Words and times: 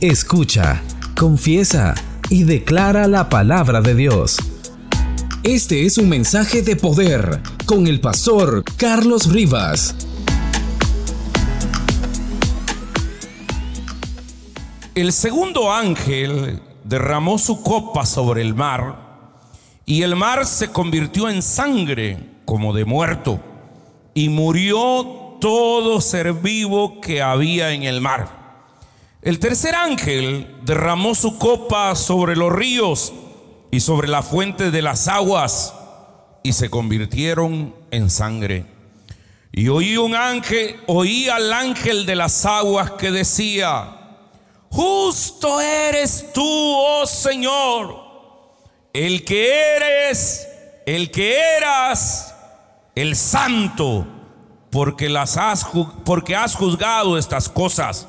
Escucha, 0.00 0.82
confiesa 1.18 1.94
y 2.28 2.44
declara 2.44 3.08
la 3.08 3.30
palabra 3.30 3.80
de 3.80 3.94
Dios. 3.94 4.36
Este 5.42 5.86
es 5.86 5.96
un 5.96 6.10
mensaje 6.10 6.60
de 6.60 6.76
poder 6.76 7.40
con 7.64 7.86
el 7.86 7.98
pastor 8.00 8.62
Carlos 8.76 9.32
Rivas. 9.32 9.94
El 14.94 15.14
segundo 15.14 15.72
ángel 15.72 16.60
derramó 16.84 17.38
su 17.38 17.62
copa 17.62 18.04
sobre 18.04 18.42
el 18.42 18.54
mar 18.54 19.30
y 19.86 20.02
el 20.02 20.14
mar 20.14 20.44
se 20.44 20.68
convirtió 20.68 21.30
en 21.30 21.40
sangre 21.40 22.18
como 22.44 22.74
de 22.74 22.84
muerto 22.84 23.40
y 24.12 24.28
murió 24.28 25.38
todo 25.40 26.02
ser 26.02 26.34
vivo 26.34 27.00
que 27.00 27.22
había 27.22 27.72
en 27.72 27.84
el 27.84 28.02
mar. 28.02 28.45
El 29.26 29.40
tercer 29.40 29.74
ángel 29.74 30.54
derramó 30.62 31.12
su 31.16 31.36
copa 31.36 31.96
sobre 31.96 32.36
los 32.36 32.52
ríos 32.52 33.12
y 33.72 33.80
sobre 33.80 34.06
la 34.06 34.22
fuente 34.22 34.70
de 34.70 34.82
las 34.82 35.08
aguas 35.08 35.74
y 36.44 36.52
se 36.52 36.70
convirtieron 36.70 37.74
en 37.90 38.08
sangre. 38.08 38.66
Y 39.50 39.66
oí 39.66 39.96
un 39.96 40.14
ángel, 40.14 40.76
oí 40.86 41.28
al 41.28 41.52
ángel 41.52 42.06
de 42.06 42.14
las 42.14 42.46
aguas 42.46 42.92
que 42.92 43.10
decía, 43.10 43.98
justo 44.70 45.60
eres 45.60 46.32
tú, 46.32 46.46
oh 46.46 47.04
Señor, 47.04 47.96
el 48.92 49.24
que 49.24 49.74
eres, 49.74 50.46
el 50.86 51.10
que 51.10 51.36
eras, 51.36 52.32
el 52.94 53.16
santo, 53.16 54.06
porque 54.70 55.08
las 55.08 55.36
has, 55.36 55.66
porque 56.04 56.36
has 56.36 56.54
juzgado 56.54 57.18
estas 57.18 57.48
cosas, 57.48 58.06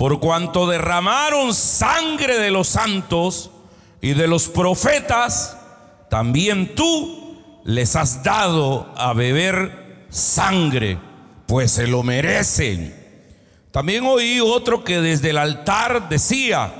por 0.00 0.18
cuanto 0.18 0.66
derramaron 0.66 1.52
sangre 1.52 2.38
de 2.38 2.50
los 2.50 2.68
santos 2.68 3.50
y 4.00 4.14
de 4.14 4.28
los 4.28 4.48
profetas, 4.48 5.58
también 6.08 6.74
tú 6.74 7.36
les 7.64 7.96
has 7.96 8.22
dado 8.22 8.90
a 8.96 9.12
beber 9.12 10.06
sangre, 10.08 10.98
pues 11.46 11.72
se 11.72 11.86
lo 11.86 12.02
merecen. 12.02 12.96
También 13.72 14.06
oí 14.06 14.40
otro 14.40 14.84
que 14.84 15.02
desde 15.02 15.28
el 15.30 15.36
altar 15.36 16.08
decía, 16.08 16.72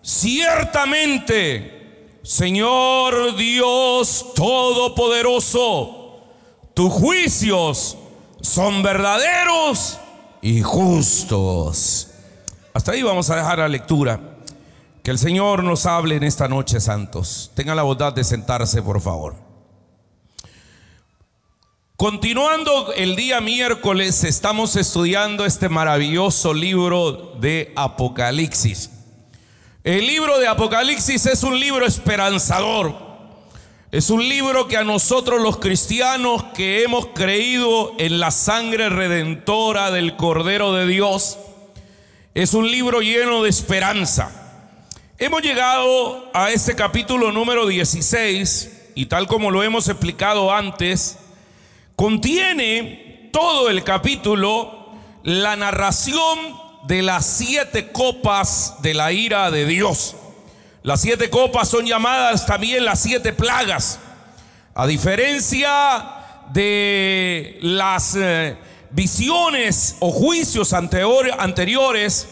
ciertamente, 0.00 2.08
Señor 2.22 3.36
Dios 3.36 4.32
Todopoderoso, 4.34 6.24
tus 6.72 6.90
juicios 6.90 7.98
son 8.40 8.82
verdaderos 8.82 9.98
y 10.40 10.62
justos. 10.62 12.12
Hasta 12.76 12.92
ahí 12.92 13.02
vamos 13.02 13.30
a 13.30 13.36
dejar 13.36 13.60
la 13.60 13.68
lectura. 13.68 14.20
Que 15.02 15.10
el 15.10 15.18
Señor 15.18 15.64
nos 15.64 15.86
hable 15.86 16.16
en 16.16 16.24
esta 16.24 16.46
noche, 16.46 16.78
santos. 16.78 17.50
Tengan 17.54 17.74
la 17.74 17.84
bondad 17.84 18.12
de 18.12 18.22
sentarse, 18.22 18.82
por 18.82 19.00
favor. 19.00 19.34
Continuando 21.96 22.92
el 22.92 23.16
día 23.16 23.40
miércoles, 23.40 24.24
estamos 24.24 24.76
estudiando 24.76 25.46
este 25.46 25.70
maravilloso 25.70 26.52
libro 26.52 27.32
de 27.40 27.72
Apocalipsis. 27.76 28.90
El 29.82 30.06
libro 30.06 30.38
de 30.38 30.46
Apocalipsis 30.46 31.24
es 31.24 31.44
un 31.44 31.58
libro 31.58 31.86
esperanzador. 31.86 32.94
Es 33.90 34.10
un 34.10 34.28
libro 34.28 34.68
que 34.68 34.76
a 34.76 34.84
nosotros 34.84 35.40
los 35.40 35.56
cristianos 35.56 36.44
que 36.54 36.82
hemos 36.82 37.06
creído 37.14 37.94
en 37.96 38.20
la 38.20 38.30
sangre 38.30 38.90
redentora 38.90 39.90
del 39.90 40.16
Cordero 40.16 40.74
de 40.74 40.86
Dios, 40.86 41.38
es 42.36 42.52
un 42.52 42.70
libro 42.70 43.00
lleno 43.00 43.42
de 43.42 43.48
esperanza. 43.48 44.30
Hemos 45.16 45.40
llegado 45.40 46.30
a 46.34 46.50
este 46.50 46.74
capítulo 46.74 47.32
número 47.32 47.66
16 47.66 48.90
y 48.94 49.06
tal 49.06 49.26
como 49.26 49.50
lo 49.50 49.62
hemos 49.62 49.88
explicado 49.88 50.52
antes, 50.52 51.16
contiene 51.96 53.30
todo 53.32 53.70
el 53.70 53.82
capítulo 53.84 54.92
la 55.22 55.56
narración 55.56 56.38
de 56.86 57.00
las 57.00 57.24
siete 57.24 57.90
copas 57.90 58.82
de 58.82 58.92
la 58.92 59.12
ira 59.12 59.50
de 59.50 59.64
Dios. 59.64 60.14
Las 60.82 61.00
siete 61.00 61.30
copas 61.30 61.70
son 61.70 61.86
llamadas 61.86 62.44
también 62.44 62.84
las 62.84 63.00
siete 63.00 63.32
plagas. 63.32 63.98
A 64.74 64.86
diferencia 64.86 66.04
de 66.52 67.58
las 67.62 68.14
eh, 68.14 68.58
visiones 68.96 69.96
o 70.00 70.10
juicios 70.10 70.72
anteriores, 70.72 72.26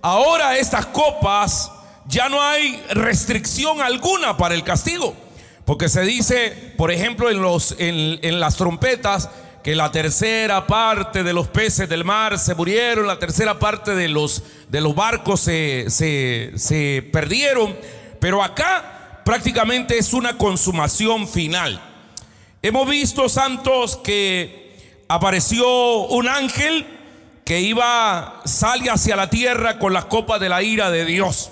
ahora 0.00 0.56
estas 0.56 0.86
copas 0.86 1.72
ya 2.06 2.28
no 2.28 2.40
hay 2.40 2.80
restricción 2.90 3.80
alguna 3.80 4.36
para 4.36 4.54
el 4.54 4.62
castigo. 4.62 5.16
Porque 5.64 5.88
se 5.88 6.02
dice, 6.02 6.72
por 6.76 6.92
ejemplo, 6.92 7.30
en, 7.30 7.42
los, 7.42 7.74
en 7.78 8.38
las 8.38 8.54
trompetas, 8.54 9.28
que 9.64 9.74
la 9.74 9.90
tercera 9.90 10.66
parte 10.68 11.24
de 11.24 11.32
los 11.32 11.48
peces 11.48 11.88
del 11.88 12.04
mar 12.04 12.38
se 12.38 12.54
murieron, 12.54 13.08
la 13.08 13.18
tercera 13.18 13.58
parte 13.58 13.96
de 13.96 14.08
los, 14.08 14.44
de 14.68 14.80
los 14.80 14.94
barcos 14.94 15.40
se, 15.40 15.90
se 15.90 17.08
perdieron, 17.12 17.76
pero 18.20 18.44
acá 18.44 19.20
prácticamente 19.24 19.98
es 19.98 20.12
una 20.12 20.38
consumación 20.38 21.26
final. 21.26 21.82
Hemos 22.62 22.88
visto, 22.88 23.28
santos, 23.28 23.96
que 23.96 24.63
apareció 25.14 25.68
un 26.08 26.28
ángel 26.28 26.84
que 27.44 27.60
iba, 27.60 28.42
sale 28.44 28.90
hacia 28.90 29.14
la 29.14 29.30
tierra 29.30 29.78
con 29.78 29.92
las 29.92 30.06
copas 30.06 30.40
de 30.40 30.48
la 30.48 30.62
ira 30.62 30.90
de 30.90 31.04
Dios. 31.04 31.50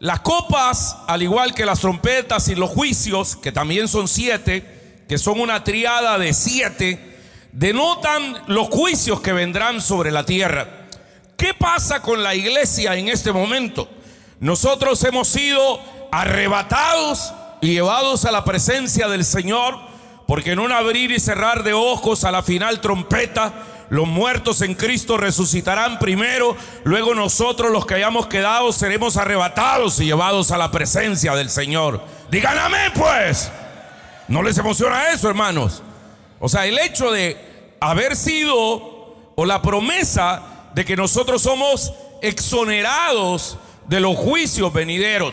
Las 0.00 0.20
copas, 0.20 0.96
al 1.06 1.22
igual 1.22 1.54
que 1.54 1.64
las 1.64 1.80
trompetas 1.80 2.48
y 2.48 2.56
los 2.56 2.70
juicios, 2.70 3.36
que 3.36 3.52
también 3.52 3.86
son 3.86 4.08
siete, 4.08 5.04
que 5.08 5.16
son 5.16 5.40
una 5.40 5.62
triada 5.62 6.18
de 6.18 6.34
siete, 6.34 7.20
denotan 7.52 8.42
los 8.48 8.68
juicios 8.68 9.20
que 9.20 9.32
vendrán 9.32 9.80
sobre 9.80 10.10
la 10.10 10.24
tierra. 10.24 10.68
¿Qué 11.36 11.54
pasa 11.54 12.02
con 12.02 12.24
la 12.24 12.34
iglesia 12.34 12.96
en 12.96 13.08
este 13.08 13.30
momento? 13.30 13.88
Nosotros 14.40 15.02
hemos 15.04 15.28
sido 15.28 15.80
arrebatados 16.10 17.32
y 17.60 17.74
llevados 17.74 18.24
a 18.24 18.32
la 18.32 18.44
presencia 18.44 19.06
del 19.06 19.24
Señor, 19.24 19.87
porque 20.28 20.52
en 20.52 20.58
un 20.58 20.72
abrir 20.72 21.10
y 21.10 21.20
cerrar 21.20 21.62
de 21.62 21.72
ojos 21.72 22.22
a 22.24 22.30
la 22.30 22.42
final 22.42 22.82
trompeta, 22.82 23.64
los 23.88 24.06
muertos 24.06 24.60
en 24.60 24.74
Cristo 24.74 25.16
resucitarán 25.16 25.98
primero, 25.98 26.54
luego 26.84 27.14
nosotros 27.14 27.72
los 27.72 27.86
que 27.86 27.94
hayamos 27.94 28.26
quedado 28.26 28.70
seremos 28.74 29.16
arrebatados 29.16 29.98
y 30.00 30.04
llevados 30.04 30.50
a 30.50 30.58
la 30.58 30.70
presencia 30.70 31.34
del 31.34 31.48
Señor. 31.48 32.04
Digan 32.30 32.58
amén 32.58 32.92
pues. 32.94 33.50
¿No 34.28 34.42
les 34.42 34.58
emociona 34.58 35.12
eso, 35.12 35.30
hermanos? 35.30 35.82
O 36.40 36.50
sea, 36.50 36.66
el 36.66 36.78
hecho 36.78 37.10
de 37.10 37.74
haber 37.80 38.14
sido 38.14 39.32
o 39.34 39.46
la 39.46 39.62
promesa 39.62 40.42
de 40.74 40.84
que 40.84 40.94
nosotros 40.94 41.40
somos 41.40 41.94
exonerados 42.20 43.56
de 43.86 44.00
los 44.00 44.14
juicios 44.14 44.74
venideros. 44.74 45.32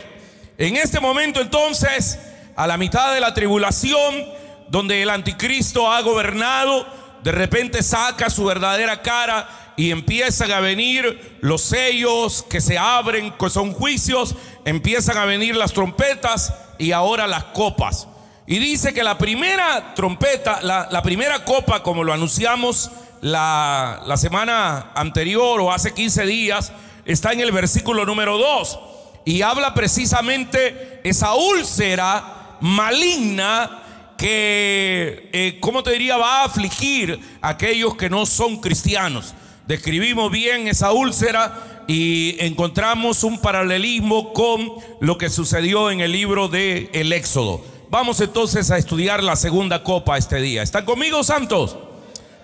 En 0.58 0.78
este 0.78 1.02
momento 1.02 1.42
entonces, 1.42 2.18
a 2.56 2.66
la 2.66 2.78
mitad 2.78 3.14
de 3.14 3.20
la 3.20 3.34
tribulación, 3.34 4.45
donde 4.68 5.02
el 5.02 5.10
anticristo 5.10 5.92
ha 5.92 6.02
gobernado, 6.02 6.86
de 7.24 7.32
repente 7.32 7.82
saca 7.84 8.30
su 8.30 8.46
verdadera 8.46 9.02
cara 9.02 9.74
y 9.78 9.92
empiezan 9.92 10.52
a 10.52 10.60
venir 10.60 11.38
los 11.42 11.62
sellos 11.62 12.44
que 12.50 12.62
se 12.62 12.78
abren, 12.78 13.32
que 13.32 13.50
son 13.50 13.74
juicios, 13.74 14.36
empiezan 14.64 15.18
a 15.18 15.26
venir 15.26 15.56
las 15.56 15.74
trompetas 15.74 16.54
y 16.78 16.92
ahora 16.92 17.28
las 17.28 17.46
copas. 17.46 18.08
Y 18.48 18.60
dice 18.60 18.94
que 18.94 19.04
la 19.04 19.18
primera 19.18 19.94
trompeta, 19.96 20.62
la, 20.62 21.02
primera 21.02 21.44
copa, 21.44 21.82
como 21.82 22.04
lo 22.04 22.14
anunciamos 22.14 22.92
la, 23.22 24.04
la, 24.06 24.18
semana 24.18 24.92
anterior 24.94 25.60
o 25.62 25.72
hace 25.72 25.94
15 25.94 26.26
días, 26.28 26.72
está 27.06 27.34
en 27.34 27.40
el 27.40 27.52
versículo 27.52 28.06
número 28.06 28.38
2. 28.38 28.80
Y 29.26 29.42
habla 29.42 29.74
precisamente 29.74 31.02
esa 31.04 31.34
úlcera 31.34 32.58
maligna 32.62 33.85
que, 34.18 35.30
eh, 35.34 35.58
¿cómo 35.60 35.84
te 35.84 35.92
diría?, 35.92 36.18
va 36.18 36.42
a 36.42 36.46
afligir 36.46 37.20
a 37.42 37.50
aquellos 37.50 37.96
que 37.96 38.10
no 38.10 38.26
son 38.26 38.58
cristianos. 38.62 39.34
Describimos 39.68 40.32
bien 40.32 40.68
esa 40.68 40.92
úlcera 40.92 41.84
y 41.88 42.36
encontramos 42.40 43.24
un 43.24 43.40
paralelismo 43.40 44.34
con 44.34 44.74
lo 45.02 45.18
que 45.18 45.30
sucedió 45.30 45.92
en 45.92 46.02
el 46.02 46.12
libro 46.12 46.48
de 46.48 46.90
el 46.94 47.12
Éxodo. 47.14 47.64
Vamos 47.90 48.20
entonces 48.20 48.72
a 48.72 48.78
estudiar 48.78 49.24
la 49.24 49.36
segunda 49.36 49.84
copa 49.84 50.18
este 50.18 50.42
día. 50.42 50.64
¿Están 50.64 50.86
conmigo, 50.86 51.24
santos? 51.24 51.78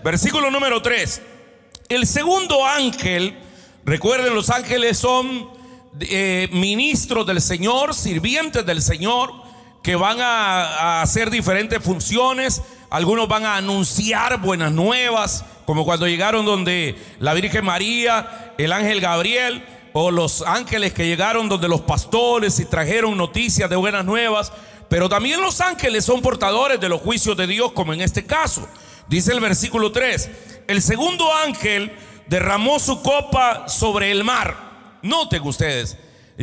Versículo 0.03 0.49
número 0.51 0.81
3. 0.81 1.21
El 1.89 2.07
segundo 2.07 2.65
ángel, 2.65 3.35
recuerden, 3.83 4.33
los 4.33 4.49
ángeles 4.49 4.97
son 4.97 5.49
eh, 5.99 6.47
ministros 6.51 7.27
del 7.27 7.41
Señor, 7.41 7.93
sirvientes 7.93 8.65
del 8.65 8.81
Señor, 8.81 9.33
que 9.81 9.95
van 9.95 10.19
a, 10.21 11.01
hacer 11.01 11.29
diferentes 11.29 11.81
funciones. 11.83 12.61
Algunos 12.89 13.27
van 13.27 13.45
a 13.45 13.55
anunciar 13.55 14.39
buenas 14.39 14.71
nuevas, 14.71 15.45
como 15.65 15.85
cuando 15.85 16.07
llegaron 16.07 16.45
donde 16.45 16.95
la 17.19 17.33
Virgen 17.33 17.65
María, 17.65 18.53
el 18.57 18.73
ángel 18.73 19.01
Gabriel, 19.01 19.65
o 19.93 20.11
los 20.11 20.41
ángeles 20.43 20.93
que 20.93 21.05
llegaron 21.05 21.49
donde 21.49 21.67
los 21.67 21.81
pastores 21.81 22.59
y 22.59 22.65
trajeron 22.65 23.17
noticias 23.17 23.69
de 23.69 23.75
buenas 23.75 24.05
nuevas, 24.05 24.51
pero 24.89 25.09
también 25.09 25.41
los 25.41 25.61
ángeles 25.61 26.05
son 26.05 26.21
portadores 26.21 26.79
de 26.79 26.89
los 26.89 27.01
juicios 27.01 27.35
de 27.35 27.47
Dios, 27.47 27.71
como 27.71 27.93
en 27.93 28.01
este 28.01 28.25
caso. 28.25 28.67
Dice 29.07 29.33
el 29.33 29.39
versículo 29.39 29.91
3, 29.91 30.29
el 30.67 30.81
segundo 30.81 31.33
ángel 31.33 31.91
derramó 32.27 32.79
su 32.79 33.01
copa 33.01 33.67
sobre 33.67 34.11
el 34.11 34.23
mar. 34.23 34.71
Noten 35.01 35.41
ustedes, 35.43 35.97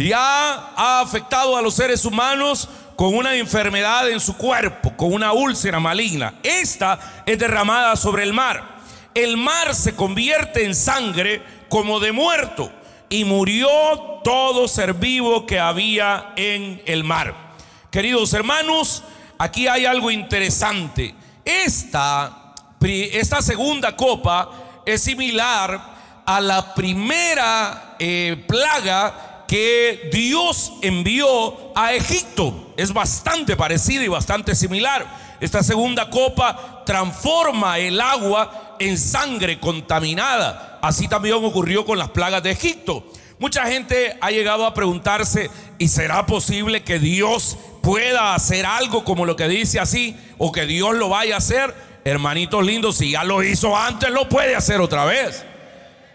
ya 0.06 0.72
ha 0.76 1.00
afectado 1.00 1.56
a 1.56 1.62
los 1.62 1.74
seres 1.74 2.04
humanos 2.04 2.68
con 2.94 3.14
una 3.14 3.34
enfermedad 3.36 4.08
en 4.10 4.20
su 4.20 4.36
cuerpo, 4.36 4.96
con 4.96 5.12
una 5.12 5.32
úlcera 5.32 5.80
maligna. 5.80 6.34
Esta 6.42 7.22
es 7.24 7.38
derramada 7.38 7.96
sobre 7.96 8.22
el 8.22 8.32
mar. 8.32 8.78
El 9.14 9.36
mar 9.36 9.74
se 9.74 9.94
convierte 9.94 10.64
en 10.64 10.74
sangre 10.74 11.42
como 11.68 12.00
de 12.00 12.12
muerto 12.12 12.70
y 13.08 13.24
murió 13.24 13.68
todo 14.22 14.68
ser 14.68 14.94
vivo 14.94 15.46
que 15.46 15.58
había 15.58 16.32
en 16.36 16.82
el 16.86 17.04
mar. 17.04 17.34
Queridos 17.90 18.32
hermanos, 18.34 19.02
aquí 19.38 19.66
hay 19.66 19.86
algo 19.86 20.10
interesante. 20.10 21.14
Esta, 21.44 22.54
segunda 23.40 23.96
copa 23.96 24.50
es 24.84 25.02
similar 25.02 25.98
a 26.26 26.40
la 26.40 26.74
primera 26.74 27.96
eh, 27.98 28.44
plaga 28.46 29.27
que 29.48 30.10
Dios 30.12 30.74
envió 30.82 31.72
a 31.74 31.94
Egipto. 31.94 32.72
Es 32.76 32.92
bastante 32.92 33.56
parecida 33.56 34.04
y 34.04 34.08
bastante 34.08 34.54
similar. 34.54 35.36
Esta 35.40 35.62
segunda 35.62 36.10
copa 36.10 36.82
transforma 36.84 37.78
el 37.78 38.00
agua 38.00 38.76
en 38.78 38.98
sangre 38.98 39.58
contaminada. 39.58 40.78
Así 40.82 41.08
también 41.08 41.34
ocurrió 41.36 41.84
con 41.84 41.98
las 41.98 42.10
plagas 42.10 42.42
de 42.42 42.50
Egipto. 42.50 43.04
Mucha 43.38 43.66
gente 43.66 44.16
ha 44.20 44.30
llegado 44.30 44.66
a 44.66 44.74
preguntarse, 44.74 45.50
¿y 45.78 45.88
será 45.88 46.26
posible 46.26 46.82
que 46.82 46.98
Dios 46.98 47.56
pueda 47.82 48.34
hacer 48.34 48.66
algo 48.66 49.04
como 49.04 49.24
lo 49.24 49.36
que 49.36 49.48
dice 49.48 49.80
así? 49.80 50.16
¿O 50.36 50.52
que 50.52 50.66
Dios 50.66 50.94
lo 50.94 51.08
vaya 51.08 51.36
a 51.36 51.38
hacer? 51.38 51.74
Hermanitos 52.04 52.64
lindos, 52.64 52.96
si 52.96 53.12
ya 53.12 53.24
lo 53.24 53.42
hizo 53.42 53.76
antes, 53.76 54.10
lo 54.10 54.28
puede 54.28 54.56
hacer 54.56 54.80
otra 54.80 55.04
vez. 55.04 55.44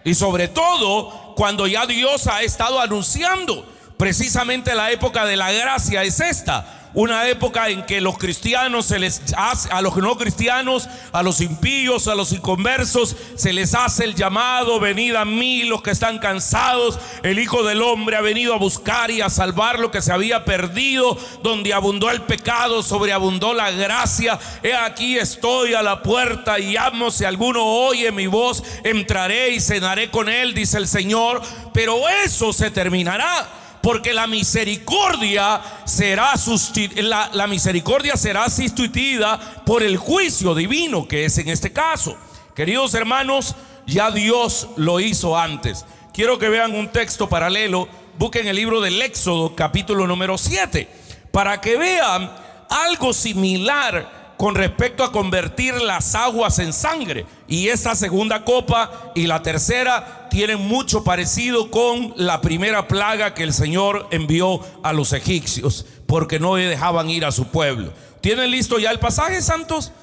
Y 0.03 0.15
sobre 0.15 0.47
todo 0.47 1.33
cuando 1.35 1.67
ya 1.67 1.85
Dios 1.85 2.27
ha 2.27 2.41
estado 2.41 2.79
anunciando. 2.79 3.65
Precisamente 3.97 4.75
la 4.75 4.91
época 4.91 5.25
de 5.25 5.37
la 5.37 5.51
gracia 5.51 6.03
es 6.03 6.19
esta 6.19 6.82
una 6.93 7.27
época 7.27 7.69
en 7.69 7.85
que 7.85 8.01
los 8.01 8.17
cristianos 8.17 8.85
se 8.85 8.99
les 8.99 9.21
hace, 9.35 9.69
a 9.71 9.81
los 9.81 9.95
no 9.97 10.15
cristianos, 10.17 10.87
a 11.11 11.23
los 11.23 11.41
impíos, 11.41 12.07
a 12.07 12.15
los 12.15 12.31
inconversos, 12.31 13.15
se 13.35 13.51
les 13.51 13.73
hace 13.73 14.03
el 14.03 14.15
llamado, 14.15 14.79
venid 14.79 15.15
a 15.15 15.25
mí 15.25 15.63
los 15.63 15.81
que 15.81 15.91
están 15.91 16.19
cansados, 16.19 16.99
el 17.23 17.39
Hijo 17.39 17.63
del 17.63 17.81
Hombre 17.81 18.15
ha 18.15 18.21
venido 18.21 18.53
a 18.53 18.57
buscar 18.57 19.09
y 19.09 19.21
a 19.21 19.29
salvar 19.29 19.79
lo 19.79 19.91
que 19.91 20.01
se 20.01 20.11
había 20.11 20.45
perdido, 20.45 21.17
donde 21.41 21.73
abundó 21.73 22.11
el 22.11 22.21
pecado, 22.21 22.83
sobreabundó 22.83 23.53
la 23.53 23.71
gracia, 23.71 24.39
he 24.61 24.73
aquí 24.73 25.17
estoy 25.17 25.73
a 25.73 25.81
la 25.81 26.03
puerta 26.03 26.59
y 26.59 26.73
llamo, 26.73 27.09
si 27.09 27.25
alguno 27.25 27.63
oye 27.63 28.11
mi 28.11 28.27
voz, 28.27 28.63
entraré 28.83 29.49
y 29.49 29.59
cenaré 29.59 30.11
con 30.11 30.29
él, 30.29 30.53
dice 30.53 30.77
el 30.77 30.87
Señor, 30.87 31.41
pero 31.73 32.07
eso 32.07 32.53
se 32.53 32.69
terminará 32.69 33.62
porque 33.83 34.13
la 34.13 34.27
misericordia 34.27 35.61
será 35.83 36.35
la, 36.95 37.29
la 37.33 37.47
misericordia 37.47 38.15
será 38.15 38.49
sustituida 38.49 39.37
por 39.65 39.83
el 39.83 39.97
juicio 39.97 40.55
divino 40.55 41.05
que 41.05 41.25
es 41.25 41.37
en 41.37 41.49
este 41.49 41.73
caso. 41.73 42.15
Queridos 42.55 42.93
hermanos, 42.93 43.55
ya 43.85 44.09
Dios 44.09 44.69
lo 44.77 45.01
hizo 45.01 45.37
antes. 45.37 45.85
Quiero 46.13 46.39
que 46.39 46.47
vean 46.47 46.73
un 46.73 46.93
texto 46.93 47.27
paralelo. 47.27 47.89
Busquen 48.17 48.47
el 48.47 48.55
libro 48.55 48.79
del 48.79 49.01
Éxodo, 49.01 49.53
capítulo 49.53 50.07
número 50.07 50.37
7, 50.37 50.87
para 51.31 51.59
que 51.59 51.75
vean 51.75 52.31
algo 52.69 53.11
similar 53.11 54.22
con 54.43 54.55
respecto 54.55 55.05
a 55.05 55.11
convertir 55.13 55.73
las 55.75 56.15
aguas 56.15 56.59
en 56.59 56.73
sangre. 56.73 57.25
Y 57.47 57.69
esta 57.69 57.95
segunda 57.95 58.43
copa 58.43 59.13
y 59.15 59.25
la 59.25 59.41
tercera 59.41 60.27
tienen 60.29 60.59
mucho 60.59 61.05
parecido 61.05 61.71
con 61.71 62.13
la 62.17 62.41
primera 62.41 62.89
plaga 62.89 63.33
que 63.33 63.43
el 63.43 63.53
Señor 63.53 64.05
envió 64.11 64.59
a 64.83 64.91
los 64.91 65.13
egipcios, 65.13 65.85
porque 66.07 66.41
no 66.41 66.55
dejaban 66.55 67.09
ir 67.09 67.23
a 67.23 67.31
su 67.31 67.45
pueblo. 67.51 67.93
¿Tienen 68.19 68.51
listo 68.51 68.79
ya 68.79 68.91
el 68.91 68.99
pasaje, 68.99 69.41
santos? 69.41 69.93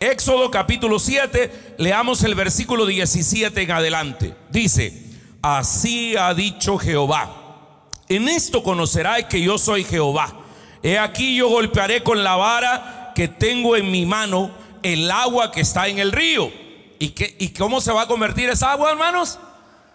Éxodo 0.00 0.50
capítulo 0.50 0.98
7, 0.98 1.76
leamos 1.78 2.24
el 2.24 2.34
versículo 2.34 2.86
17 2.86 3.62
en 3.62 3.70
adelante. 3.70 4.34
Dice, 4.50 5.00
así 5.42 6.16
ha 6.16 6.34
dicho 6.34 6.76
Jehová, 6.76 7.84
en 8.08 8.28
esto 8.28 8.64
conoceráis 8.64 9.26
que 9.26 9.40
yo 9.40 9.58
soy 9.58 9.84
Jehová. 9.84 10.40
He 10.82 10.98
aquí 10.98 11.36
yo 11.36 11.48
golpearé 11.48 12.02
con 12.02 12.24
la 12.24 12.34
vara 12.34 12.95
que 13.16 13.28
tengo 13.28 13.76
en 13.76 13.90
mi 13.90 14.04
mano 14.04 14.50
el 14.82 15.10
agua 15.10 15.50
que 15.50 15.62
está 15.62 15.88
en 15.88 15.98
el 15.98 16.12
río. 16.12 16.52
¿Y, 16.98 17.08
que, 17.08 17.34
¿Y 17.38 17.48
cómo 17.48 17.80
se 17.80 17.90
va 17.90 18.02
a 18.02 18.06
convertir 18.06 18.50
esa 18.50 18.72
agua, 18.72 18.90
hermanos? 18.90 19.38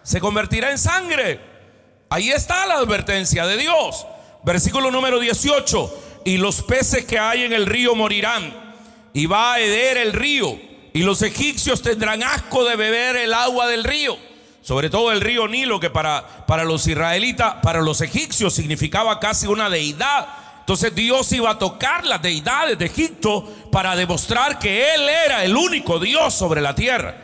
Se 0.02 0.18
convertirá 0.18 0.72
en 0.72 0.78
sangre. 0.78 1.40
Ahí 2.10 2.30
está 2.30 2.66
la 2.66 2.74
advertencia 2.74 3.46
de 3.46 3.58
Dios. 3.58 4.04
Versículo 4.42 4.90
número 4.90 5.20
18. 5.20 6.22
Y 6.24 6.36
los 6.38 6.62
peces 6.62 7.04
que 7.04 7.20
hay 7.20 7.44
en 7.44 7.52
el 7.52 7.66
río 7.66 7.94
morirán. 7.94 8.74
Y 9.12 9.26
va 9.26 9.54
a 9.54 9.60
heder 9.60 9.98
el 9.98 10.12
río. 10.14 10.58
Y 10.92 11.04
los 11.04 11.22
egipcios 11.22 11.80
tendrán 11.80 12.24
asco 12.24 12.64
de 12.64 12.74
beber 12.74 13.14
el 13.14 13.34
agua 13.34 13.68
del 13.68 13.84
río. 13.84 14.18
Sobre 14.62 14.90
todo 14.90 15.12
el 15.12 15.20
río 15.20 15.46
Nilo, 15.46 15.78
que 15.78 15.90
para, 15.90 16.44
para 16.46 16.64
los 16.64 16.88
israelitas, 16.88 17.54
para 17.62 17.82
los 17.82 18.00
egipcios 18.00 18.52
significaba 18.52 19.20
casi 19.20 19.46
una 19.46 19.70
deidad 19.70 20.41
entonces 20.62 20.94
Dios 20.94 21.32
iba 21.32 21.50
a 21.50 21.58
tocar 21.58 22.06
las 22.06 22.22
deidades 22.22 22.78
de 22.78 22.86
Egipto 22.86 23.52
para 23.72 23.96
demostrar 23.96 24.60
que 24.60 24.94
Él 24.94 25.08
era 25.08 25.42
el 25.42 25.56
único 25.56 25.98
Dios 25.98 26.32
sobre 26.34 26.60
la 26.60 26.72
tierra. 26.72 27.16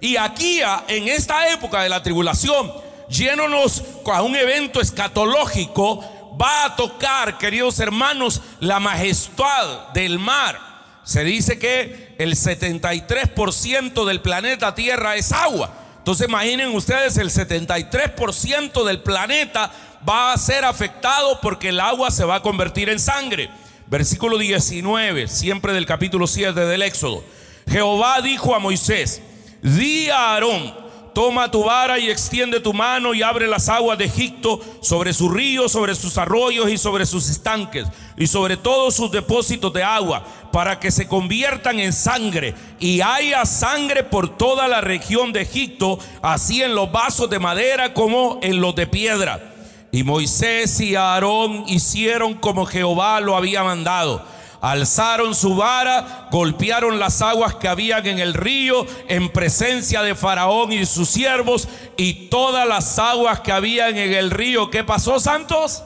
Y 0.00 0.16
aquí, 0.16 0.60
en 0.88 1.06
esta 1.06 1.52
época 1.52 1.82
de 1.82 1.88
la 1.88 2.02
tribulación, 2.02 2.72
llenonos 3.08 3.84
a 4.12 4.22
un 4.22 4.34
evento 4.34 4.80
escatológico, 4.80 6.00
va 6.36 6.64
a 6.64 6.74
tocar, 6.74 7.38
queridos 7.38 7.78
hermanos, 7.78 8.42
la 8.58 8.80
majestad 8.80 9.90
del 9.94 10.18
mar. 10.18 10.58
Se 11.04 11.22
dice 11.22 11.60
que 11.60 12.16
el 12.18 12.34
73% 12.34 14.04
del 14.04 14.20
planeta 14.20 14.74
Tierra 14.74 15.14
es 15.14 15.30
agua. 15.30 15.70
Entonces 15.98 16.26
imaginen 16.26 16.74
ustedes 16.74 17.18
el 17.18 17.30
73% 17.30 18.84
del 18.84 19.00
planeta 19.00 19.70
va 20.08 20.32
a 20.32 20.38
ser 20.38 20.64
afectado 20.64 21.38
porque 21.40 21.68
el 21.68 21.80
agua 21.80 22.10
se 22.10 22.24
va 22.24 22.36
a 22.36 22.42
convertir 22.42 22.88
en 22.88 22.98
sangre. 22.98 23.50
Versículo 23.86 24.38
19, 24.38 25.28
siempre 25.28 25.72
del 25.72 25.86
capítulo 25.86 26.26
7 26.26 26.58
del 26.60 26.82
Éxodo. 26.82 27.24
Jehová 27.68 28.20
dijo 28.20 28.54
a 28.54 28.58
Moisés, 28.58 29.20
di 29.62 30.08
a 30.10 30.34
Aarón, 30.34 30.74
toma 31.12 31.50
tu 31.50 31.64
vara 31.64 31.98
y 31.98 32.08
extiende 32.08 32.60
tu 32.60 32.72
mano 32.72 33.14
y 33.14 33.22
abre 33.22 33.46
las 33.46 33.68
aguas 33.68 33.98
de 33.98 34.04
Egipto 34.04 34.60
sobre 34.80 35.12
sus 35.12 35.32
ríos, 35.32 35.72
sobre 35.72 35.94
sus 35.94 36.16
arroyos 36.18 36.70
y 36.70 36.78
sobre 36.78 37.04
sus 37.04 37.28
estanques 37.28 37.86
y 38.16 38.26
sobre 38.26 38.56
todos 38.56 38.94
sus 38.94 39.10
depósitos 39.10 39.72
de 39.72 39.82
agua, 39.82 40.24
para 40.52 40.78
que 40.78 40.90
se 40.90 41.08
conviertan 41.08 41.78
en 41.80 41.92
sangre 41.92 42.54
y 42.78 43.00
haya 43.00 43.44
sangre 43.44 44.04
por 44.04 44.36
toda 44.36 44.68
la 44.68 44.80
región 44.80 45.32
de 45.32 45.42
Egipto, 45.42 45.98
así 46.22 46.62
en 46.62 46.74
los 46.74 46.90
vasos 46.92 47.28
de 47.28 47.38
madera 47.38 47.92
como 47.92 48.38
en 48.42 48.60
los 48.60 48.74
de 48.74 48.86
piedra. 48.86 49.49
Y 49.92 50.04
Moisés 50.04 50.80
y 50.80 50.94
Aarón 50.94 51.64
hicieron 51.66 52.34
como 52.34 52.66
Jehová 52.66 53.20
lo 53.20 53.36
había 53.36 53.64
mandado. 53.64 54.24
Alzaron 54.60 55.34
su 55.34 55.56
vara, 55.56 56.28
golpearon 56.30 56.98
las 56.98 57.22
aguas 57.22 57.54
que 57.54 57.66
habían 57.66 58.06
en 58.06 58.18
el 58.18 58.34
río 58.34 58.86
en 59.08 59.30
presencia 59.30 60.02
de 60.02 60.14
Faraón 60.14 60.70
y 60.72 60.84
sus 60.84 61.08
siervos 61.08 61.66
y 61.96 62.28
todas 62.28 62.68
las 62.68 62.98
aguas 62.98 63.40
que 63.40 63.52
habían 63.52 63.96
en 63.96 64.12
el 64.12 64.30
río. 64.30 64.70
¿Qué 64.70 64.84
pasó, 64.84 65.18
santos? 65.18 65.82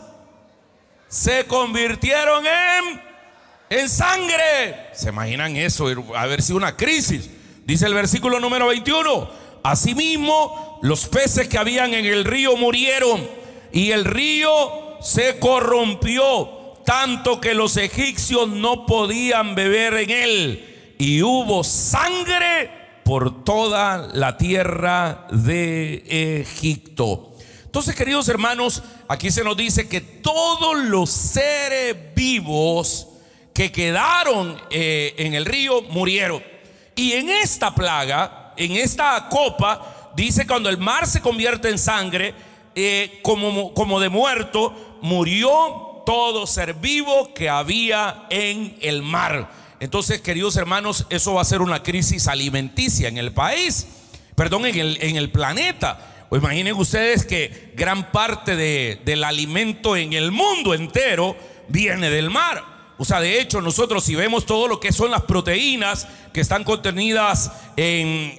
Se 1.08 1.46
convirtieron 1.46 2.44
en, 2.44 3.00
en 3.70 3.88
sangre. 3.88 4.88
¿Se 4.92 5.10
imaginan 5.10 5.54
eso? 5.56 5.86
A 6.16 6.26
ver 6.26 6.42
si 6.42 6.52
una 6.52 6.76
crisis. 6.76 7.30
Dice 7.64 7.86
el 7.86 7.94
versículo 7.94 8.40
número 8.40 8.66
21. 8.66 9.30
Asimismo, 9.62 10.80
los 10.82 11.06
peces 11.06 11.48
que 11.48 11.58
habían 11.58 11.94
en 11.94 12.04
el 12.04 12.24
río 12.24 12.56
murieron 12.56 13.43
y 13.74 13.90
el 13.90 14.04
río 14.04 14.96
se 15.00 15.40
corrompió 15.40 16.76
tanto 16.84 17.40
que 17.40 17.54
los 17.54 17.76
egipcios 17.76 18.48
no 18.48 18.86
podían 18.86 19.56
beber 19.56 19.94
en 19.94 20.10
él. 20.10 20.94
Y 20.96 21.22
hubo 21.22 21.64
sangre 21.64 22.70
por 23.04 23.42
toda 23.42 24.10
la 24.14 24.36
tierra 24.36 25.26
de 25.32 26.40
Egipto. 26.40 27.34
Entonces, 27.64 27.96
queridos 27.96 28.28
hermanos, 28.28 28.80
aquí 29.08 29.32
se 29.32 29.42
nos 29.42 29.56
dice 29.56 29.88
que 29.88 30.00
todos 30.00 30.76
los 30.84 31.10
seres 31.10 31.96
vivos 32.14 33.08
que 33.52 33.72
quedaron 33.72 34.56
eh, 34.70 35.16
en 35.18 35.34
el 35.34 35.44
río 35.44 35.82
murieron. 35.82 36.40
Y 36.94 37.14
en 37.14 37.28
esta 37.28 37.74
plaga, 37.74 38.52
en 38.56 38.70
esta 38.76 39.28
copa, 39.28 40.12
dice 40.14 40.46
cuando 40.46 40.68
el 40.68 40.78
mar 40.78 41.08
se 41.08 41.20
convierte 41.20 41.70
en 41.70 41.78
sangre, 41.78 42.53
eh, 42.74 43.20
como, 43.22 43.72
como 43.74 44.00
de 44.00 44.08
muerto, 44.08 44.98
murió 45.00 46.02
todo 46.06 46.46
ser 46.46 46.74
vivo 46.74 47.32
que 47.34 47.48
había 47.48 48.26
en 48.30 48.76
el 48.80 49.02
mar. 49.02 49.50
Entonces, 49.80 50.20
queridos 50.20 50.56
hermanos, 50.56 51.06
eso 51.10 51.34
va 51.34 51.42
a 51.42 51.44
ser 51.44 51.60
una 51.62 51.82
crisis 51.82 52.28
alimenticia 52.28 53.08
en 53.08 53.18
el 53.18 53.32
país, 53.32 53.86
perdón, 54.34 54.66
en 54.66 54.78
el, 54.78 54.98
en 55.00 55.16
el 55.16 55.30
planeta. 55.30 56.26
O 56.30 56.36
imaginen 56.36 56.74
ustedes 56.74 57.24
que 57.24 57.72
gran 57.76 58.10
parte 58.10 58.56
del 58.56 59.24
alimento 59.24 59.96
en 59.96 60.12
el 60.12 60.32
mundo 60.32 60.74
entero 60.74 61.36
viene 61.68 62.10
del 62.10 62.30
mar. 62.30 62.74
O 62.96 63.04
sea, 63.04 63.20
de 63.20 63.40
hecho, 63.40 63.60
nosotros 63.60 64.04
si 64.04 64.14
vemos 64.14 64.46
todo 64.46 64.68
lo 64.68 64.78
que 64.78 64.92
son 64.92 65.10
las 65.10 65.22
proteínas 65.22 66.06
que 66.32 66.40
están 66.40 66.62
contenidas 66.62 67.50
en, 67.76 68.34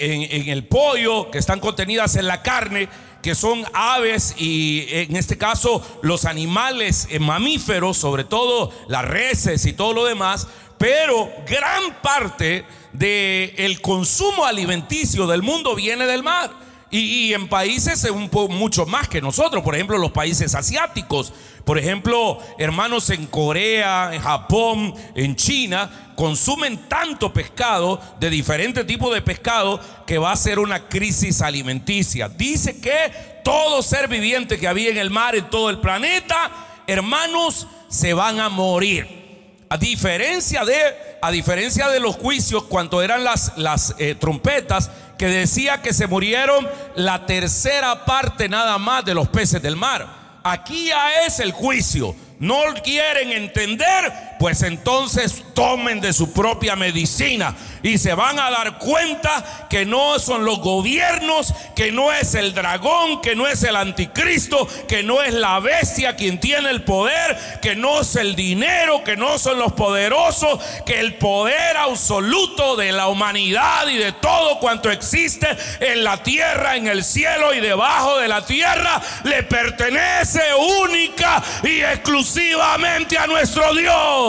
el 0.50 0.66
pollo, 0.66 1.30
que 1.30 1.38
están 1.38 1.60
contenidas 1.60 2.16
en 2.16 2.28
la 2.28 2.42
carne, 2.42 2.88
que 3.26 3.34
son 3.34 3.66
aves 3.74 4.36
y 4.38 4.86
en 4.88 5.16
este 5.16 5.36
caso 5.36 5.84
los 6.04 6.26
animales 6.26 7.08
eh, 7.10 7.18
mamíferos, 7.18 7.98
sobre 7.98 8.24
todo 8.24 8.72
las 8.88 9.04
reses 9.04 9.66
y 9.66 9.74
todo 9.74 9.94
lo 9.94 10.06
demás, 10.06 10.48
pero 10.78 11.32
gran 11.48 12.04
parte 12.04 12.64
del 12.94 13.82
consumo 13.82 14.46
alimenticio 14.46 15.26
del 15.26 15.42
mundo 15.42 15.74
viene 15.74 16.06
del 16.06 16.22
mar. 16.22 16.52
Y, 16.92 17.34
en 17.34 17.50
países 17.50 18.04
un 18.12 18.30
mucho 18.52 18.86
más 18.86 19.10
que 19.10 19.22
nosotros, 19.22 19.64
por 19.64 19.74
ejemplo, 19.74 19.98
los 19.98 20.12
países 20.12 20.54
asiáticos. 20.54 21.34
Por 21.66 21.80
ejemplo, 21.80 22.38
hermanos 22.60 23.10
en 23.10 23.26
Corea, 23.26 24.12
en 24.14 24.22
Japón, 24.22 24.94
en 25.16 25.36
China, 25.36 26.12
consumen 26.16 26.88
tanto 26.88 27.34
pescado, 27.34 28.00
de 28.20 28.30
diferentes 28.30 28.86
tipos 28.86 29.12
de 29.12 29.24
pescado, 29.24 29.82
que 30.06 30.20
va 30.20 30.32
a 30.32 30.36
ser 30.36 30.60
una 30.60 30.88
crisis 30.88 31.42
alimenticia. 31.42 32.30
Dice 32.30 32.80
que 32.80 33.42
todo 33.44 33.82
ser 33.82 34.08
viviente 34.08 34.60
que 34.60 34.68
había 34.68 34.92
en 34.92 34.98
el 34.98 35.10
mar, 35.10 35.36
en 35.36 35.50
todo 35.50 35.72
el 35.72 35.80
planeta, 35.80 36.52
hermanos, 36.86 37.66
se 37.90 38.14
van 38.14 38.40
a 38.40 38.50
morir. 38.50 39.26
A 39.68 39.78
diferencia 39.78 40.64
de, 40.66 40.78
a 41.20 41.32
diferencia 41.32 41.90
de 41.90 42.00
los 42.00 42.16
juicios, 42.16 42.66
cuando 42.66 43.02
eran 43.02 43.24
las, 43.24 43.58
las 43.58 43.96
eh, 43.98 44.14
trompetas, 44.14 44.92
que 45.18 45.26
decía 45.26 45.82
que 45.82 45.94
se 45.94 46.06
murieron 46.06 46.68
la 46.96 47.26
tercera 47.26 48.06
parte 48.06 48.48
nada 48.50 48.78
más 48.78 49.04
de 49.04 49.16
los 49.16 49.28
peces 49.30 49.64
del 49.64 49.76
mar. 49.76 50.25
Aquí 50.48 50.90
ya 50.90 51.26
es 51.26 51.40
el 51.40 51.52
juicio. 51.52 52.16
No 52.38 52.60
quieren 52.84 53.32
entender, 53.32 54.14
pues 54.40 54.62
entonces 54.64 55.44
tomen 55.54 56.02
de 56.02 56.14
su 56.14 56.34
propia 56.34 56.76
medicina 56.76 57.56
y 57.84 57.98
se 57.98 58.14
van 58.14 58.40
a 58.40 58.50
dar 58.50 58.78
cuenta 58.78 59.68
que 59.70 59.86
no 59.86 60.20
son 60.20 60.46
los 60.46 60.60
gobiernos, 60.60 61.54
que 61.76 61.92
no 61.92 62.12
es 62.12 62.36
el 62.36 62.54
dragón, 62.54 63.22
que 63.22 63.36
no 63.36 63.48
es 63.48 63.64
el 63.64 63.76
anticristo, 63.76 64.68
que 64.88 65.04
no 65.04 65.22
es 65.22 65.34
la 65.34 65.60
bestia 65.60 66.16
quien 66.16 66.40
tiene 66.40 66.70
el 66.70 66.84
poder, 66.84 67.38
que 67.62 67.76
no 67.76 68.02
es 68.02 68.16
el 68.16 68.36
dinero, 68.36 69.04
que 69.04 69.16
no 69.16 69.38
son 69.38 69.60
los 69.60 69.74
poderosos, 69.74 70.60
que 70.86 71.00
el 71.00 71.16
poder 71.16 71.78
absoluto 71.78 72.76
de 72.76 72.92
la 72.92 73.08
humanidad 73.08 73.88
y 73.88 73.98
de 73.98 74.12
todo 74.14 74.60
cuanto 74.60 74.92
existe 74.92 75.48
en 75.80 76.04
la 76.04 76.24
tierra, 76.24 76.76
en 76.76 76.88
el 76.88 77.04
cielo 77.04 77.54
y 77.54 77.60
debajo 77.60 78.18
de 78.20 78.28
la 78.28 78.46
tierra 78.46 79.02
le 79.24 79.44
pertenece 79.44 80.42
única 80.84 81.42
y 81.64 81.82
exclusivamente 81.82 83.18
a 83.18 83.28
nuestro 83.28 83.74
Dios. 83.74 84.25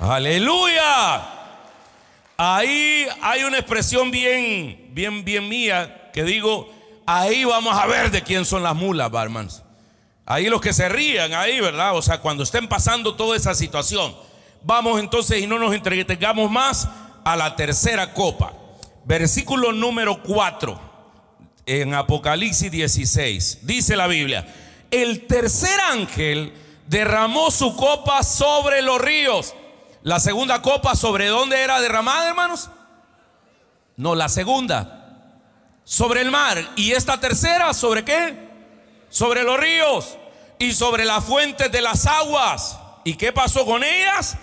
Aleluya. 0.00 1.22
Ahí 2.36 3.06
hay 3.20 3.44
una 3.44 3.58
expresión 3.58 4.10
bien, 4.10 4.90
bien, 4.92 5.24
bien 5.24 5.48
mía 5.48 6.10
que 6.12 6.24
digo, 6.24 6.72
ahí 7.06 7.44
vamos 7.44 7.76
a 7.78 7.86
ver 7.86 8.10
de 8.10 8.22
quién 8.22 8.44
son 8.44 8.62
las 8.62 8.74
mulas, 8.74 9.10
barmans. 9.10 9.62
Ahí 10.26 10.48
los 10.48 10.60
que 10.60 10.72
se 10.72 10.88
rían, 10.88 11.34
ahí, 11.34 11.60
¿verdad? 11.60 11.96
O 11.96 12.02
sea, 12.02 12.18
cuando 12.18 12.42
estén 12.42 12.68
pasando 12.68 13.14
toda 13.14 13.36
esa 13.36 13.54
situación. 13.54 14.14
Vamos 14.62 15.00
entonces 15.00 15.42
y 15.42 15.46
no 15.46 15.58
nos 15.58 15.74
entregamos 15.74 16.50
más 16.50 16.88
a 17.24 17.36
la 17.36 17.56
tercera 17.56 18.12
copa. 18.12 18.52
Versículo 19.04 19.72
número 19.72 20.22
4 20.22 20.80
en 21.66 21.94
Apocalipsis 21.94 22.70
16. 22.70 23.58
Dice 23.62 23.96
la 23.96 24.06
Biblia 24.06 24.46
el 24.92 25.26
tercer 25.26 25.80
ángel 25.80 26.52
derramó 26.92 27.50
su 27.50 27.74
copa 27.74 28.22
sobre 28.22 28.82
los 28.82 29.00
ríos. 29.00 29.54
La 30.02 30.20
segunda 30.20 30.60
copa, 30.60 30.94
¿sobre 30.94 31.28
dónde 31.28 31.58
era 31.58 31.80
derramada, 31.80 32.28
hermanos? 32.28 32.68
No, 33.96 34.14
la 34.14 34.28
segunda, 34.28 35.40
sobre 35.84 36.20
el 36.20 36.30
mar. 36.30 36.62
Y 36.76 36.92
esta 36.92 37.18
tercera, 37.18 37.72
¿sobre 37.72 38.04
qué? 38.04 38.36
Sobre 39.08 39.42
los 39.42 39.58
ríos 39.58 40.18
y 40.58 40.74
sobre 40.74 41.06
las 41.06 41.24
fuentes 41.24 41.72
de 41.72 41.80
las 41.80 42.04
aguas. 42.04 42.78
¿Y 43.04 43.14
qué 43.14 43.32
pasó 43.32 43.64
con 43.64 43.82
ellas? 43.82 44.36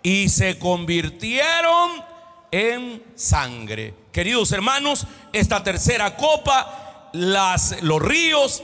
Y 0.00 0.28
se 0.28 0.60
convirtieron 0.60 2.04
en 2.52 3.02
sangre. 3.16 3.94
Queridos 4.12 4.52
hermanos, 4.52 5.08
esta 5.32 5.64
tercera 5.64 6.16
copa, 6.16 7.10
las, 7.12 7.82
los 7.82 8.00
ríos 8.00 8.62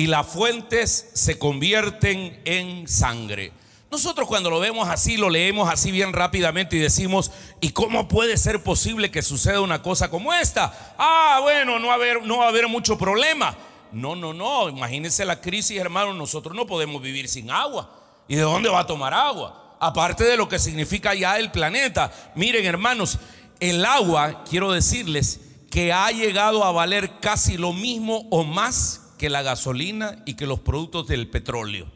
y 0.00 0.06
las 0.06 0.26
fuentes 0.26 1.10
se 1.12 1.38
convierten 1.38 2.40
en 2.46 2.88
sangre. 2.88 3.52
Nosotros 3.90 4.26
cuando 4.26 4.48
lo 4.48 4.58
vemos 4.58 4.88
así, 4.88 5.18
lo 5.18 5.28
leemos 5.28 5.68
así 5.68 5.90
bien 5.90 6.14
rápidamente 6.14 6.76
y 6.76 6.78
decimos, 6.78 7.30
¿y 7.60 7.72
cómo 7.72 8.08
puede 8.08 8.38
ser 8.38 8.62
posible 8.62 9.10
que 9.10 9.20
suceda 9.20 9.60
una 9.60 9.82
cosa 9.82 10.08
como 10.08 10.32
esta? 10.32 10.94
Ah, 10.96 11.40
bueno, 11.42 11.78
no 11.78 11.88
va 11.88 11.92
a 11.92 11.96
haber, 11.96 12.22
no 12.22 12.38
va 12.38 12.46
a 12.46 12.48
haber 12.48 12.66
mucho 12.66 12.96
problema. 12.96 13.54
No, 13.92 14.16
no, 14.16 14.32
no, 14.32 14.70
imagínense 14.70 15.22
la 15.26 15.42
crisis, 15.42 15.76
hermano, 15.76 16.14
nosotros 16.14 16.56
no 16.56 16.66
podemos 16.66 17.02
vivir 17.02 17.28
sin 17.28 17.50
agua. 17.50 17.90
¿Y 18.26 18.36
de 18.36 18.42
dónde 18.42 18.70
va 18.70 18.80
a 18.80 18.86
tomar 18.86 19.12
agua? 19.12 19.76
Aparte 19.80 20.24
de 20.24 20.38
lo 20.38 20.48
que 20.48 20.58
significa 20.58 21.14
ya 21.14 21.38
el 21.38 21.50
planeta. 21.50 22.10
Miren, 22.34 22.64
hermanos, 22.64 23.18
el 23.60 23.84
agua, 23.84 24.44
quiero 24.48 24.72
decirles 24.72 25.40
que 25.70 25.92
ha 25.92 26.10
llegado 26.10 26.64
a 26.64 26.72
valer 26.72 27.20
casi 27.20 27.58
lo 27.58 27.74
mismo 27.74 28.26
o 28.30 28.44
más 28.44 28.99
que 29.20 29.28
la 29.28 29.42
gasolina 29.42 30.16
y 30.24 30.32
que 30.32 30.46
los 30.46 30.60
productos 30.60 31.06
del 31.06 31.28
petróleo. 31.28 31.86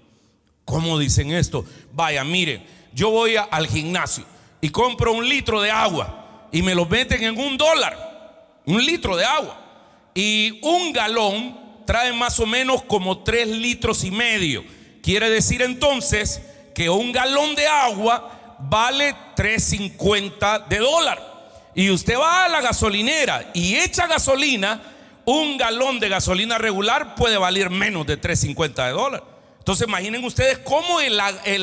¿Cómo 0.67 0.99
dicen 0.99 1.33
esto? 1.33 1.65
Vaya, 1.95 2.23
mire, 2.23 2.63
yo 2.93 3.09
voy 3.09 3.37
al 3.37 3.67
gimnasio 3.67 4.27
y 4.61 4.69
compro 4.69 5.15
un 5.15 5.27
litro 5.27 5.63
de 5.63 5.71
agua 5.71 6.49
y 6.53 6.61
me 6.61 6.75
lo 6.75 6.85
meten 6.85 7.25
en 7.25 7.41
un 7.41 7.57
dólar, 7.57 8.61
un 8.67 8.85
litro 8.85 9.17
de 9.17 9.25
agua. 9.25 9.59
Y 10.15 10.61
un 10.61 10.93
galón 10.93 11.59
trae 11.87 12.13
más 12.13 12.39
o 12.41 12.45
menos 12.45 12.83
como 12.83 13.21
tres 13.21 13.49
litros 13.49 14.05
y 14.05 14.11
medio. 14.11 14.63
Quiere 15.03 15.31
decir 15.31 15.63
entonces 15.63 16.43
que 16.75 16.91
un 16.91 17.11
galón 17.11 17.55
de 17.55 17.67
agua 17.67 18.59
vale 18.59 19.15
3.50 19.35 20.69
de 20.69 20.77
dólar. 20.77 21.23
Y 21.75 21.89
usted 21.89 22.19
va 22.19 22.45
a 22.45 22.49
la 22.51 22.61
gasolinera 22.61 23.51
y 23.55 23.77
echa 23.77 24.07
gasolina 24.07 24.94
un 25.25 25.57
galón 25.57 26.01
de 26.01 26.09
gasolina 26.09 26.59
regular 26.59 27.15
puede 27.15 27.37
valer 27.37 27.71
menos 27.71 28.07
de 28.07 28.21
3.50 28.21 28.87
de 28.87 28.93
dólar. 28.93 29.23
Entonces 29.59 29.89
imaginen 29.89 30.23
ustedes 30.25 30.59
cómo 30.59 31.01
el, 31.01 31.19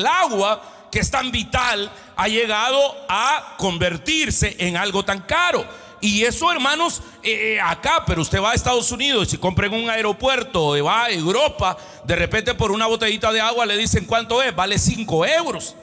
agua 0.06 0.88
que 0.90 0.98
es 0.98 1.10
tan 1.10 1.30
vital 1.30 1.90
ha 2.16 2.28
llegado 2.28 2.78
a 3.08 3.54
convertirse 3.58 4.56
en 4.58 4.76
algo 4.76 5.04
tan 5.04 5.20
caro. 5.20 5.64
Y 6.00 6.24
eso, 6.24 6.50
hermanos, 6.50 7.00
eh, 7.22 7.54
eh, 7.54 7.60
acá, 7.60 8.02
pero 8.04 8.22
usted 8.22 8.42
va 8.42 8.50
a 8.50 8.54
Estados 8.54 8.90
Unidos 8.90 9.32
y 9.32 9.36
compra 9.36 9.68
en 9.68 9.74
un 9.74 9.88
aeropuerto 9.88 10.66
o 10.66 10.84
va 10.84 11.04
a 11.04 11.10
Europa, 11.10 11.76
de 12.02 12.16
repente 12.16 12.54
por 12.54 12.72
una 12.72 12.86
botellita 12.86 13.30
de 13.30 13.40
agua 13.40 13.64
le 13.66 13.76
dicen 13.76 14.04
cuánto 14.04 14.42
es, 14.42 14.52
vale 14.52 14.78
5 14.78 15.24
euros. 15.26 15.76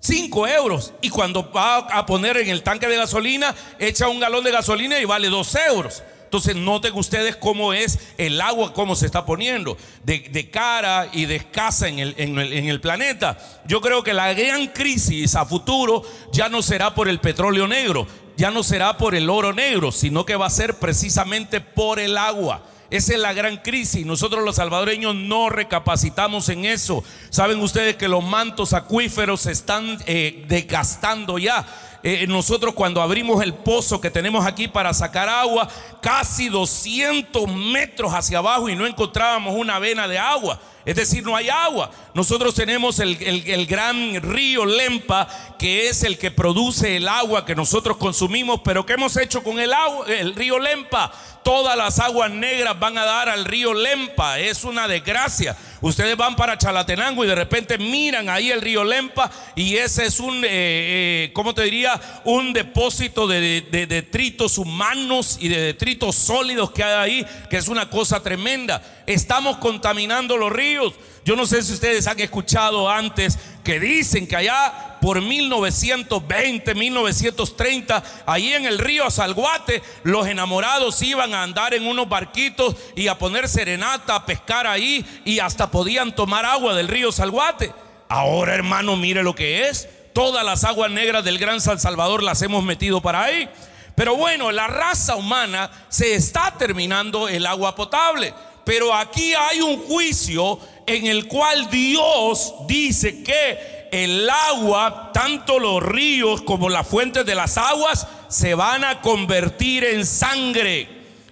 5 0.00 0.48
euros. 0.48 0.94
Y 1.02 1.10
cuando 1.10 1.52
va 1.52 1.76
a 1.76 2.06
poner 2.06 2.38
en 2.38 2.48
el 2.48 2.62
tanque 2.62 2.88
de 2.88 2.96
gasolina, 2.96 3.54
echa 3.78 4.08
un 4.08 4.18
galón 4.18 4.44
de 4.44 4.50
gasolina 4.50 4.98
y 4.98 5.04
vale 5.04 5.28
2 5.28 5.54
euros. 5.68 6.02
Entonces 6.30 6.54
noten 6.54 6.96
ustedes 6.96 7.34
cómo 7.34 7.72
es 7.72 7.98
el 8.16 8.40
agua, 8.40 8.72
cómo 8.72 8.94
se 8.94 9.04
está 9.04 9.26
poniendo 9.26 9.76
de, 10.04 10.48
cara 10.48 11.08
y 11.12 11.24
de 11.24 11.34
escasa 11.34 11.88
en 11.88 11.98
el, 11.98 12.80
planeta. 12.80 13.36
Yo 13.66 13.80
creo 13.80 14.04
que 14.04 14.14
la 14.14 14.32
gran 14.32 14.68
crisis 14.68 15.34
a 15.34 15.44
futuro 15.44 16.04
ya 16.32 16.48
no 16.48 16.62
será 16.62 16.94
por 16.94 17.08
el 17.08 17.18
petróleo 17.18 17.66
negro, 17.66 18.06
ya 18.36 18.52
no 18.52 18.62
será 18.62 18.96
por 18.96 19.16
el 19.16 19.28
oro 19.28 19.52
negro, 19.52 19.90
sino 19.90 20.24
que 20.24 20.36
va 20.36 20.46
a 20.46 20.50
ser 20.50 20.78
precisamente 20.78 21.60
por 21.60 21.98
el 21.98 22.16
agua. 22.16 22.62
Esa 22.90 23.14
es 23.14 23.18
la 23.18 23.32
gran 23.32 23.56
crisis. 23.56 24.06
Nosotros 24.06 24.44
los 24.44 24.54
salvadoreños 24.54 25.16
no 25.16 25.50
recapacitamos 25.50 26.48
en 26.48 26.64
eso. 26.64 27.02
Saben 27.30 27.58
ustedes 27.58 27.96
que 27.96 28.06
los 28.06 28.22
mantos 28.22 28.72
acuíferos 28.72 29.40
se 29.40 29.50
están 29.50 29.98
eh, 30.06 30.44
desgastando 30.46 31.38
ya. 31.38 31.66
Eh, 32.02 32.26
nosotros 32.26 32.74
cuando 32.74 33.02
abrimos 33.02 33.42
el 33.42 33.54
pozo 33.54 34.00
que 34.00 34.10
tenemos 34.10 34.46
aquí 34.46 34.68
para 34.68 34.94
sacar 34.94 35.28
agua, 35.28 35.68
casi 36.00 36.48
200 36.48 37.46
metros 37.48 38.12
hacia 38.12 38.38
abajo 38.38 38.68
y 38.68 38.76
no 38.76 38.86
encontrábamos 38.86 39.54
una 39.54 39.78
vena 39.78 40.08
de 40.08 40.18
agua. 40.18 40.58
Es 40.84 40.96
decir, 40.96 41.22
no 41.22 41.36
hay 41.36 41.50
agua. 41.50 41.90
Nosotros 42.14 42.54
tenemos 42.54 43.00
el, 43.00 43.16
el, 43.20 43.66
gran 43.66 44.14
río 44.22 44.64
Lempa, 44.64 45.28
que 45.58 45.88
es 45.88 46.02
el 46.04 46.16
que 46.16 46.30
produce 46.30 46.96
el 46.96 47.06
agua 47.06 47.44
que 47.44 47.54
nosotros 47.54 47.98
consumimos. 47.98 48.62
Pero 48.64 48.86
¿qué 48.86 48.94
hemos 48.94 49.16
hecho 49.18 49.42
con 49.42 49.60
el 49.60 49.74
agua, 49.74 50.06
el 50.08 50.34
río 50.34 50.58
Lempa? 50.58 51.12
Todas 51.44 51.76
las 51.76 51.98
aguas 51.98 52.30
negras 52.30 52.78
van 52.78 52.96
a 52.96 53.04
dar 53.04 53.28
al 53.28 53.44
río 53.44 53.74
Lempa. 53.74 54.38
Es 54.38 54.64
una 54.64 54.88
desgracia. 54.88 55.54
Ustedes 55.82 56.16
van 56.16 56.36
para 56.36 56.58
Chalatenango 56.58 57.24
y 57.24 57.28
de 57.28 57.34
repente 57.34 57.78
miran 57.78 58.28
ahí 58.28 58.50
el 58.50 58.60
río 58.60 58.84
Lempa 58.84 59.30
y 59.54 59.76
ese 59.76 60.04
es 60.04 60.20
un, 60.20 60.44
eh, 60.44 60.48
eh, 60.50 61.30
¿cómo 61.32 61.54
te 61.54 61.62
diría? 61.62 61.89
Un 62.24 62.52
depósito 62.52 63.26
de, 63.26 63.62
de, 63.70 63.86
detritos 63.86 64.58
humanos 64.58 65.38
y 65.40 65.48
de 65.48 65.60
detritos 65.60 66.16
sólidos 66.16 66.70
que 66.70 66.84
hay 66.84 66.92
ahí, 66.92 67.26
que 67.48 67.56
es 67.56 67.68
una 67.68 67.88
cosa 67.88 68.22
tremenda. 68.22 68.82
Estamos 69.06 69.56
contaminando 69.58 70.36
los 70.36 70.52
ríos. 70.52 70.94
Yo 71.24 71.36
no 71.36 71.46
sé 71.46 71.62
si 71.62 71.72
ustedes 71.72 72.06
han 72.06 72.18
escuchado 72.20 72.88
antes 72.88 73.38
que 73.62 73.78
dicen 73.78 74.26
que 74.26 74.36
allá 74.36 74.98
por 75.00 75.20
1920, 75.20 76.74
1930, 76.74 78.02
ahí 78.26 78.52
en 78.52 78.66
el 78.66 78.78
río 78.78 79.10
Salguate, 79.10 79.82
los 80.02 80.26
enamorados 80.26 81.00
iban 81.02 81.34
a 81.34 81.42
andar 81.42 81.74
en 81.74 81.86
unos 81.86 82.08
barquitos 82.08 82.76
y 82.96 83.08
a 83.08 83.18
poner 83.18 83.48
serenata, 83.48 84.14
a 84.14 84.26
pescar 84.26 84.66
ahí 84.66 85.04
y 85.24 85.38
hasta 85.38 85.70
podían 85.70 86.14
tomar 86.14 86.44
agua 86.44 86.74
del 86.74 86.88
río 86.88 87.12
Salguate. 87.12 87.72
Ahora, 88.08 88.54
hermano, 88.54 88.96
mire 88.96 89.22
lo 89.22 89.34
que 89.34 89.68
es. 89.68 89.88
Todas 90.12 90.44
las 90.44 90.64
aguas 90.64 90.90
negras 90.90 91.24
del 91.24 91.38
Gran 91.38 91.60
San 91.60 91.78
Salvador 91.78 92.22
las 92.22 92.42
hemos 92.42 92.64
metido 92.64 93.00
para 93.00 93.24
ahí. 93.24 93.48
Pero 93.94 94.16
bueno, 94.16 94.50
la 94.50 94.66
raza 94.66 95.16
humana 95.16 95.70
se 95.88 96.14
está 96.14 96.54
terminando 96.58 97.28
el 97.28 97.46
agua 97.46 97.74
potable. 97.74 98.32
Pero 98.64 98.94
aquí 98.94 99.34
hay 99.34 99.60
un 99.60 99.82
juicio 99.82 100.58
en 100.86 101.06
el 101.06 101.26
cual 101.26 101.68
Dios 101.70 102.54
dice 102.66 103.22
que 103.22 103.88
el 103.92 104.28
agua, 104.28 105.10
tanto 105.12 105.58
los 105.58 105.82
ríos 105.82 106.42
como 106.42 106.68
las 106.68 106.86
fuentes 106.86 107.26
de 107.26 107.34
las 107.34 107.58
aguas, 107.58 108.06
se 108.28 108.54
van 108.54 108.84
a 108.84 109.00
convertir 109.00 109.84
en 109.84 110.06
sangre. 110.06 110.88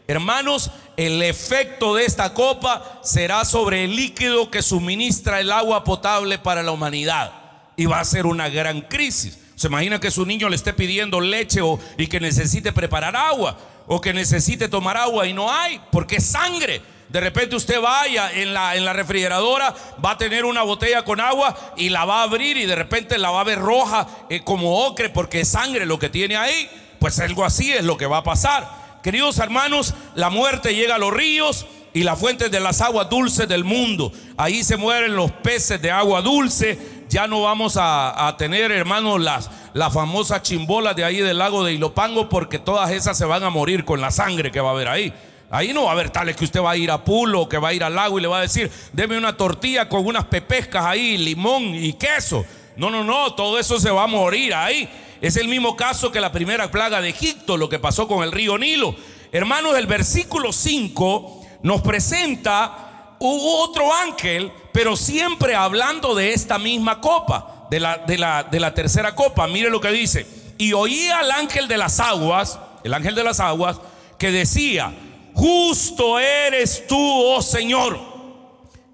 Hermanos, 0.06 0.70
el 0.96 1.22
efecto 1.22 1.94
de 1.94 2.04
esta 2.04 2.34
copa 2.34 3.00
será 3.02 3.44
sobre 3.44 3.84
el 3.84 3.94
líquido 3.94 4.50
que 4.50 4.62
suministra 4.62 5.40
el 5.40 5.52
agua 5.52 5.84
potable 5.84 6.38
para 6.38 6.62
la 6.62 6.72
humanidad. 6.72 7.37
Y 7.78 7.86
va 7.86 8.00
a 8.00 8.04
ser 8.04 8.26
una 8.26 8.50
gran 8.50 8.82
crisis. 8.82 9.38
Se 9.54 9.68
imagina 9.68 9.98
que 9.98 10.10
su 10.10 10.26
niño 10.26 10.50
le 10.50 10.56
esté 10.56 10.74
pidiendo 10.74 11.18
leche 11.20 11.62
o, 11.62 11.80
y 11.96 12.08
que 12.08 12.20
necesite 12.20 12.72
preparar 12.72 13.16
agua 13.16 13.58
o 13.86 14.00
que 14.00 14.12
necesite 14.12 14.68
tomar 14.68 14.98
agua 14.98 15.26
y 15.26 15.32
no 15.32 15.50
hay 15.50 15.80
porque 15.90 16.16
es 16.16 16.26
sangre. 16.26 16.82
De 17.08 17.20
repente 17.20 17.56
usted 17.56 17.80
vaya 17.80 18.30
en 18.30 18.52
la, 18.52 18.76
en 18.76 18.84
la 18.84 18.92
refrigeradora, 18.92 19.74
va 20.04 20.10
a 20.10 20.18
tener 20.18 20.44
una 20.44 20.62
botella 20.62 21.04
con 21.04 21.20
agua 21.20 21.56
y 21.76 21.88
la 21.88 22.04
va 22.04 22.20
a 22.20 22.24
abrir 22.24 22.58
y 22.58 22.66
de 22.66 22.76
repente 22.76 23.16
la 23.16 23.30
va 23.30 23.40
a 23.40 23.44
ver 23.44 23.58
roja 23.58 24.06
eh, 24.28 24.42
como 24.44 24.84
ocre 24.84 25.08
porque 25.08 25.40
es 25.40 25.48
sangre 25.48 25.86
lo 25.86 25.98
que 25.98 26.10
tiene 26.10 26.36
ahí. 26.36 26.68
Pues 26.98 27.18
algo 27.18 27.44
así 27.44 27.72
es 27.72 27.84
lo 27.84 27.96
que 27.96 28.06
va 28.06 28.18
a 28.18 28.24
pasar. 28.24 29.00
Queridos 29.02 29.38
hermanos, 29.38 29.94
la 30.14 30.28
muerte 30.28 30.74
llega 30.74 30.96
a 30.96 30.98
los 30.98 31.14
ríos 31.14 31.66
y 31.94 32.02
las 32.02 32.18
fuentes 32.18 32.50
de 32.50 32.60
las 32.60 32.80
aguas 32.80 33.08
dulces 33.08 33.48
del 33.48 33.64
mundo. 33.64 34.12
Ahí 34.36 34.62
se 34.62 34.76
mueren 34.76 35.16
los 35.16 35.30
peces 35.30 35.80
de 35.80 35.90
agua 35.90 36.20
dulce. 36.20 36.97
Ya 37.08 37.26
no 37.26 37.42
vamos 37.42 37.78
a, 37.80 38.34
tener, 38.36 38.70
hermanos, 38.70 39.20
las, 39.20 39.50
las 39.72 39.92
famosas 39.92 40.42
chimbolas 40.42 40.94
de 40.94 41.04
ahí 41.04 41.18
del 41.18 41.38
lago 41.38 41.64
de 41.64 41.72
Ilopango 41.72 42.28
porque 42.28 42.58
todas 42.58 42.90
esas 42.90 43.16
se 43.16 43.24
van 43.24 43.44
a 43.44 43.50
morir 43.50 43.84
con 43.84 44.00
la 44.00 44.10
sangre 44.10 44.50
que 44.50 44.60
va 44.60 44.70
a 44.70 44.72
haber 44.72 44.88
ahí. 44.88 45.12
Ahí 45.50 45.72
no 45.72 45.84
va 45.84 45.90
a 45.90 45.92
haber 45.92 46.10
tales 46.10 46.36
que 46.36 46.44
usted 46.44 46.60
va 46.60 46.72
a 46.72 46.76
ir 46.76 46.90
a 46.90 47.02
Pulo, 47.02 47.48
que 47.48 47.56
va 47.56 47.68
a 47.68 47.72
ir 47.72 47.82
al 47.82 47.94
lago 47.94 48.18
y 48.18 48.22
le 48.22 48.28
va 48.28 48.38
a 48.38 48.42
decir, 48.42 48.70
deme 48.92 49.16
una 49.16 49.36
tortilla 49.36 49.88
con 49.88 50.06
unas 50.06 50.26
pepescas 50.26 50.84
ahí, 50.84 51.16
limón 51.16 51.74
y 51.74 51.94
queso. 51.94 52.44
No, 52.76 52.90
no, 52.90 53.02
no, 53.02 53.32
todo 53.34 53.58
eso 53.58 53.80
se 53.80 53.90
va 53.90 54.04
a 54.04 54.06
morir 54.06 54.54
ahí. 54.54 54.88
Es 55.22 55.36
el 55.36 55.48
mismo 55.48 55.76
caso 55.76 56.12
que 56.12 56.20
la 56.20 56.30
primera 56.30 56.70
plaga 56.70 57.00
de 57.00 57.08
Egipto, 57.08 57.56
lo 57.56 57.68
que 57.68 57.78
pasó 57.78 58.06
con 58.06 58.22
el 58.22 58.30
río 58.30 58.58
Nilo. 58.58 58.94
Hermanos, 59.32 59.76
el 59.78 59.86
versículo 59.86 60.52
5 60.52 61.46
nos 61.62 61.80
presenta 61.80 62.87
otro 63.20 63.92
ángel, 63.92 64.52
pero 64.72 64.96
siempre 64.96 65.54
hablando 65.54 66.14
de 66.14 66.32
esta 66.32 66.58
misma 66.58 67.00
copa, 67.00 67.58
de 67.70 67.80
la, 67.80 68.74
tercera 68.74 69.14
copa. 69.14 69.46
Mire 69.46 69.70
lo 69.70 69.80
que 69.80 69.90
dice. 69.90 70.26
Y 70.58 70.72
oía 70.72 71.20
al 71.20 71.30
ángel 71.30 71.68
de 71.68 71.78
las 71.78 72.00
aguas, 72.00 72.58
el 72.84 72.94
ángel 72.94 73.14
de 73.14 73.24
las 73.24 73.40
aguas, 73.40 73.80
que 74.18 74.30
decía, 74.30 74.92
Justo 75.34 76.18
eres 76.18 76.86
tú, 76.88 76.98
oh 76.98 77.40
Señor, 77.42 78.00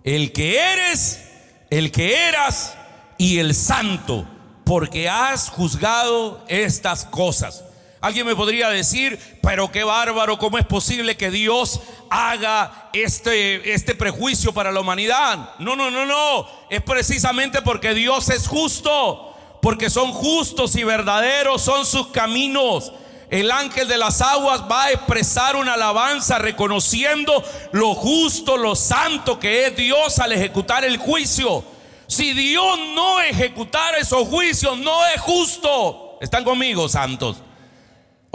el 0.02 0.32
que 0.32 0.58
eres, 0.58 1.24
el 1.70 1.90
que 1.90 2.28
eras 2.28 2.76
y 3.16 3.38
el 3.38 3.54
santo, 3.54 4.26
porque 4.64 5.08
has 5.08 5.48
juzgado 5.48 6.44
estas 6.48 7.06
cosas. 7.06 7.64
Alguien 8.04 8.26
me 8.26 8.36
podría 8.36 8.68
decir, 8.68 9.18
pero 9.40 9.72
qué 9.72 9.82
bárbaro, 9.82 10.36
¿cómo 10.36 10.58
es 10.58 10.66
posible 10.66 11.16
que 11.16 11.30
Dios 11.30 11.80
haga 12.10 12.90
este, 12.92 13.72
este 13.72 13.94
prejuicio 13.94 14.52
para 14.52 14.70
la 14.70 14.80
humanidad? 14.80 15.54
No, 15.58 15.74
no, 15.74 15.90
no, 15.90 16.04
no. 16.04 16.46
Es 16.68 16.82
precisamente 16.82 17.62
porque 17.62 17.94
Dios 17.94 18.28
es 18.28 18.46
justo, 18.46 19.34
porque 19.62 19.88
son 19.88 20.12
justos 20.12 20.76
y 20.76 20.84
verdaderos, 20.84 21.62
son 21.62 21.86
sus 21.86 22.08
caminos 22.08 22.92
el 23.30 23.50
ángel 23.50 23.88
de 23.88 23.96
las 23.96 24.20
aguas 24.20 24.64
va 24.70 24.84
a 24.84 24.92
expresar 24.92 25.56
una 25.56 25.72
alabanza 25.72 26.38
reconociendo 26.38 27.42
lo 27.72 27.94
justo, 27.94 28.58
lo 28.58 28.76
santo 28.76 29.40
que 29.40 29.66
es 29.66 29.76
Dios 29.76 30.18
al 30.18 30.32
ejecutar 30.32 30.84
el 30.84 30.98
juicio. 30.98 31.64
Si 32.06 32.34
Dios 32.34 32.78
no 32.94 33.22
ejecutara 33.22 33.96
esos 33.96 34.28
juicios, 34.28 34.76
no 34.76 35.06
es 35.06 35.22
justo. 35.22 36.18
¿Están 36.20 36.44
conmigo, 36.44 36.86
santos? 36.86 37.38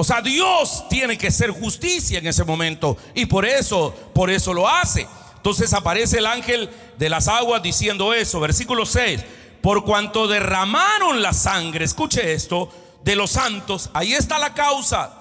O 0.02 0.04
sea, 0.06 0.22
Dios 0.22 0.86
tiene 0.90 1.18
que 1.18 1.30
ser 1.30 1.52
justicia 1.52 2.20
en 2.20 2.28
ese 2.28 2.46
momento 2.46 2.96
y 3.14 3.26
por 3.26 3.46
eso, 3.46 3.94
por 4.16 4.30
eso 4.30 4.54
lo 4.54 4.66
hace. 4.66 5.06
Entonces 5.36 5.74
aparece 5.74 6.20
el 6.20 6.26
ángel 6.26 6.70
de 6.98 7.10
las 7.10 7.28
aguas 7.28 7.62
diciendo 7.62 8.14
eso, 8.14 8.40
versículo 8.40 8.86
6, 8.86 9.20
por 9.62 9.84
cuanto 9.84 10.30
derramaron 10.30 11.22
la 11.22 11.34
sangre, 11.34 11.84
escuche 11.84 12.32
esto, 12.32 12.72
de 13.04 13.18
los 13.18 13.32
santos, 13.32 13.90
ahí 13.94 14.14
está 14.14 14.40
la 14.40 14.54
causa 14.54 15.12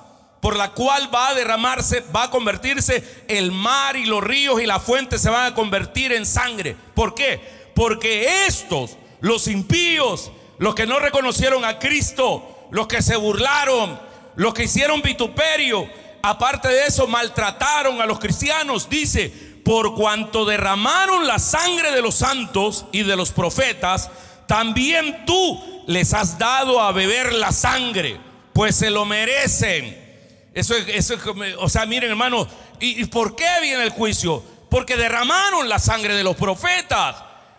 por 0.40 0.54
la 0.54 0.70
cual 0.70 1.12
va 1.12 1.30
a 1.30 1.34
derramarse, 1.34 2.04
va 2.14 2.22
a 2.22 2.30
convertirse 2.30 3.24
el 3.26 3.50
mar 3.50 3.96
y 3.96 4.06
los 4.06 4.22
ríos 4.22 4.62
y 4.62 4.66
las 4.66 4.80
fuentes 4.80 5.20
se 5.20 5.28
van 5.28 5.46
a 5.46 5.54
convertir 5.56 6.12
en 6.12 6.24
sangre. 6.24 6.76
¿Por 6.94 7.16
qué? 7.16 7.40
Porque 7.74 8.46
estos, 8.46 8.96
los 9.22 9.48
impíos, 9.48 10.30
los 10.58 10.76
que 10.76 10.86
no 10.86 11.00
reconocieron 11.00 11.64
a 11.64 11.80
Cristo, 11.80 12.68
los 12.70 12.86
que 12.86 13.02
se 13.02 13.16
burlaron, 13.16 14.06
los 14.38 14.54
que 14.54 14.64
hicieron 14.64 15.02
vituperio, 15.02 15.90
aparte 16.22 16.68
de 16.68 16.86
eso 16.86 17.08
maltrataron 17.08 18.00
a 18.00 18.06
los 18.06 18.20
cristianos, 18.20 18.88
dice, 18.88 19.28
por 19.64 19.96
cuanto 19.96 20.44
derramaron 20.44 21.26
la 21.26 21.40
sangre 21.40 21.90
de 21.90 22.00
los 22.00 22.14
santos 22.14 22.86
y 22.92 23.02
de 23.02 23.16
los 23.16 23.32
profetas, 23.32 24.08
también 24.46 25.24
tú 25.26 25.82
les 25.88 26.14
has 26.14 26.38
dado 26.38 26.80
a 26.80 26.92
beber 26.92 27.32
la 27.32 27.50
sangre, 27.50 28.20
pues 28.52 28.76
se 28.76 28.90
lo 28.90 29.04
merecen. 29.04 30.06
Eso, 30.54 30.76
eso 30.76 31.16
o 31.58 31.68
sea, 31.68 31.84
miren 31.84 32.10
hermano, 32.10 32.46
¿y, 32.78 33.06
por 33.06 33.34
qué 33.34 33.48
viene 33.60 33.82
el 33.82 33.90
juicio? 33.90 34.44
Porque 34.70 34.96
derramaron 34.96 35.68
la 35.68 35.80
sangre 35.80 36.14
de 36.14 36.22
los 36.22 36.36
profetas. 36.36 37.16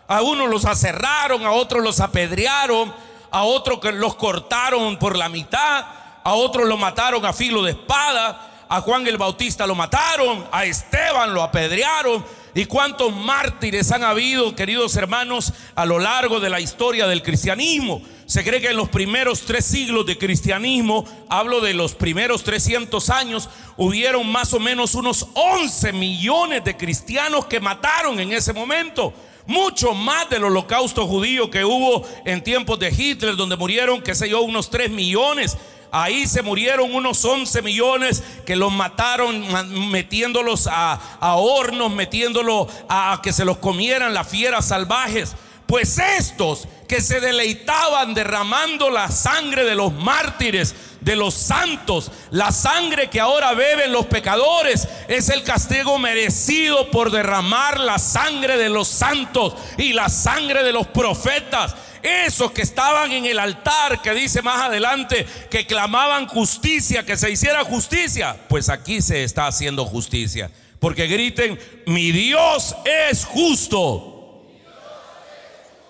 A 0.08 0.22
unos 0.22 0.48
los 0.48 0.64
aserraron, 0.64 1.44
a 1.44 1.52
otros 1.52 1.84
los 1.84 2.00
apedrearon, 2.00 2.90
a 3.30 3.44
otros 3.44 3.80
los 3.94 4.14
cortaron 4.14 4.98
por 4.98 5.18
la 5.18 5.28
mitad, 5.28 5.99
a 6.22 6.34
otros 6.34 6.68
lo 6.68 6.76
mataron 6.76 7.24
a 7.24 7.32
filo 7.32 7.62
de 7.62 7.72
espada, 7.72 8.64
a 8.68 8.80
Juan 8.80 9.06
el 9.06 9.18
Bautista 9.18 9.66
lo 9.66 9.74
mataron, 9.74 10.46
a 10.52 10.64
Esteban 10.64 11.34
lo 11.34 11.42
apedrearon. 11.42 12.24
¿Y 12.54 12.64
cuántos 12.64 13.14
mártires 13.14 13.92
han 13.92 14.02
habido, 14.02 14.56
queridos 14.56 14.96
hermanos, 14.96 15.52
a 15.74 15.86
lo 15.86 15.98
largo 16.00 16.40
de 16.40 16.50
la 16.50 16.60
historia 16.60 17.06
del 17.06 17.22
cristianismo? 17.22 18.02
Se 18.26 18.44
cree 18.44 18.60
que 18.60 18.70
en 18.70 18.76
los 18.76 18.88
primeros 18.88 19.42
tres 19.42 19.64
siglos 19.64 20.06
de 20.06 20.18
cristianismo, 20.18 21.04
hablo 21.28 21.60
de 21.60 21.74
los 21.74 21.94
primeros 21.94 22.44
300 22.44 23.10
años, 23.10 23.48
hubieron 23.76 24.30
más 24.30 24.52
o 24.54 24.60
menos 24.60 24.94
unos 24.94 25.26
11 25.34 25.92
millones 25.92 26.64
de 26.64 26.76
cristianos 26.76 27.46
que 27.46 27.60
mataron 27.60 28.20
en 28.20 28.32
ese 28.32 28.52
momento. 28.52 29.12
Mucho 29.46 29.94
más 29.94 30.30
del 30.30 30.44
holocausto 30.44 31.08
judío 31.08 31.50
que 31.50 31.64
hubo 31.64 32.06
en 32.24 32.42
tiempos 32.44 32.78
de 32.78 32.90
Hitler, 32.96 33.34
donde 33.34 33.56
murieron, 33.56 34.00
qué 34.00 34.14
sé 34.14 34.28
yo, 34.28 34.42
unos 34.42 34.70
3 34.70 34.90
millones. 34.90 35.56
Ahí 35.92 36.26
se 36.26 36.42
murieron 36.42 36.94
unos 36.94 37.24
11 37.24 37.62
millones 37.62 38.22
que 38.46 38.54
los 38.54 38.72
mataron 38.72 39.90
metiéndolos 39.90 40.68
a, 40.70 40.98
hornos, 41.20 41.90
metiéndolos 41.90 42.68
a 42.88 43.20
que 43.22 43.32
se 43.32 43.44
los 43.44 43.58
comieran 43.58 44.14
las 44.14 44.28
fieras 44.28 44.68
salvajes. 44.68 45.34
Pues 45.66 45.98
estos 45.98 46.66
que 46.88 47.00
se 47.00 47.20
deleitaban 47.20 48.14
derramando 48.14 48.90
la 48.90 49.08
sangre 49.08 49.64
de 49.64 49.76
los 49.76 49.92
mártires, 49.92 50.74
de 51.00 51.16
los 51.16 51.34
santos, 51.34 52.10
la 52.30 52.50
sangre 52.50 53.08
que 53.08 53.20
ahora 53.20 53.54
beben 53.54 53.92
los 53.92 54.06
pecadores, 54.06 54.88
es 55.06 55.28
el 55.28 55.44
castigo 55.44 55.98
merecido 55.98 56.90
por 56.90 57.10
derramar 57.10 57.78
la 57.78 57.98
sangre 57.98 58.56
de 58.56 58.68
los 58.68 58.88
santos 58.88 59.54
y 59.78 59.92
la 59.92 60.08
sangre 60.08 60.62
de 60.64 60.72
los 60.72 60.88
profetas. 60.88 61.74
Esos 62.02 62.52
que 62.52 62.62
estaban 62.62 63.12
en 63.12 63.26
el 63.26 63.38
altar, 63.38 64.00
que 64.02 64.14
dice 64.14 64.42
más 64.42 64.62
adelante, 64.62 65.26
que 65.50 65.66
clamaban 65.66 66.26
justicia, 66.26 67.04
que 67.04 67.16
se 67.16 67.30
hiciera 67.30 67.64
justicia, 67.64 68.36
pues 68.48 68.68
aquí 68.68 69.02
se 69.02 69.24
está 69.24 69.46
haciendo 69.46 69.84
justicia. 69.84 70.50
Porque 70.78 71.06
griten, 71.06 71.58
mi 71.86 72.10
Dios 72.10 72.74
es 72.84 73.24
justo. 73.24 74.46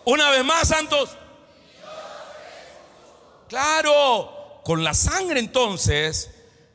Una 0.05 0.31
vez 0.31 0.45
más, 0.45 0.69
santos. 0.69 1.11
Claro, 3.49 4.61
con 4.65 4.85
la 4.85 4.95
sangre 4.95 5.41
entonces 5.41 6.31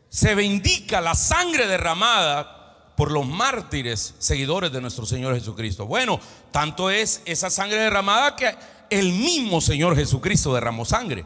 se 0.10 0.36
bendica 0.36 1.02
la 1.02 1.16
sangre 1.16 1.68
derramada 1.68 2.94
por 2.96 3.12
los 3.12 3.26
mártires 3.26 4.14
seguidores 4.20 4.72
de 4.72 4.82
nuestro 4.82 5.06
Señor 5.06 5.36
Jesucristo. 5.36 5.86
Bueno, 5.86 6.20
tanto 6.52 6.90
es 6.90 7.22
esa 7.26 7.50
sangre 7.50 7.80
derramada 7.80 8.36
que 8.36 8.56
el 9.00 9.14
mismo 9.14 9.62
Señor 9.62 9.96
Jesucristo 9.96 10.54
derramó 10.54 10.86
sangre. 10.86 11.26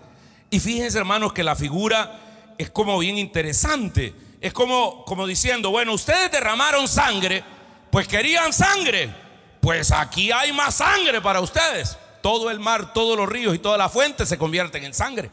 Y 0.49 0.59
fíjense 0.59 0.97
hermanos 0.97 1.33
que 1.33 1.43
la 1.43 1.55
figura 1.55 2.53
es 2.57 2.69
como 2.69 2.97
bien 2.99 3.17
interesante. 3.17 4.13
Es 4.41 4.53
como, 4.53 5.03
como 5.05 5.27
diciendo, 5.27 5.69
bueno, 5.69 5.93
ustedes 5.93 6.31
derramaron 6.31 6.87
sangre, 6.87 7.43
pues 7.91 8.07
querían 8.07 8.53
sangre 8.53 9.13
pues 9.61 9.91
aquí 9.91 10.31
hay 10.31 10.51
más 10.51 10.75
sangre 10.75 11.21
para 11.21 11.41
ustedes. 11.41 11.97
Todo 12.21 12.49
el 12.49 12.59
mar, 12.59 12.93
todos 12.93 13.17
los 13.17 13.27
ríos 13.27 13.55
y 13.55 13.59
todas 13.59 13.77
las 13.77 13.91
fuentes 13.91 14.29
se 14.29 14.37
convierten 14.37 14.83
en 14.83 14.93
sangre. 14.93 15.29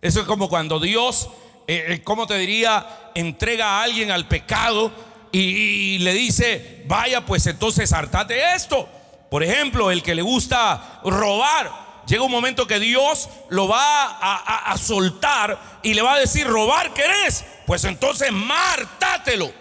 Eso 0.00 0.20
es 0.20 0.26
como 0.26 0.48
cuando 0.48 0.80
Dios, 0.80 1.28
eh, 1.66 1.86
eh, 1.88 2.00
¿cómo 2.02 2.26
te 2.26 2.36
diría? 2.36 3.10
Entrega 3.14 3.78
a 3.78 3.82
alguien 3.82 4.10
al 4.10 4.26
pecado 4.26 4.92
y, 5.32 5.98
le 5.98 6.12
dice, 6.12 6.84
vaya, 6.86 7.24
pues 7.24 7.46
entonces 7.46 7.92
hartate 7.92 8.54
esto. 8.54 8.88
Por 9.34 9.42
ejemplo, 9.42 9.90
el 9.90 10.00
que 10.00 10.14
le 10.14 10.22
gusta 10.22 11.00
robar, 11.02 11.68
llega 12.06 12.22
un 12.22 12.30
momento 12.30 12.68
que 12.68 12.78
Dios 12.78 13.28
lo 13.50 13.66
va 13.66 14.16
a, 14.20 14.78
soltar 14.78 15.80
y 15.82 15.92
le 15.92 16.02
va 16.02 16.14
a 16.14 16.20
decir, 16.20 16.46
robar 16.46 16.94
querés, 16.94 17.44
pues 17.66 17.82
entonces 17.82 18.30
martátelo. 18.30 19.52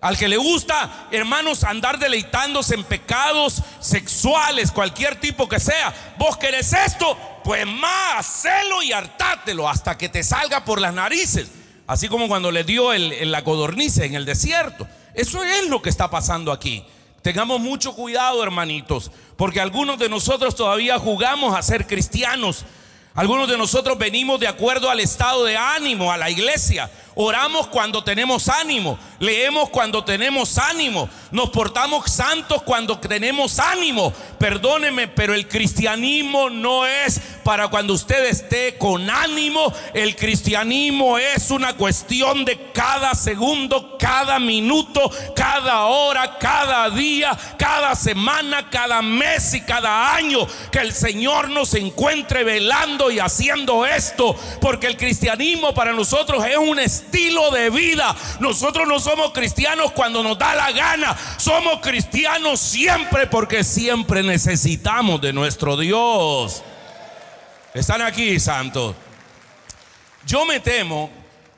Al 0.00 0.16
que 0.16 0.28
le 0.28 0.36
gusta, 0.36 1.08
hermanos, 1.10 1.64
andar 1.64 1.98
deleitándose 1.98 2.76
en 2.76 2.84
pecados 2.84 3.60
sexuales, 3.80 4.70
cualquier 4.70 5.18
tipo 5.18 5.48
que 5.48 5.58
sea, 5.58 5.92
vos 6.16 6.36
querés 6.36 6.72
esto, 6.72 7.18
pues 7.42 7.66
más, 7.66 8.20
hacelo 8.20 8.80
y 8.80 8.92
hartátelo 8.92 9.68
hasta 9.68 9.98
que 9.98 10.08
te 10.08 10.22
salga 10.22 10.64
por 10.64 10.80
las 10.80 10.94
narices. 10.94 11.50
Así 11.88 12.06
como 12.06 12.28
cuando 12.28 12.52
le 12.52 12.62
dio 12.62 12.92
el, 12.92 13.32
la 13.32 13.42
codornice 13.42 14.04
en 14.04 14.14
el 14.14 14.24
desierto. 14.24 14.86
Eso 15.14 15.42
es 15.42 15.68
lo 15.68 15.82
que 15.82 15.90
está 15.90 16.08
pasando 16.08 16.52
aquí. 16.52 16.86
Tengamos 17.22 17.60
mucho 17.60 17.94
cuidado, 17.94 18.42
hermanitos, 18.42 19.10
porque 19.36 19.60
algunos 19.60 19.98
de 19.98 20.08
nosotros 20.08 20.54
todavía 20.54 20.98
jugamos 20.98 21.54
a 21.54 21.62
ser 21.62 21.86
cristianos. 21.86 22.64
Algunos 23.14 23.48
de 23.48 23.58
nosotros 23.58 23.98
venimos 23.98 24.38
de 24.38 24.46
acuerdo 24.46 24.88
al 24.88 25.00
estado 25.00 25.44
de 25.44 25.56
ánimo, 25.56 26.12
a 26.12 26.16
la 26.16 26.30
iglesia. 26.30 26.88
Oramos 27.16 27.66
cuando 27.66 28.04
tenemos 28.04 28.48
ánimo, 28.48 28.98
leemos 29.18 29.68
cuando 29.68 30.04
tenemos 30.04 30.56
ánimo, 30.58 31.08
nos 31.32 31.50
portamos 31.50 32.10
santos 32.10 32.62
cuando 32.62 32.98
tenemos 32.98 33.58
ánimo. 33.58 34.12
Perdóneme, 34.38 35.08
pero 35.08 35.34
el 35.34 35.48
cristianismo 35.48 36.48
no 36.48 36.86
es 36.86 37.20
para 37.50 37.66
cuando 37.66 37.94
usted 37.94 38.26
esté 38.26 38.78
con 38.78 39.10
ánimo. 39.10 39.74
El 39.92 40.14
cristianismo 40.14 41.18
es 41.18 41.50
una 41.50 41.74
cuestión 41.74 42.44
de 42.44 42.70
cada 42.72 43.12
segundo, 43.16 43.98
cada 43.98 44.38
minuto, 44.38 45.10
cada 45.34 45.86
hora, 45.86 46.38
cada 46.38 46.88
día, 46.90 47.36
cada 47.58 47.96
semana, 47.96 48.70
cada 48.70 49.02
mes 49.02 49.52
y 49.54 49.62
cada 49.62 50.14
año 50.14 50.46
que 50.70 50.78
el 50.78 50.92
Señor 50.92 51.50
nos 51.50 51.74
encuentre 51.74 52.44
velando 52.44 53.10
y 53.10 53.18
haciendo 53.18 53.84
esto. 53.84 54.36
Porque 54.60 54.86
el 54.86 54.96
cristianismo 54.96 55.74
para 55.74 55.92
nosotros 55.92 56.46
es 56.46 56.56
un 56.56 56.78
estilo 56.78 57.50
de 57.50 57.68
vida. 57.68 58.14
Nosotros 58.38 58.86
no 58.86 59.00
somos 59.00 59.32
cristianos 59.32 59.90
cuando 59.90 60.22
nos 60.22 60.38
da 60.38 60.54
la 60.54 60.70
gana. 60.70 61.16
Somos 61.36 61.80
cristianos 61.80 62.60
siempre 62.60 63.26
porque 63.26 63.64
siempre 63.64 64.22
necesitamos 64.22 65.20
de 65.20 65.32
nuestro 65.32 65.76
Dios. 65.76 66.62
Están 67.72 68.02
aquí, 68.02 68.40
santos. 68.40 68.96
Yo 70.26 70.44
me 70.44 70.58
temo 70.58 71.08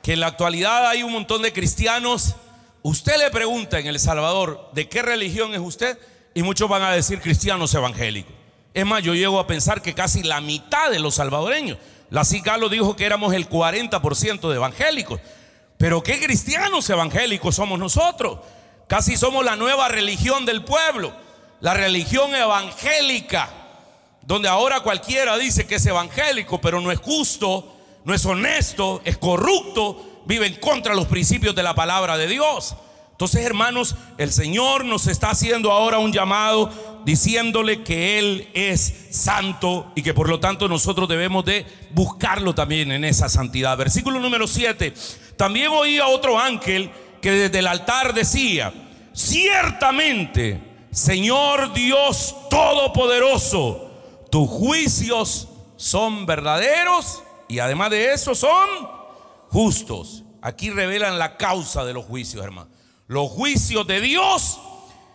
que 0.03 0.13
en 0.13 0.19
la 0.19 0.27
actualidad 0.27 0.87
hay 0.87 1.01
un 1.01 1.11
montón 1.11 1.41
de 1.41 1.51
cristianos. 1.51 2.35
Usted 2.83 3.17
le 3.17 3.31
pregunta 3.31 3.79
en 3.79 3.87
El 3.87 3.99
Salvador, 3.99 4.69
¿de 4.73 4.87
qué 4.87 5.01
religión 5.01 5.55
es 5.55 5.59
usted? 5.59 5.97
Y 6.35 6.43
muchos 6.43 6.69
van 6.69 6.83
a 6.83 6.91
decir 6.91 7.19
cristianos 7.19 7.73
evangélicos. 7.73 8.31
Es 8.75 8.85
más, 8.85 9.01
yo 9.01 9.15
llego 9.15 9.39
a 9.39 9.47
pensar 9.47 9.81
que 9.81 9.95
casi 9.95 10.21
la 10.21 10.39
mitad 10.39 10.91
de 10.91 10.99
los 10.99 11.15
salvadoreños, 11.15 11.79
la 12.11 12.23
CICALO 12.23 12.69
dijo 12.69 12.95
que 12.95 13.05
éramos 13.05 13.33
el 13.33 13.49
40% 13.49 14.49
de 14.49 14.55
evangélicos. 14.55 15.19
Pero 15.79 16.03
qué 16.03 16.19
cristianos 16.19 16.87
evangélicos 16.91 17.55
somos 17.55 17.79
nosotros. 17.79 18.39
Casi 18.87 19.17
somos 19.17 19.43
la 19.43 19.55
nueva 19.55 19.87
religión 19.87 20.45
del 20.45 20.63
pueblo, 20.63 21.11
la 21.59 21.73
religión 21.73 22.35
evangélica, 22.35 23.49
donde 24.25 24.47
ahora 24.47 24.81
cualquiera 24.81 25.37
dice 25.37 25.65
que 25.65 25.75
es 25.75 25.85
evangélico, 25.85 26.61
pero 26.61 26.79
no 26.81 26.91
es 26.91 26.99
justo, 26.99 27.75
no 28.05 28.13
es 28.13 28.25
honesto, 28.25 29.01
es 29.05 29.17
corrupto, 29.17 30.23
vive 30.25 30.47
en 30.47 30.55
contra 30.55 30.93
de 30.93 30.99
los 30.99 31.07
principios 31.07 31.55
de 31.55 31.63
la 31.63 31.75
palabra 31.75 32.17
de 32.17 32.27
Dios. 32.27 32.75
Entonces, 33.11 33.45
hermanos, 33.45 33.95
el 34.17 34.31
Señor 34.31 34.85
nos 34.85 35.07
está 35.07 35.29
haciendo 35.29 35.71
ahora 35.71 35.99
un 35.99 36.11
llamado 36.11 36.71
diciéndole 37.05 37.83
que 37.83 38.17
Él 38.17 38.49
es 38.53 39.07
santo 39.11 39.91
y 39.95 40.01
que 40.01 40.13
por 40.13 40.29
lo 40.29 40.39
tanto 40.39 40.67
nosotros 40.67 41.07
debemos 41.07 41.45
de 41.45 41.65
buscarlo 41.91 42.55
también 42.55 42.91
en 42.91 43.03
esa 43.03 43.29
santidad. 43.29 43.77
Versículo 43.77 44.19
número 44.19 44.47
7. 44.47 44.93
También 45.37 45.67
oía 45.67 46.07
otro 46.07 46.39
ángel 46.39 46.89
que 47.21 47.31
desde 47.31 47.59
el 47.59 47.67
altar 47.67 48.13
decía, 48.13 48.73
ciertamente, 49.13 50.59
Señor 50.91 51.73
Dios 51.73 52.35
Todopoderoso, 52.49 53.92
tus 54.33 54.49
juicios 54.49 55.47
son 55.75 56.25
verdaderos 56.25 57.21
y 57.47 57.59
además 57.59 57.91
de 57.91 58.13
eso 58.13 58.33
son 58.33 58.67
justos. 59.49 60.23
Aquí 60.41 60.71
revelan 60.71 61.19
la 61.19 61.37
causa 61.37 61.85
de 61.85 61.93
los 61.93 62.05
juicios, 62.05 62.43
hermano. 62.43 62.67
Los 63.05 63.29
juicios 63.29 63.85
de 63.85 64.01
Dios 64.01 64.59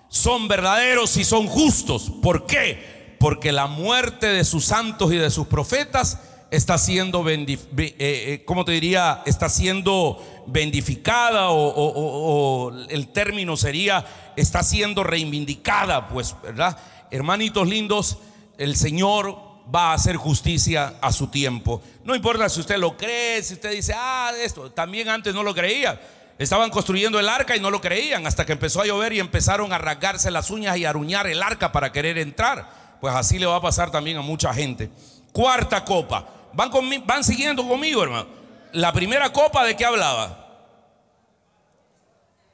son 0.09 0.47
verdaderos 0.47 1.17
y 1.17 1.25
son 1.25 1.49
justos. 1.49 2.13
¿Por 2.23 2.47
qué? 2.47 3.17
Porque 3.19 3.51
la 3.51 3.67
muerte 3.67 4.29
de 4.29 4.45
sus 4.45 4.67
santos 4.67 5.13
y 5.13 5.17
de 5.17 5.33
sus 5.33 5.49
profetas 5.49 6.21
está 6.53 6.79
siendo, 6.79 7.29
eh, 7.29 7.59
eh, 7.77 8.45
¿cómo 8.47 8.65
te 8.65 8.71
diría? 8.71 9.25
Está 9.27 9.49
siendo 9.49 10.45
bendificada 10.47 11.51
o, 11.51 12.71
el 12.89 13.09
término 13.09 13.57
sería, 13.57 14.07
está 14.37 14.63
siendo 14.63 15.03
reivindicada, 15.03 16.07
pues, 16.07 16.37
¿verdad? 16.41 16.79
Hermanitos 17.11 17.67
lindos, 17.67 18.19
el 18.59 18.77
Señor 18.77 19.49
va 19.75 19.91
a 19.91 19.95
hacer 19.95 20.17
justicia 20.17 20.95
a 21.01 21.13
su 21.13 21.29
tiempo. 21.29 21.81
No 22.05 22.15
importa 22.15 22.49
si 22.49 22.61
usted 22.61 22.77
lo 22.77 22.97
cree, 22.97 23.43
si 23.43 23.55
usted 23.55 23.71
dice, 23.71 23.95
ah, 23.97 24.33
esto, 24.39 24.71
también 24.73 25.09
antes 25.09 25.35
no 25.35 25.43
lo 25.43 25.55
creía. 25.55 26.01
Estaban 26.39 26.71
construyendo 26.71 27.19
el 27.19 27.29
arca 27.29 27.57
y 27.57 27.61
no 27.61 27.71
lo 27.71 27.81
creían 27.81 28.27
hasta 28.27 28.45
que 28.47 28.53
empezó 28.53 28.81
a 28.81 28.87
llover 28.87 29.13
y 29.13 29.21
empezaron 29.21 29.73
a 29.73 29.79
rasgarse 29.79 30.31
las 30.31 30.51
uñas 30.51 30.77
y 30.77 30.85
a 30.85 30.91
aruñar 30.91 31.27
el 31.27 31.43
arca 31.43 31.73
para 31.73 31.93
querer 31.93 32.19
entrar. 32.19 32.97
Pues 33.01 33.15
así 33.15 33.39
le 33.39 33.47
va 33.47 33.57
a 33.57 33.61
pasar 33.61 33.91
también 33.91 34.17
a 34.17 34.23
mucha 34.23 34.53
gente. 34.53 34.91
Cuarta 35.33 35.85
copa. 35.85 36.27
Van, 36.53 36.71
van 37.05 37.25
siguiendo 37.25 37.67
conmigo, 37.67 38.03
hermano. 38.03 38.27
La 38.73 38.93
primera 38.93 39.33
copa 39.33 39.65
de 39.65 39.77
qué 39.77 39.85
hablaba? 39.85 40.47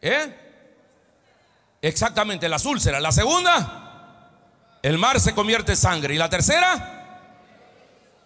¿Eh? 0.00 0.34
Exactamente, 1.82 2.48
las 2.48 2.64
úlceras. 2.64 3.02
La 3.02 3.12
segunda, 3.12 3.83
el 4.84 4.98
mar 4.98 5.18
se 5.18 5.34
convierte 5.34 5.72
en 5.72 5.78
sangre. 5.78 6.14
Y 6.14 6.18
la 6.18 6.28
tercera, 6.28 7.40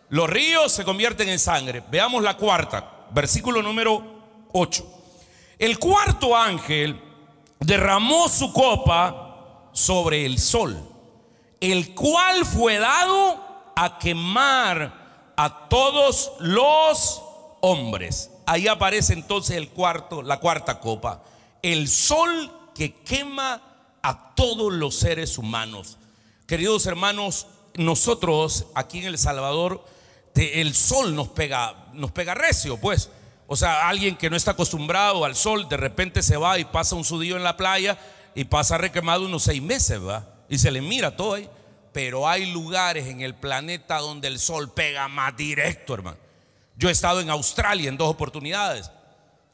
los 0.09 0.29
ríos 0.29 0.73
se 0.73 0.85
convierten 0.85 1.29
en 1.29 1.39
sangre. 1.39 1.85
Veamos 1.89 2.21
la 2.21 2.37
cuarta, 2.37 3.07
versículo 3.13 3.63
número 3.63 4.03
8. 4.53 4.85
El 5.57 5.79
cuarto 5.79 6.37
ángel 6.37 7.01
derramó 7.61 8.29
su 8.29 8.53
copa 8.53 9.69
sobre 9.73 10.27
el 10.27 10.41
sol, 10.41 10.77
el 11.61 11.95
cual 11.95 12.45
fue 12.45 12.79
dado 12.79 13.73
a 13.77 13.97
quemar 14.01 15.33
a 15.37 15.69
todos 15.69 16.33
los 16.41 17.23
hombres. 17.61 18.33
Ahí 18.47 18.67
aparece 18.67 19.13
entonces 19.13 19.57
el 19.57 19.69
cuarto, 19.69 20.23
la 20.23 20.41
cuarta 20.41 20.81
copa, 20.81 21.23
el 21.63 21.87
sol 21.87 22.51
que 22.75 22.97
quema 22.97 23.63
a 24.03 24.35
todos 24.35 24.73
los 24.73 24.97
seres 24.97 25.39
humanos. 25.39 25.98
Queridos 26.49 26.87
hermanos, 26.87 27.47
nosotros 27.75 28.69
aquí 28.75 29.01
en 29.01 29.05
El 29.05 29.19
Salvador, 29.19 29.85
el 30.35 30.75
sol 30.75 31.15
nos 31.15 31.29
pega, 31.29 31.91
nos 31.93 32.11
pega 32.11 32.35
recio, 32.35 32.79
pues. 32.79 33.11
O 33.47 33.55
sea, 33.55 33.87
alguien 33.87 34.17
que 34.17 34.31
no 34.31 34.37
está 34.37 34.53
acostumbrado 34.53 35.27
al 35.27 35.37
sol, 35.37 35.69
de 35.69 35.77
repente 35.77 36.23
se 36.23 36.39
va 36.39 36.59
y 36.59 36.65
pasa 36.65 36.97
un 36.97 37.05
sudío 37.05 37.37
en 37.37 37.45
la 37.45 37.59
playa 37.59 37.99
y 38.35 38.45
pasa 38.45 38.79
requemado 38.79 39.27
unos 39.27 39.43
seis 39.43 39.61
meses, 39.61 40.03
¿va? 40.03 40.27
Y 40.49 40.57
se 40.57 40.71
le 40.71 40.81
mira 40.81 41.15
todo 41.15 41.35
ahí. 41.35 41.51
Pero 41.93 42.27
hay 42.27 42.51
lugares 42.51 43.09
en 43.09 43.21
el 43.21 43.35
planeta 43.35 43.99
donde 43.99 44.29
el 44.29 44.39
sol 44.39 44.73
pega 44.73 45.07
más 45.07 45.37
directo, 45.37 45.93
hermano. 45.93 46.17
Yo 46.79 46.89
he 46.89 46.93
estado 46.93 47.21
en 47.21 47.29
Australia 47.29 47.91
en 47.91 47.99
dos 47.99 48.09
oportunidades. 48.09 48.91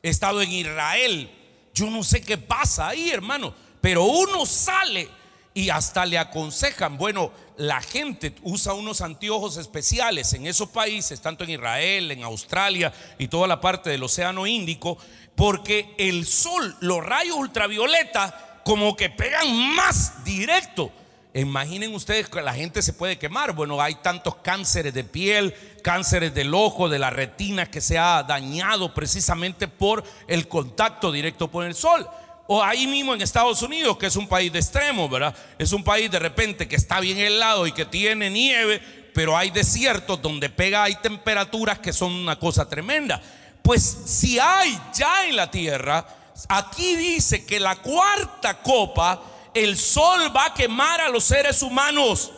He 0.01 0.11
estado 0.11 0.41
en 0.43 0.53
Israel. 0.53 1.29
Yo 1.75 1.91
no 1.91 2.05
sé 2.05 2.23
qué 2.23 2.39
pasa 2.39 2.87
ahí, 2.87 3.11
hermano. 3.11 3.53
Pero 3.81 4.05
uno 4.05 4.47
sale 4.47 5.24
y 5.55 5.71
hasta 5.71 6.05
le 6.05 6.19
aconsejan, 6.19 6.99
bueno, 6.99 7.31
la 7.57 7.81
gente 7.81 8.35
usa 8.43 8.75
unos 8.75 9.01
anteojos 9.01 9.57
especiales 9.57 10.33
en 10.33 10.49
esos 10.49 10.69
países, 10.69 11.21
tanto 11.21 11.45
en 11.45 11.51
Israel, 11.51 12.11
en 12.11 12.25
Australia 12.25 12.93
y 13.19 13.29
toda 13.29 13.47
la 13.47 13.61
parte 13.61 13.89
del 13.89 14.03
Océano 14.03 14.49
Índico, 14.49 14.99
porque 15.37 15.95
el 15.97 16.27
sol, 16.27 16.77
los 16.81 17.05
rayos 17.05 17.37
ultravioleta, 17.37 18.61
como 18.65 18.97
que 18.97 19.11
pegan 19.11 19.75
más 19.75 20.25
directo. 20.25 20.91
Imaginen 21.35 21.95
ustedes 21.95 22.29
que 22.29 22.43
la 22.43 22.55
gente 22.55 22.83
se 22.83 22.93
puede 22.93 23.19
quemar. 23.19 23.53
Bueno, 23.53 23.81
hay 23.81 23.97
tantos 23.97 24.37
cánceres 24.37 24.95
de 24.95 25.05
piel, 25.05 25.55
cánceres 25.83 26.35
del 26.35 26.55
ojo, 26.55 26.89
de 26.89 26.99
la 26.99 27.11
retina 27.11 27.71
que 27.71 27.81
se 27.81 27.99
ha 27.99 28.23
dañado 28.23 28.95
precisamente 28.95 29.69
por 29.69 30.05
el 30.27 30.49
contacto 30.49 31.13
directo 31.13 31.51
con 31.51 31.67
el 31.67 31.75
sol 31.75 32.09
o 32.47 32.63
ahí 32.63 32.87
mismo 32.87 33.15
en 33.15 33.23
Estados 33.23 33.63
Unidos, 33.63 33.97
que 33.97 34.07
es 34.07 34.17
un 34.17 34.29
país 34.29 34.53
de 34.53 34.59
extremos, 34.59 35.11
¿verdad? 35.11 35.35
Es 35.59 35.73
un 35.73 35.83
país 35.83 36.11
de 36.11 36.19
repente 36.19 36.69
que 36.69 36.77
está 36.77 37.01
bien 37.01 37.19
helado 37.19 37.67
y 37.67 37.73
que 37.73 37.87
tiene 37.87 38.31
nieve, 38.31 38.83
pero 39.15 39.37
hay 39.37 39.51
desiertos 39.51 40.21
donde 40.21 40.51
pega, 40.51 40.83
hay 40.83 40.97
temperaturas 40.97 41.79
que 41.79 41.93
son 41.93 42.13
una 42.13 42.39
cosa 42.39 42.69
tremenda. 42.69 43.23
Pues 43.63 43.83
si 43.83 44.39
hay 44.39 44.79
ya 44.93 45.27
en 45.27 45.37
la 45.37 45.51
tierra, 45.51 46.07
aquí 46.49 46.97
dice 46.97 47.47
que 47.47 47.61
la 47.61 47.77
cuarta 47.77 48.61
copa, 48.61 49.23
el 49.55 49.79
sol 49.79 50.35
va 50.37 50.47
a 50.47 50.55
quemar 50.55 51.01
a 51.01 51.09
los 51.09 51.25
seres 51.25 51.63
humanos. 51.63 52.31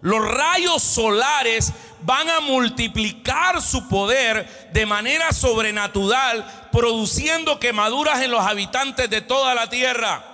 Los 0.00 0.26
rayos 0.26 0.82
solares 0.82 1.72
van 2.04 2.28
a 2.30 2.40
multiplicar 2.40 3.60
su 3.62 3.88
poder 3.88 4.70
de 4.72 4.86
manera 4.86 5.32
sobrenatural, 5.32 6.68
produciendo 6.70 7.58
quemaduras 7.58 8.22
en 8.22 8.30
los 8.30 8.44
habitantes 8.44 9.08
de 9.08 9.20
toda 9.20 9.54
la 9.54 9.68
tierra. 9.68 10.24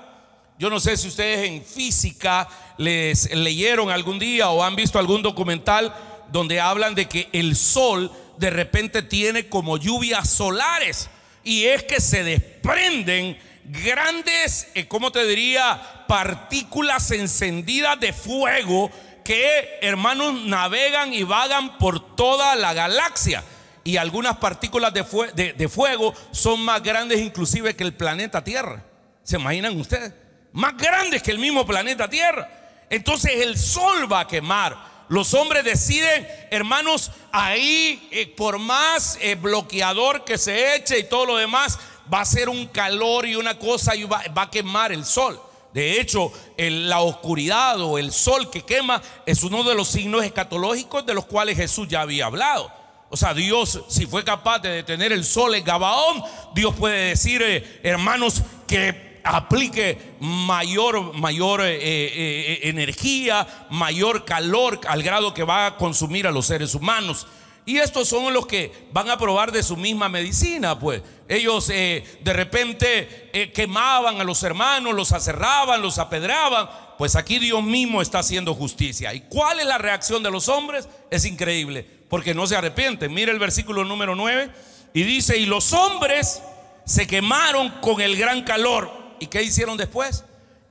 Yo 0.59 0.71
no 0.71 0.81
sé 0.81 0.97
si 0.97 1.09
ustedes 1.09 1.49
en 1.49 1.65
física 1.65 2.49
les 2.79 3.33
leyeron 3.35 3.91
algún 3.91 4.19
día 4.19 4.51
o 4.51 4.63
han 4.63 4.77
visto 4.77 4.99
algún 4.99 5.23
documental 5.23 5.95
donde 6.33 6.61
hablan 6.61 6.95
de 6.95 7.07
que 7.07 7.29
el 7.33 7.55
sol 7.57 8.11
de 8.39 8.51
repente 8.51 9.03
tiene 9.03 9.49
como 9.49 9.77
lluvias 9.77 10.29
solares 10.29 11.11
y 11.45 11.65
es 11.65 11.85
que 11.85 12.01
se 12.01 12.25
desprenden 12.25 13.39
grandes, 13.65 14.69
eh, 14.75 14.87
¿cómo 14.87 15.13
te 15.13 15.27
diría? 15.27 16.05
Partículas 16.07 17.11
encendidas 17.11 17.99
de 18.01 18.13
fuego 18.13 18.91
que, 19.29 19.79
hermanos, 19.83 20.33
navegan 20.47 21.13
y 21.13 21.23
vagan 21.23 21.77
por 21.77 22.17
toda 22.17 22.57
la 22.57 22.73
galaxia. 22.73 23.45
Y 23.85 23.99
algunas 23.99 24.39
partículas 24.39 24.91
de, 24.95 25.53
de, 25.53 25.69
fuego 25.69 26.15
son 26.31 26.63
más 26.63 26.83
grandes 26.83 27.21
inclusive 27.21 27.77
que 27.77 27.85
el 27.85 27.93
planeta 27.93 28.43
Tierra. 28.43 28.83
¿Se 29.23 29.37
imaginan 29.37 29.79
ustedes? 29.79 30.15
Más 30.53 30.75
grandes 30.79 31.23
que 31.23 31.31
el 31.31 31.39
mismo 31.39 31.67
planeta 31.67 32.09
Tierra. 32.09 32.49
Entonces 32.89 33.33
el 33.43 33.59
sol 33.59 34.11
va 34.11 34.21
a 34.21 34.27
quemar. 34.27 35.05
Los 35.11 35.35
hombres 35.35 35.63
deciden, 35.63 36.27
hermanos, 36.51 37.11
ahí 37.31 38.09
eh, 38.11 38.33
por 38.35 38.59
más 38.59 39.19
eh, 39.21 39.35
bloqueador 39.35 40.25
que 40.25 40.39
se 40.39 40.75
eche 40.75 41.01
y 41.01 41.05
todo 41.05 41.27
lo 41.27 41.37
demás, 41.37 41.79
va 42.11 42.23
a 42.23 42.25
ser 42.25 42.49
un 42.49 42.67
calor 42.67 43.27
y 43.27 43.37
una 43.37 43.59
cosa 43.59 43.95
y 43.95 44.05
va 44.05 44.23
a 44.35 44.51
quemar 44.51 44.91
el 44.91 45.05
sol. 45.05 45.39
De 45.73 46.01
hecho, 46.01 46.33
la 46.57 47.01
oscuridad 47.01 47.81
o 47.81 47.99
el 47.99 48.11
sol 48.11 48.51
que 48.51 48.63
quema 48.63 49.03
es 49.27 49.43
uno 49.43 49.63
de 49.65 49.75
los 49.75 49.89
signos 49.89 50.25
escatológicos 50.25 51.05
de 51.05 51.15
los 51.15 51.27
cuales 51.27 51.57
Jesús 51.57 51.89
ya 51.89 52.01
había 52.01 52.27
hablado. 52.27 52.73
O 53.11 53.17
sea, 53.17 53.33
Dios, 53.33 53.81
si 53.89 54.07
fue 54.07 54.23
capaz 54.23 54.59
de 54.59 54.71
detener 54.71 55.13
el 55.13 55.25
sol 55.25 55.55
en 55.55 55.65
Gabaón, 55.65 56.23
Dios 56.55 56.75
puede 56.75 57.11
decir, 57.11 57.43
eh, 57.43 57.81
hermanos, 57.83 58.43
que 58.67 59.21
aplique 59.25 60.17
mayor, 60.21 61.15
mayor 61.15 61.63
eh, 61.63 61.79
eh, 61.81 62.61
energía, 62.65 63.47
mayor 63.71 64.25
calor 64.25 64.81
al 64.87 65.03
grado 65.03 65.33
que 65.33 65.43
va 65.43 65.67
a 65.67 65.77
consumir 65.77 66.27
a 66.27 66.31
los 66.31 66.47
seres 66.47 66.75
humanos. 66.75 67.27
Y 67.69 67.77
estos 67.81 68.09
son 68.09 68.33
los 68.33 68.47
que 68.47 68.73
van 68.93 69.11
a 69.11 69.19
probar 69.19 69.53
de 69.53 69.63
su 69.63 69.77
misma 69.77 70.09
medicina, 70.09 70.79
pues. 70.79 71.03
Ellos 71.29 71.69
eh, 71.69 72.03
de 72.23 72.33
repente 72.33 73.29
eh, 73.31 73.53
quemaban 73.53 74.19
a 74.19 74.25
los 74.25 74.43
hermanos, 74.43 74.95
los 74.95 75.13
aserraban, 75.13 75.83
los 75.83 75.99
apedraban. 75.99 76.67
Pues 76.97 77.15
aquí 77.15 77.39
Dios 77.39 77.63
mismo 77.63 78.01
está 78.01 78.21
haciendo 78.21 78.55
justicia. 78.55 79.13
¿Y 79.13 79.21
cuál 79.21 79.61
es 79.61 79.67
la 79.67 79.77
reacción 79.77 80.23
de 80.23 80.31
los 80.31 80.49
hombres? 80.49 80.89
Es 81.11 81.27
increíble, 81.27 81.87
porque 82.09 82.33
no 82.33 82.47
se 82.47 82.57
arrepienten. 82.57 83.13
Mire 83.13 83.33
el 83.33 83.39
versículo 83.39 83.85
número 83.85 84.15
9 84.15 84.51
y 84.95 85.03
dice, 85.03 85.37
y 85.37 85.45
los 85.45 85.75
hombres 85.75 86.41
se 86.87 87.07
quemaron 87.07 87.69
con 87.83 88.01
el 88.01 88.17
gran 88.17 88.45
calor. 88.45 88.91
¿Y 89.21 89.27
qué 89.27 89.43
hicieron 89.43 89.77
después? 89.77 90.25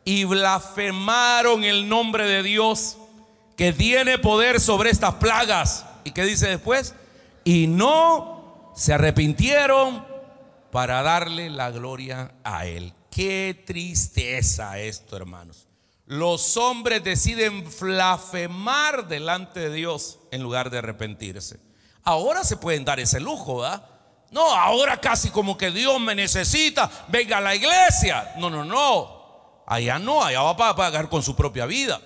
Y 0.03 0.23
blasfemaron 0.23 1.63
el 1.63 1.87
nombre 1.87 2.25
de 2.25 2.41
Dios 2.41 2.97
que 3.55 3.71
tiene 3.71 4.17
poder 4.17 4.59
sobre 4.59 4.89
estas 4.89 5.13
plagas 5.15 5.86
¿Y 6.07 6.11
qué 6.11 6.23
dice 6.23 6.47
después? 6.47 6.95
Y 7.43 7.67
no 7.67 8.71
se 8.75 8.93
arrepintieron 8.93 10.05
para 10.71 11.01
darle 11.01 11.49
la 11.49 11.69
gloria 11.69 12.31
a 12.45 12.65
Él. 12.65 12.93
Qué 13.11 13.61
tristeza 13.65 14.79
esto, 14.79 15.17
hermanos. 15.17 15.67
Los 16.05 16.55
hombres 16.55 17.03
deciden 17.03 17.65
blasfemar 17.77 19.09
delante 19.09 19.59
de 19.59 19.75
Dios 19.75 20.19
en 20.31 20.41
lugar 20.41 20.69
de 20.69 20.77
arrepentirse. 20.77 21.59
Ahora 22.03 22.45
se 22.45 22.55
pueden 22.55 22.85
dar 22.85 23.01
ese 23.01 23.19
lujo, 23.19 23.57
¿verdad? 23.59 23.83
No, 24.31 24.49
ahora 24.49 25.01
casi 25.01 25.29
como 25.29 25.57
que 25.57 25.71
Dios 25.71 25.99
me 25.99 26.15
necesita, 26.15 26.89
venga 27.09 27.39
a 27.39 27.41
la 27.41 27.53
iglesia. 27.53 28.33
No, 28.37 28.49
no, 28.49 28.63
no. 28.63 29.63
Allá 29.67 29.99
no, 29.99 30.23
allá 30.23 30.41
va 30.53 30.69
a 30.69 30.75
pagar 30.77 31.09
con 31.09 31.21
su 31.21 31.35
propia 31.35 31.65
vida. 31.65 31.99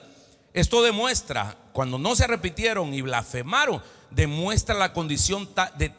Esto 0.54 0.82
demuestra, 0.82 1.56
cuando 1.74 1.98
no 1.98 2.16
se 2.16 2.28
repitieron 2.28 2.94
y 2.94 3.02
blasfemaron, 3.02 3.82
demuestra 4.10 4.76
la 4.76 4.94
condición 4.94 5.50
de, 5.78 5.94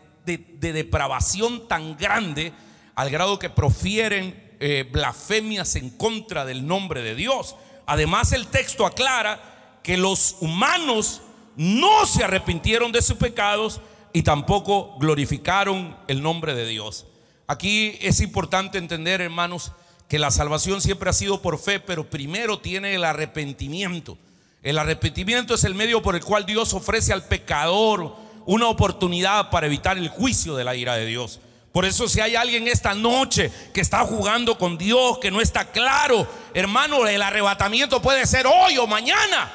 depravación 0.73 1.67
tan 1.67 1.97
grande 1.97 2.53
al 2.95 3.11
grado 3.11 3.39
que 3.39 3.51
profieren 3.51 4.57
eh, 4.61 4.89
blasfemias 4.91 5.77
en 5.77 5.91
contra 5.91 6.45
del 6.45 6.67
nombre 6.67 7.03
de 7.03 7.15
Dios. 7.15 7.57
Además 7.87 8.33
el 8.33 8.47
texto 8.47 8.87
aclara 8.87 9.79
que 9.83 9.97
los 9.97 10.37
humanos 10.41 11.23
no 11.57 12.07
se 12.07 12.25
arrepintieron 12.25 12.93
de 12.93 13.03
sus 13.03 13.17
pecados 13.17 13.81
y 14.13 14.23
tampoco 14.23 14.97
glorificaron 14.99 15.97
el 16.07 16.23
nombre 16.23 16.55
de 16.55 16.67
Dios. 16.67 17.07
Aquí 17.47 17.99
es 18.01 18.21
importante 18.21 18.79
entender, 18.79 19.21
hermanos, 19.21 19.73
que 20.09 20.19
la 20.19 20.31
salvación 20.31 20.81
siempre 20.81 21.11
ha 21.11 21.15
sido 21.15 21.43
por 21.43 21.59
fe, 21.59 21.81
pero 21.81 22.09
primero 22.09 22.59
tiene 22.61 22.95
el 22.95 23.05
arrepentimiento. 23.05 24.19
El 24.63 24.79
arrepentimiento 24.79 25.55
es 25.55 25.65
el 25.65 25.75
medio 25.75 26.03
por 26.03 26.15
el 26.15 26.25
cual 26.25 26.47
Dios 26.47 26.73
ofrece 26.73 27.13
al 27.13 27.25
pecador 27.25 28.17
una 28.47 28.69
oportunidad 28.69 29.51
para 29.51 29.67
evitar 29.67 29.99
el 29.99 30.09
juicio 30.09 30.55
de 30.57 30.65
la 30.65 30.77
ira 30.77 30.95
de 30.95 31.07
Dios. 31.07 31.41
Por 31.73 31.85
eso 31.85 32.09
si 32.09 32.21
hay 32.21 32.37
alguien 32.37 32.69
esta 32.69 32.95
noche 32.95 33.51
que 33.73 33.81
está 33.81 34.01
jugando 34.01 34.59
con 34.59 34.79
Dios, 34.79 35.19
que 35.19 35.31
no 35.31 35.41
está 35.41 35.73
claro, 35.73 36.29
hermano, 36.55 37.07
el 37.07 37.23
arrebatamiento 37.23 38.01
puede 38.03 38.27
ser 38.27 38.47
hoy 38.47 38.77
o 38.79 38.87
mañana. 38.87 39.51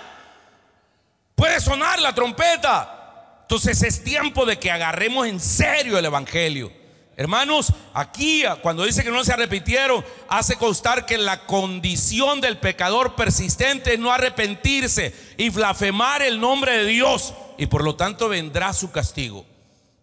Puede 1.35 1.61
sonar 1.61 1.99
la 1.99 2.13
trompeta. 2.13 3.43
Entonces 3.43 3.81
es 3.83 4.03
tiempo 4.03 4.45
de 4.45 4.59
que 4.59 4.71
agarremos 4.71 5.27
en 5.27 5.39
serio 5.39 5.97
el 5.97 6.05
Evangelio. 6.05 6.71
Hermanos, 7.19 7.73
aquí 7.95 8.43
cuando 8.62 8.86
dice 8.86 9.03
que 9.03 9.10
no 9.10 9.23
se 9.23 9.34
arrepintieron, 9.34 10.06
hace 10.30 10.56
constar 10.56 11.08
que 11.08 11.17
la 11.17 11.47
condición 11.47 12.41
del 12.41 12.60
pecador 12.60 13.15
persistente 13.15 13.95
es 13.95 13.99
no 13.99 14.12
arrepentirse 14.12 15.15
y 15.36 15.49
blasfemar 15.49 16.21
el 16.21 16.39
nombre 16.39 16.77
de 16.77 16.86
Dios. 16.86 17.34
Y 17.58 17.65
por 17.65 17.84
lo 17.84 17.95
tanto 17.95 18.30
vendrá 18.30 18.71
su 18.71 18.91
castigo. 18.91 19.47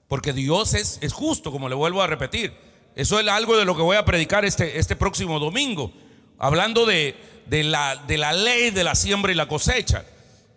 Porque 0.08 0.32
Dios 0.32 0.74
es, 0.74 0.98
justo, 1.12 1.52
como 1.52 1.68
le 1.68 1.76
vuelvo 1.76 2.02
a 2.02 2.08
repetir. 2.08 2.52
Eso 2.96 3.20
es 3.20 3.28
algo 3.28 3.56
de 3.56 3.64
lo 3.64 3.76
que 3.76 3.82
voy 3.82 3.96
a 3.96 4.04
predicar 4.04 4.44
este, 4.44 4.80
este 4.80 4.96
próximo 4.96 5.38
domingo. 5.38 5.92
Hablando 6.40 6.84
de, 6.84 7.14
la, 7.48 7.94
de 7.94 8.18
la 8.18 8.32
ley 8.32 8.72
de 8.72 8.82
la 8.82 8.96
siembra 8.96 9.30
y 9.30 9.36
la 9.36 9.46
cosecha. 9.46 10.04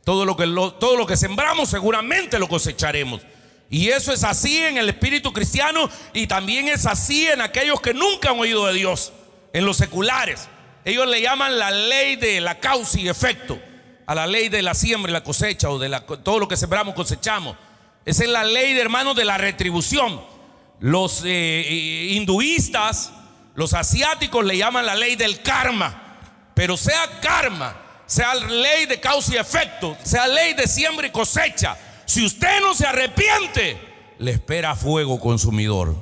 Todo 0.04 0.26
lo, 0.26 0.36
que, 0.36 0.48
todo 0.80 0.98
lo 0.98 1.06
que 1.06 1.18
sembramos 1.18 1.70
seguramente 1.70 2.40
lo 2.40 2.48
cosecharemos. 2.48 3.22
Y 3.70 3.90
eso 3.90 4.14
es 4.14 4.24
así 4.24 4.58
en 4.58 4.78
el 4.78 4.88
espíritu 4.90 5.34
cristiano 5.34 5.90
y 6.14 6.28
también 6.28 6.68
es 6.70 6.86
así 6.86 7.28
en 7.28 7.42
aquellos 7.42 7.82
que 7.82 7.94
nunca 7.94 8.30
han 8.30 8.40
oído 8.40 8.66
de 8.68 8.74
Dios, 8.74 9.12
en 9.54 9.66
los 9.66 9.78
seculares. 9.78 10.48
Ellos 10.86 11.06
le 11.08 11.22
llaman 11.22 11.60
la 11.60 11.70
ley 11.70 12.16
de 12.16 12.40
la 12.40 12.60
causa 12.60 13.00
y 13.00 13.10
efecto. 13.10 13.60
a 14.06 14.16
la 14.16 14.26
ley 14.26 14.48
de 14.48 14.62
la 14.62 14.74
siembra 14.74 15.10
y 15.10 15.14
la 15.14 15.24
cosecha 15.24 15.70
o 15.70 15.78
de 15.78 15.90
la, 15.90 16.06
todo 16.06 16.40
lo 16.40 16.48
que 16.48 16.56
sembramos 16.56 16.96
cosechamos. 16.96 17.58
Esa 18.06 18.24
es 18.24 18.30
la 18.30 18.46
ley 18.46 18.74
de 18.74 18.80
hermanos 18.80 19.18
de 19.18 19.26
la 19.26 19.38
retribución. 19.38 20.22
Los 20.80 21.26
eh, 21.26 21.28
eh, 21.28 22.08
hinduistas, 22.12 23.12
los 23.54 23.74
asiáticos 23.74 24.46
le 24.46 24.56
llaman 24.56 24.86
la 24.86 24.96
ley 24.96 25.18
del 25.18 25.42
karma. 25.42 26.20
Pero 26.54 26.78
sea 26.78 27.20
karma, 27.20 27.76
sea 28.06 28.34
ley 28.34 28.86
de 28.86 29.00
causa 29.02 29.34
y 29.34 29.38
efecto, 29.38 29.98
sea 30.04 30.26
ley 30.26 30.54
de 30.54 30.68
siembra 30.68 31.08
y 31.08 31.12
cosecha, 31.12 31.78
si 32.08 32.26
usted 32.26 32.62
no 32.62 32.74
se 32.74 32.88
arrepiente, 32.88 33.78
le 34.18 34.32
espera 34.32 34.76
fuego 34.76 35.20
consumidor. 35.20 35.94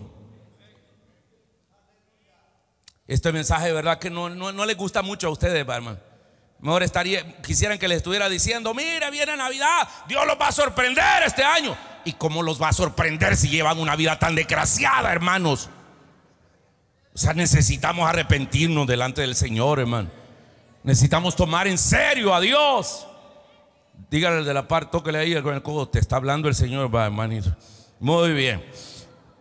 Este 3.08 3.32
mensaje 3.32 3.68
de 3.68 3.74
verdad 3.74 3.98
que 3.98 4.12
no, 4.12 4.30
no, 4.30 4.65
le 4.65 4.74
gusta 4.76 5.02
mucho 5.02 5.28
a 5.28 5.32
ustedes, 5.32 5.68
hermano. 5.68 5.98
Mejor 6.60 6.84
estaría, 6.84 7.41
quisieran 7.41 7.80
que 7.80 7.88
les 7.88 7.98
estuviera 7.98 8.30
diciendo, 8.30 8.74
mira, 8.76 9.10
viene 9.10 9.36
Navidad, 9.36 9.88
Dios 10.08 10.26
los 10.28 10.39
va 10.39 10.50
a 10.50 10.52
sorprender 10.52 11.24
este 11.26 11.44
año. 11.44 11.76
¿Y 12.06 12.13
cómo 12.13 12.44
los 12.44 12.62
va 12.62 12.70
a 12.70 12.74
sorprender 12.74 13.36
si 13.36 13.50
llevan 13.50 13.80
una 13.80 13.96
vida 13.96 14.20
tan 14.20 14.36
desgraciada, 14.36 15.12
hermanos? 15.12 15.72
O 17.15 17.18
sea, 17.18 17.34
necesitamos 17.34 18.08
arrepentirnos 18.08 18.86
delante 18.86 19.22
del 19.22 19.36
Señor, 19.36 19.80
hermano. 19.80 20.12
Necesitamos 20.84 21.36
tomar 21.36 21.68
en 21.68 21.80
serio 21.80 22.34
a 22.34 22.39
Dios. 22.39 23.08
Dígale 24.10 24.43
de 24.43 24.53
la 24.53 24.67
parte, 24.67 24.91
tóquele 24.91 25.17
ahí 25.17 25.41
con 25.41 25.53
el 25.53 25.63
codo, 25.63 25.88
te 25.89 25.99
está 25.99 26.17
hablando 26.17 26.47
el 26.47 26.55
Señor, 26.55 26.93
va, 26.93 27.05
hermanito. 27.05 27.55
Muy 27.99 28.34
bien. 28.34 28.63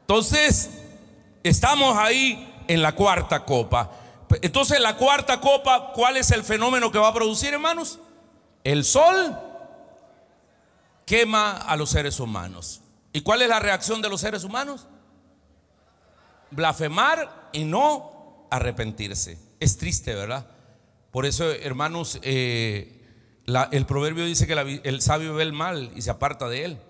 Entonces, 0.00 0.70
estamos 1.42 1.96
ahí 1.96 2.52
en 2.68 2.82
la 2.82 2.92
cuarta 2.92 3.44
copa. 3.44 3.90
Entonces, 4.42 4.80
la 4.80 4.96
cuarta 4.96 5.40
copa, 5.40 5.92
¿cuál 5.94 6.16
es 6.16 6.30
el 6.30 6.42
fenómeno 6.42 6.90
que 6.90 6.98
va 6.98 7.08
a 7.08 7.14
producir, 7.14 7.52
hermanos? 7.52 7.98
El 8.64 8.84
sol 8.84 9.38
quema 11.04 11.52
a 11.52 11.76
los 11.76 11.90
seres 11.90 12.18
humanos. 12.20 12.80
¿Y 13.12 13.20
cuál 13.20 13.42
es 13.42 13.48
la 13.48 13.60
reacción 13.60 14.02
de 14.02 14.08
los 14.08 14.20
seres 14.20 14.44
humanos? 14.44 14.86
Blasfemar 16.50 17.50
y 17.52 17.64
no 17.64 18.46
arrepentirse. 18.50 19.38
Es 19.60 19.76
triste, 19.76 20.14
¿verdad? 20.14 20.46
Por 21.10 21.26
eso, 21.26 21.50
hermanos, 21.50 22.18
eh, 22.22 23.03
el 23.46 23.87
proverbio 23.87 24.24
dice 24.24 24.46
que 24.46 24.80
el 24.85 25.02
sabio 25.02 25.35
ve 25.35 25.42
el 25.42 25.52
mal 25.52 25.90
y 25.94 26.02
se 26.02 26.11
aparta 26.11 26.48
de 26.48 26.64
él. 26.64 26.80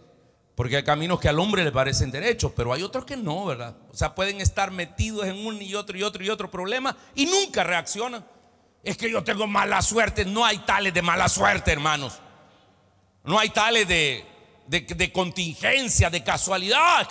Porque 0.55 0.77
hay 0.77 0.85
caminos 0.85 1.19
que 1.19 1.29
al 1.29 1.41
hombre 1.41 1.65
le 1.65 1.73
parecen 1.73 2.13
derechos, 2.13 2.53
pero 2.55 2.73
hay 2.73 2.83
otros 2.83 3.05
que 3.05 3.17
no, 3.17 3.45
¿verdad? 3.45 3.75
O 3.93 3.97
sea, 3.97 4.15
pueden 4.15 4.41
estar 4.41 4.71
metidos 4.71 5.27
en 5.27 5.45
un 5.45 5.61
y 5.61 5.75
otro 5.75 5.99
y 5.99 6.05
otro 6.05 6.23
y 6.23 6.31
otro 6.31 6.51
problema 6.51 6.97
y 7.15 7.27
nunca 7.27 7.65
reaccionan. 7.65 8.25
Es 8.85 8.97
que 8.97 9.11
yo 9.11 9.25
tengo 9.25 9.47
mala 9.47 9.83
suerte. 9.83 10.25
No 10.25 10.45
hay 10.45 10.59
tales 10.59 10.95
de 10.95 11.03
mala 11.03 11.29
suerte, 11.29 11.73
hermanos. 11.73 12.21
No 13.25 13.39
hay 13.39 13.49
tales 13.49 13.89
de, 13.89 15.11
contingencia, 15.13 16.09
de 16.09 16.23
casualidad. 16.23 17.09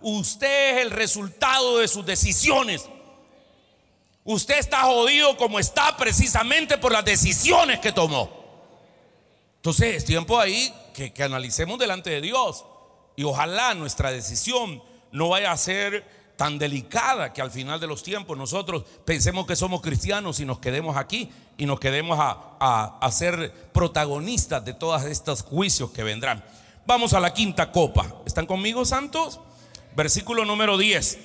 Usted 0.00 0.76
es 0.76 0.82
el 0.82 0.90
resultado 0.90 1.78
de 1.78 1.88
sus 1.88 2.06
decisiones. 2.06 2.88
Usted 4.24 4.58
está 4.58 4.82
jodido 4.82 5.36
como 5.36 5.58
está 5.58 5.96
precisamente 5.98 6.78
por 6.78 6.92
las 6.92 7.04
decisiones 7.04 7.80
que 7.80 7.92
tomó. 7.92 8.39
Entonces 9.60 9.96
es 9.96 10.06
tiempo 10.06 10.40
ahí 10.40 10.72
que, 10.94 11.12
analicemos 11.22 11.78
delante 11.78 12.08
de 12.08 12.22
Dios. 12.22 12.64
Y 13.14 13.24
ojalá 13.24 13.74
nuestra 13.74 14.10
decisión 14.10 14.82
no 15.12 15.28
vaya 15.28 15.52
a 15.52 15.56
ser 15.58 16.32
tan 16.38 16.58
delicada 16.58 17.34
que 17.34 17.42
al 17.42 17.50
final 17.50 17.78
de 17.78 17.86
los 17.86 18.02
tiempos 18.02 18.38
nosotros 18.38 18.84
pensemos 19.04 19.46
que 19.46 19.56
somos 19.56 19.82
cristianos 19.82 20.40
y 20.40 20.46
nos 20.46 20.60
quedemos 20.60 20.96
aquí 20.96 21.30
y 21.58 21.66
nos 21.66 21.78
quedemos 21.78 22.18
a, 22.18 22.96
a, 22.98 23.12
ser 23.12 23.52
protagonistas 23.74 24.64
de 24.64 24.72
todos 24.72 25.02
estos 25.04 25.42
juicios 25.42 25.90
que 25.90 26.04
vendrán. 26.04 26.42
Vamos 26.86 27.12
a 27.12 27.20
la 27.20 27.34
quinta 27.34 27.70
copa. 27.70 28.22
¿Están 28.24 28.46
conmigo, 28.46 28.86
santos? 28.86 29.40
Versículo 29.94 30.46
número 30.46 30.78
10. 30.78 31.18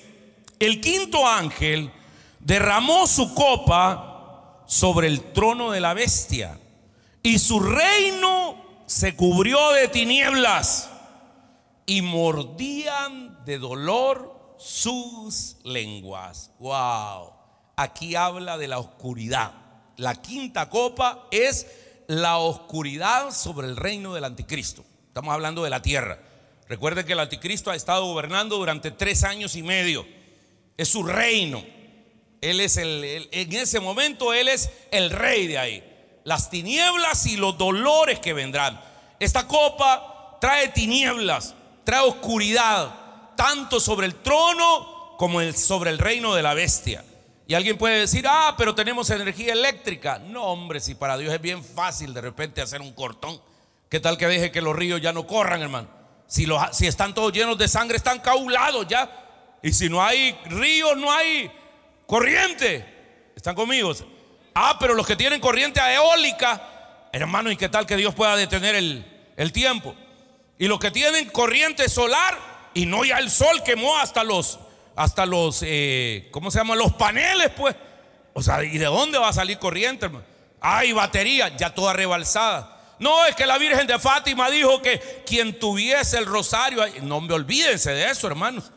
El 0.59 0.81
quinto 0.81 1.25
ángel 1.25 1.89
derramó 2.41 3.07
su 3.07 3.33
copa 3.33 4.63
sobre 4.67 5.07
el 5.07 5.21
trono 5.31 5.71
de 5.71 5.79
la 5.79 5.93
bestia 5.93 6.59
y 7.25 7.39
su 7.39 7.59
reino 7.59 8.83
se 8.85 9.15
cubrió 9.15 9.71
de 9.71 9.87
tinieblas 9.87 10.91
y 11.87 12.03
mordían 12.03 13.43
de 13.45 13.57
dolor 13.57 14.55
sus 14.59 15.57
lenguas. 15.63 16.51
Wow. 16.59 17.33
Aquí 17.77 18.15
habla 18.15 18.59
de 18.59 18.67
la 18.67 18.77
oscuridad. 18.77 19.53
La 19.97 20.21
quinta 20.21 20.69
copa 20.69 21.27
es 21.31 21.65
la 22.05 22.37
oscuridad 22.37 23.31
sobre 23.31 23.69
el 23.69 23.75
reino 23.75 24.13
del 24.13 24.25
anticristo. 24.25 24.85
Estamos 25.07 25.33
hablando 25.33 25.63
de 25.63 25.71
la 25.71 25.81
tierra. 25.81 26.19
Recuerden 26.69 27.07
que 27.07 27.13
el 27.13 27.19
anticristo 27.19 27.71
ha 27.71 27.75
estado 27.75 28.05
gobernando 28.05 28.57
durante 28.57 28.91
tres 28.91 29.23
años 29.23 29.55
y 29.55 29.63
medio. 29.63 30.05
Es 30.77 30.89
su 30.89 31.01
reino. 31.01 31.65
Él 32.41 32.61
es 32.61 32.77
el, 32.77 33.29
en 33.31 33.53
ese 33.53 33.79
momento 33.79 34.31
él 34.31 34.47
es 34.47 34.69
el 34.91 35.09
rey 35.09 35.47
de 35.47 35.57
ahí. 35.57 35.94
Las 36.25 36.49
tinieblas 36.49 37.27
y 37.27 37.37
los 37.37 37.57
dolores 37.57 38.19
que 38.19 38.33
vendrán. 38.33 38.81
Esta 39.19 39.47
copa 39.47 40.37
trae 40.41 40.69
tinieblas, 40.69 41.53
trae 41.83 42.01
oscuridad, 42.01 42.93
tanto 43.37 43.79
sobre 43.79 44.07
el 44.07 44.15
trono 44.15 45.15
como 45.17 45.39
sobre 45.53 45.91
el 45.91 45.99
reino 45.99 46.33
de 46.33 46.41
la 46.41 46.55
bestia. 46.55 47.05
Y 47.47 47.53
alguien 47.53 47.77
puede 47.77 47.99
decir, 47.99 48.25
ah, 48.27 48.55
pero 48.57 48.73
tenemos 48.73 49.09
energía 49.11 49.53
eléctrica. 49.53 50.17
No, 50.17 50.45
hombre, 50.45 50.79
si 50.79 50.95
para 50.95 51.15
Dios 51.15 51.31
es 51.31 51.39
bien 51.39 51.63
fácil 51.63 52.11
de 52.11 52.21
repente 52.21 52.59
hacer 52.59 52.81
un 52.81 52.93
cortón. 52.93 53.39
¿Qué 53.87 53.99
tal 53.99 54.17
que 54.17 54.25
deje 54.25 54.51
que 54.51 54.61
los 54.61 54.75
ríos 54.75 54.99
ya 54.99 55.13
no 55.13 55.27
corran, 55.27 55.61
hermano? 55.61 55.87
Si, 56.25 56.47
si 56.71 56.87
están 56.87 57.13
todos 57.13 57.33
llenos 57.33 57.55
de 57.59 57.67
sangre, 57.67 57.97
están 57.97 58.19
caulados 58.19 58.87
ya. 58.87 59.57
Y 59.61 59.71
si 59.71 59.89
no 59.89 60.03
hay 60.03 60.35
ríos, 60.45 60.97
no 60.97 61.11
hay 61.11 61.51
corriente. 62.07 63.31
¿Están 63.35 63.53
conmigo? 63.53 63.93
Ah, 64.55 64.77
pero 64.79 64.93
los 64.93 65.05
que 65.05 65.17
tienen 65.17 65.41
corriente 65.41 65.81
eólica, 65.81 66.61
hermano, 67.11 67.51
¿y 67.51 67.57
qué 67.57 67.67
tal 67.67 67.85
que 67.85 67.97
Dios 67.97 68.15
pueda 68.15 68.37
detener 68.37 68.73
el, 68.73 69.05
el 69.35 69.51
tiempo? 69.51 69.93
Y 70.57 70.67
los 70.67 70.79
que 70.79 70.91
tienen 70.91 71.29
corriente 71.29 71.89
solar 71.89 72.37
y 72.73 72.85
no 72.85 73.03
ya 73.03 73.17
el 73.17 73.29
sol 73.29 73.63
quemó 73.63 73.97
hasta 73.97 74.23
los, 74.23 74.59
hasta 74.95 75.25
los, 75.25 75.59
eh, 75.61 76.29
¿cómo 76.31 76.51
se? 76.51 76.63
Los 76.63 76.93
paneles, 76.93 77.51
pues. 77.55 77.75
O 78.33 78.41
sea, 78.41 78.63
¿y 78.63 78.77
de 78.77 78.85
dónde 78.85 79.17
va 79.17 79.29
a 79.29 79.33
salir 79.33 79.59
corriente, 79.59 80.05
hermano? 80.05 80.25
Hay 80.61 80.93
batería, 80.93 81.55
ya 81.57 81.75
toda 81.75 81.91
rebalsada. 81.91 82.95
No, 82.99 83.25
es 83.25 83.35
que 83.35 83.45
la 83.45 83.57
Virgen 83.57 83.87
de 83.87 83.99
Fátima 83.99 84.49
dijo 84.49 84.81
que 84.81 85.23
quien 85.25 85.59
tuviese 85.59 86.17
el 86.17 86.25
rosario, 86.25 86.81
no 87.01 87.19
me 87.19 87.33
olvídense 87.33 87.91
de 87.91 88.09
eso, 88.09 88.27
hermanos. 88.27 88.71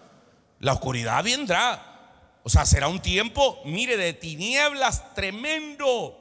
La 0.59 0.73
oscuridad 0.73 1.23
vendrá. 1.23 1.85
O 2.49 2.51
sea, 2.51 2.65
será 2.65 2.89
un 2.89 3.01
tiempo, 3.01 3.61
mire, 3.67 3.99
de 3.99 4.15
tinieblas 4.15 5.15
tremendo. 5.15 6.19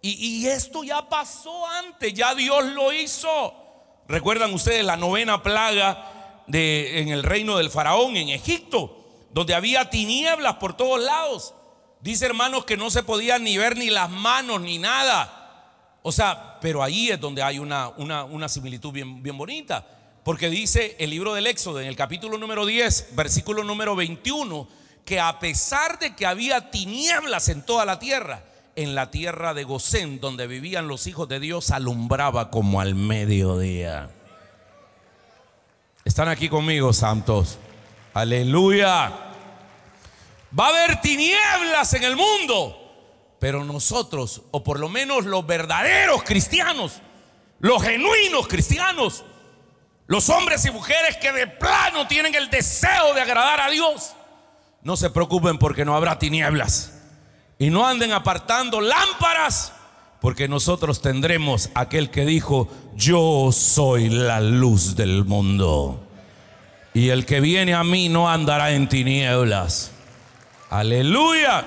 Y, 0.00 0.46
esto 0.46 0.84
ya 0.84 1.08
pasó 1.08 1.66
antes, 1.66 2.14
ya 2.14 2.32
Dios 2.36 2.64
lo 2.66 2.92
hizo. 2.92 3.52
¿Recuerdan 4.06 4.54
ustedes 4.54 4.84
la 4.84 4.96
novena 4.96 5.42
plaga 5.42 6.44
de, 6.46 7.00
en 7.00 7.08
el 7.08 7.24
reino 7.24 7.56
del 7.56 7.70
faraón 7.70 8.16
en 8.16 8.28
Egipto? 8.28 9.04
Donde 9.32 9.52
había 9.52 9.90
tinieblas 9.90 10.54
por 10.58 10.76
todos 10.76 11.02
lados. 11.02 11.54
Dice 12.00 12.26
hermanos 12.26 12.64
que 12.64 12.76
no 12.76 12.88
se 12.88 13.02
podía 13.02 13.40
ni 13.40 13.58
ver 13.58 13.76
ni 13.76 13.90
las 13.90 14.08
manos 14.08 14.60
ni 14.60 14.78
nada. 14.78 15.98
O 16.02 16.12
sea, 16.12 16.60
pero 16.60 16.84
ahí 16.84 17.10
es 17.10 17.20
donde 17.20 17.42
hay 17.42 17.58
una, 17.58 17.88
una, 17.88 18.48
similitud 18.48 18.92
bien, 18.92 19.24
bien 19.24 19.36
bonita. 19.36 19.84
Porque 20.22 20.50
dice 20.50 20.94
el 21.00 21.10
libro 21.10 21.34
del 21.34 21.48
Éxodo 21.48 21.80
en 21.80 21.88
el 21.88 21.96
capítulo 21.96 22.38
número 22.38 22.64
10, 22.64 23.16
versículo 23.16 23.64
número 23.64 23.96
21, 23.96 24.83
que 25.04 25.20
a 25.20 25.38
pesar 25.38 25.98
de 25.98 26.14
que 26.14 26.26
había 26.26 26.70
tinieblas 26.70 27.48
en 27.48 27.62
toda 27.62 27.84
la 27.84 27.98
tierra, 27.98 28.42
en 28.76 28.94
la 28.94 29.10
tierra 29.10 29.54
de 29.54 29.64
Gosén, 29.64 30.20
donde 30.20 30.46
vivían 30.46 30.88
los 30.88 31.06
hijos 31.06 31.28
de 31.28 31.40
Dios, 31.40 31.70
alumbraba 31.70 32.50
como 32.50 32.80
al 32.80 32.94
mediodía. 32.94 34.10
Están 36.04 36.28
aquí 36.28 36.48
conmigo, 36.48 36.92
santos. 36.92 37.58
Aleluya. 38.12 39.12
Va 40.58 40.66
a 40.66 40.68
haber 40.68 41.00
tinieblas 41.00 41.94
en 41.94 42.04
el 42.04 42.16
mundo, 42.16 43.36
pero 43.38 43.64
nosotros, 43.64 44.42
o 44.50 44.62
por 44.62 44.78
lo 44.78 44.88
menos 44.88 45.24
los 45.24 45.46
verdaderos 45.46 46.22
cristianos, 46.22 47.00
los 47.58 47.82
genuinos 47.82 48.46
cristianos, 48.46 49.24
los 50.06 50.28
hombres 50.28 50.64
y 50.66 50.70
mujeres 50.70 51.16
que 51.16 51.32
de 51.32 51.46
plano 51.46 52.06
tienen 52.06 52.34
el 52.34 52.50
deseo 52.50 53.14
de 53.14 53.22
agradar 53.22 53.60
a 53.60 53.70
Dios, 53.70 54.14
no 54.84 54.96
se 54.96 55.10
preocupen 55.10 55.58
porque 55.58 55.84
no 55.84 55.96
habrá 55.96 56.18
tinieblas. 56.18 56.92
Y 57.58 57.70
no 57.70 57.86
anden 57.86 58.12
apartando 58.12 58.80
lámparas, 58.80 59.72
porque 60.20 60.48
nosotros 60.48 61.00
tendremos 61.02 61.70
aquel 61.74 62.10
que 62.10 62.24
dijo, 62.24 62.68
yo 62.94 63.50
soy 63.52 64.08
la 64.10 64.40
luz 64.40 64.96
del 64.96 65.24
mundo. 65.24 66.00
Y 66.92 67.08
el 67.08 67.26
que 67.26 67.40
viene 67.40 67.74
a 67.74 67.82
mí 67.82 68.08
no 68.08 68.30
andará 68.30 68.72
en 68.72 68.88
tinieblas. 68.88 69.90
Aleluya. 70.70 71.64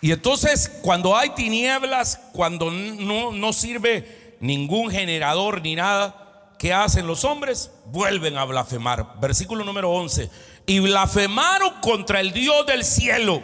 Y 0.00 0.12
entonces 0.12 0.70
cuando 0.82 1.16
hay 1.16 1.30
tinieblas, 1.30 2.20
cuando 2.32 2.70
no, 2.70 3.52
sirve 3.52 4.36
ningún 4.40 4.90
generador 4.90 5.62
ni 5.62 5.74
nada, 5.74 6.52
¿qué 6.58 6.72
hacen 6.72 7.06
los 7.06 7.24
hombres? 7.24 7.70
Vuelven 7.86 8.36
a 8.36 8.44
blasfemar. 8.44 9.18
Versículo 9.20 9.64
número 9.64 9.90
11. 9.90 10.30
Y 10.66 10.78
blasfemaron 10.80 11.80
contra 11.80 12.20
el 12.20 12.32
Dios 12.32 12.66
del 12.66 12.84
cielo 12.84 13.42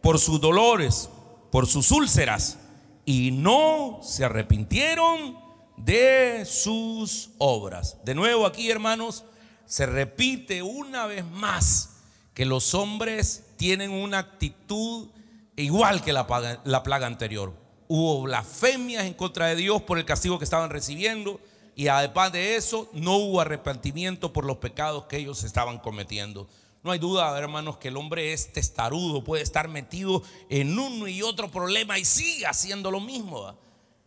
por 0.00 0.18
sus 0.18 0.40
dolores, 0.40 1.08
por 1.50 1.66
sus 1.66 1.90
úlceras, 1.90 2.58
y 3.04 3.30
no 3.32 4.00
se 4.02 4.24
arrepintieron 4.24 5.38
de 5.76 6.44
sus 6.46 7.30
obras. 7.38 7.98
De 8.04 8.14
nuevo 8.14 8.46
aquí, 8.46 8.70
hermanos, 8.70 9.24
se 9.66 9.86
repite 9.86 10.62
una 10.62 11.06
vez 11.06 11.24
más 11.24 11.96
que 12.34 12.44
los 12.44 12.74
hombres 12.74 13.44
tienen 13.56 13.90
una 13.90 14.18
actitud 14.18 15.08
igual 15.56 16.02
que 16.02 16.12
la 16.12 16.26
plaga, 16.26 16.60
la 16.64 16.82
plaga 16.82 17.06
anterior. 17.06 17.54
Hubo 17.88 18.22
blasfemias 18.22 19.06
en 19.06 19.14
contra 19.14 19.46
de 19.46 19.56
Dios 19.56 19.82
por 19.82 19.98
el 19.98 20.04
castigo 20.04 20.38
que 20.38 20.44
estaban 20.44 20.70
recibiendo 20.70 21.40
y 21.76 21.88
además 21.88 22.32
de 22.32 22.56
eso 22.56 22.88
no 22.94 23.16
hubo 23.16 23.40
arrepentimiento 23.40 24.32
por 24.32 24.46
los 24.46 24.56
pecados 24.56 25.04
que 25.04 25.18
ellos 25.18 25.44
estaban 25.44 25.78
cometiendo. 25.78 26.48
No 26.82 26.90
hay 26.90 26.98
duda, 26.98 27.36
hermanos, 27.38 27.76
que 27.76 27.88
el 27.88 27.98
hombre 27.98 28.32
es 28.32 28.50
testarudo, 28.50 29.22
puede 29.22 29.42
estar 29.42 29.68
metido 29.68 30.22
en 30.48 30.78
uno 30.78 31.06
y 31.06 31.20
otro 31.20 31.50
problema 31.50 31.98
y 31.98 32.06
sigue 32.06 32.46
haciendo 32.46 32.90
lo 32.90 33.00
mismo. 33.00 33.54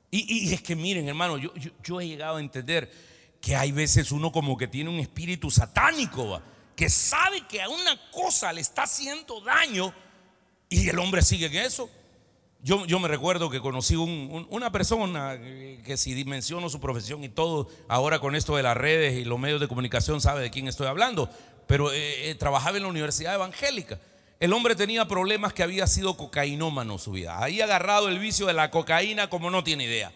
Y, 0.09 0.51
es 0.51 0.63
que 0.63 0.75
miren, 0.75 1.07
hermano, 1.07 1.37
yo, 1.37 1.53
yo, 1.83 2.01
he 2.01 2.07
llegado 2.07 2.37
a 2.37 2.39
entender 2.39 2.91
que 3.39 3.55
hay 3.55 3.71
veces 3.71 4.11
uno 4.11 4.31
como 4.31 4.57
que 4.57 4.67
tiene 4.67 4.89
un 4.89 4.99
espíritu 4.99 5.51
satánico, 5.51 6.41
que 6.75 6.89
sabe 6.89 7.45
que 7.45 7.61
a 7.61 7.69
una 7.69 7.99
cosa 8.09 8.51
le 8.51 8.61
está 8.61 8.83
haciendo 8.83 9.41
daño 9.41 9.93
y 10.69 10.89
el 10.89 10.97
hombre 10.97 11.21
sigue 11.21 11.45
en 11.45 11.57
eso. 11.57 11.87
Yo, 12.61 12.85
yo 12.85 12.99
me 12.99 13.07
recuerdo 13.07 13.49
que 13.49 13.61
conocí 13.61 13.95
una 13.95 14.71
persona 14.71 15.39
que 15.85 15.95
si 15.95 16.13
dimensiono 16.13 16.69
su 16.69 16.81
profesión 16.81 17.23
y 17.23 17.29
todo, 17.29 17.69
ahora 17.87 18.19
con 18.19 18.35
esto 18.35 18.57
de 18.57 18.63
las 18.63 18.75
redes 18.75 19.17
y 19.17 19.23
los 19.23 19.39
medios 19.39 19.61
de 19.61 19.69
comunicación 19.69 20.19
sabe 20.19 20.41
de 20.41 20.51
quién 20.51 20.67
estoy 20.67 20.87
hablando, 20.87 21.29
pero 21.67 21.93
eh, 21.93 22.29
eh, 22.29 22.35
trabajaba 22.35 22.75
en 22.75 22.83
la 22.83 22.89
Universidad 22.89 23.35
Evangélica. 23.35 23.97
El 24.41 24.51
hombre 24.51 24.75
tenía 24.75 25.07
problemas 25.07 25.53
que 25.53 25.63
había 25.63 25.87
sido 25.87 26.17
cocainómano 26.17 26.97
su 26.97 27.11
vida. 27.11 27.41
Ahí 27.41 27.61
agarrado 27.61 28.09
el 28.09 28.19
vicio 28.19 28.45
de 28.45 28.53
la 28.53 28.71
cocaína 28.71 29.29
como 29.29 29.49
no 29.49 29.63
tiene 29.63 29.85
idea. 29.85 30.11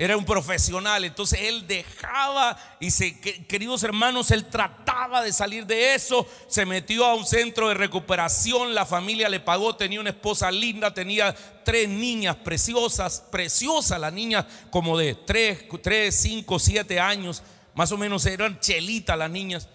Era 0.00 0.16
un 0.16 0.24
profesional, 0.24 1.02
entonces 1.02 1.40
él 1.42 1.66
dejaba 1.66 2.56
y 2.78 2.92
se, 2.92 3.18
queridos 3.18 3.82
hermanos, 3.82 4.30
él 4.30 4.44
trataba 4.44 5.24
de 5.24 5.32
salir 5.32 5.66
de 5.66 5.96
eso, 5.96 6.24
se 6.46 6.64
metió 6.64 7.04
a 7.04 7.16
un 7.16 7.26
centro 7.26 7.66
de 7.66 7.74
recuperación, 7.74 8.76
la 8.76 8.86
familia 8.86 9.28
le 9.28 9.40
pagó, 9.40 9.74
tenía 9.74 9.98
una 9.98 10.10
esposa 10.10 10.52
linda, 10.52 10.94
tenía 10.94 11.34
tres 11.64 11.88
niñas 11.88 12.36
preciosas, 12.36 13.24
preciosas 13.32 13.98
las 13.98 14.12
niñas 14.12 14.46
como 14.70 14.96
de 14.96 15.16
3, 15.16 15.64
3, 15.82 16.14
5, 16.14 16.58
7 16.60 17.00
años, 17.00 17.42
más 17.74 17.90
o 17.90 17.98
menos 17.98 18.24
eran 18.24 18.60
chelitas 18.60 19.18
las 19.18 19.30
niñas. 19.32 19.68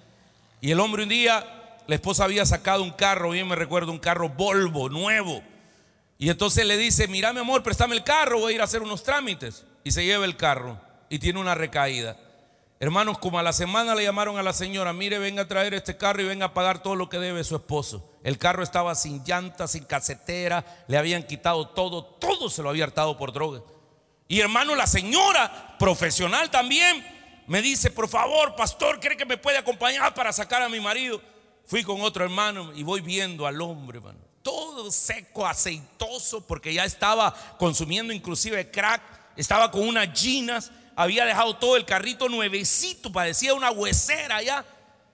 Y 0.61 0.71
el 0.71 0.79
hombre 0.79 1.03
un 1.03 1.09
día, 1.09 1.75
la 1.85 1.95
esposa 1.95 2.23
había 2.23 2.45
sacado 2.45 2.81
un 2.81 2.91
carro, 2.91 3.31
bien 3.31 3.49
me 3.49 3.57
recuerdo, 3.57 3.91
un 3.91 3.99
carro 3.99 4.29
Volvo 4.29 4.87
nuevo. 4.87 5.43
Y 6.17 6.29
entonces 6.29 6.65
le 6.65 6.77
dice, 6.77 7.09
mira 7.09 7.33
mi 7.33 7.39
amor, 7.41 7.61
préstame 7.61 7.93
el 7.93 8.05
carro, 8.05 8.39
voy 8.39 8.53
a 8.53 8.55
ir 8.55 8.61
a 8.61 8.63
hacer 8.63 8.81
unos 8.81 9.03
trámites 9.03 9.65
y 9.83 9.91
se 9.91 10.05
lleva 10.05 10.25
el 10.25 10.37
carro 10.37 10.79
y 11.09 11.19
tiene 11.19 11.39
una 11.39 11.55
recaída. 11.55 12.17
Hermanos, 12.79 13.17
como 13.17 13.39
a 13.39 13.43
la 13.43 13.53
semana 13.53 13.95
le 13.95 14.03
llamaron 14.03 14.37
a 14.37 14.43
la 14.43 14.51
señora, 14.51 14.91
mire, 14.91 15.17
venga 15.17 15.43
a 15.43 15.47
traer 15.47 15.73
este 15.73 15.95
carro 15.95 16.21
y 16.21 16.25
venga 16.25 16.47
a 16.47 16.53
pagar 16.53 16.83
todo 16.83 16.95
lo 16.95 17.07
que 17.07 17.17
debe 17.17 17.43
su 17.43 17.55
esposo. 17.55 18.11
El 18.23 18.37
carro 18.37 18.61
estaba 18.61 18.93
sin 18.95 19.23
llantas, 19.23 19.71
sin 19.71 19.85
casetera, 19.85 20.65
le 20.87 20.97
habían 20.97 21.23
quitado 21.23 21.69
todo, 21.69 22.03
todo 22.03 22.49
se 22.49 22.61
lo 22.61 22.69
había 22.69 22.83
hartado 22.83 23.17
por 23.17 23.31
droga. 23.31 23.61
Y 24.27 24.41
hermano, 24.41 24.75
la 24.75 24.87
señora, 24.87 25.77
profesional 25.79 26.51
también, 26.51 27.05
me 27.47 27.61
dice, 27.61 27.89
por 27.89 28.09
favor, 28.09 28.55
pastor, 28.55 28.99
¿cree 28.99 29.15
que 29.15 29.25
me 29.25 29.37
puede 29.37 29.57
acompañar 29.57 30.13
para 30.13 30.33
sacar 30.33 30.61
a 30.61 30.69
mi 30.69 30.79
marido? 30.79 31.21
Fui 31.65 31.83
con 31.83 32.01
otro 32.01 32.23
hermano 32.23 32.73
y 32.73 32.83
voy 32.83 33.01
viendo 33.01 33.47
al 33.47 33.61
hombre, 33.61 33.99
hermano, 33.99 34.19
todo 34.41 34.91
seco, 34.91 35.47
aceitoso, 35.47 36.45
porque 36.45 36.73
ya 36.73 36.83
estaba 36.83 37.33
consumiendo 37.57 38.11
inclusive 38.11 38.69
crack 38.69 39.01
estaba 39.35 39.71
con 39.71 39.87
unas 39.87 40.09
ginas, 40.13 40.71
había 40.95 41.25
dejado 41.25 41.55
todo 41.57 41.75
el 41.75 41.85
carrito 41.85 42.29
nuevecito, 42.29 43.11
parecía 43.11 43.53
una 43.53 43.71
huesera 43.71 44.41
ya. 44.41 44.65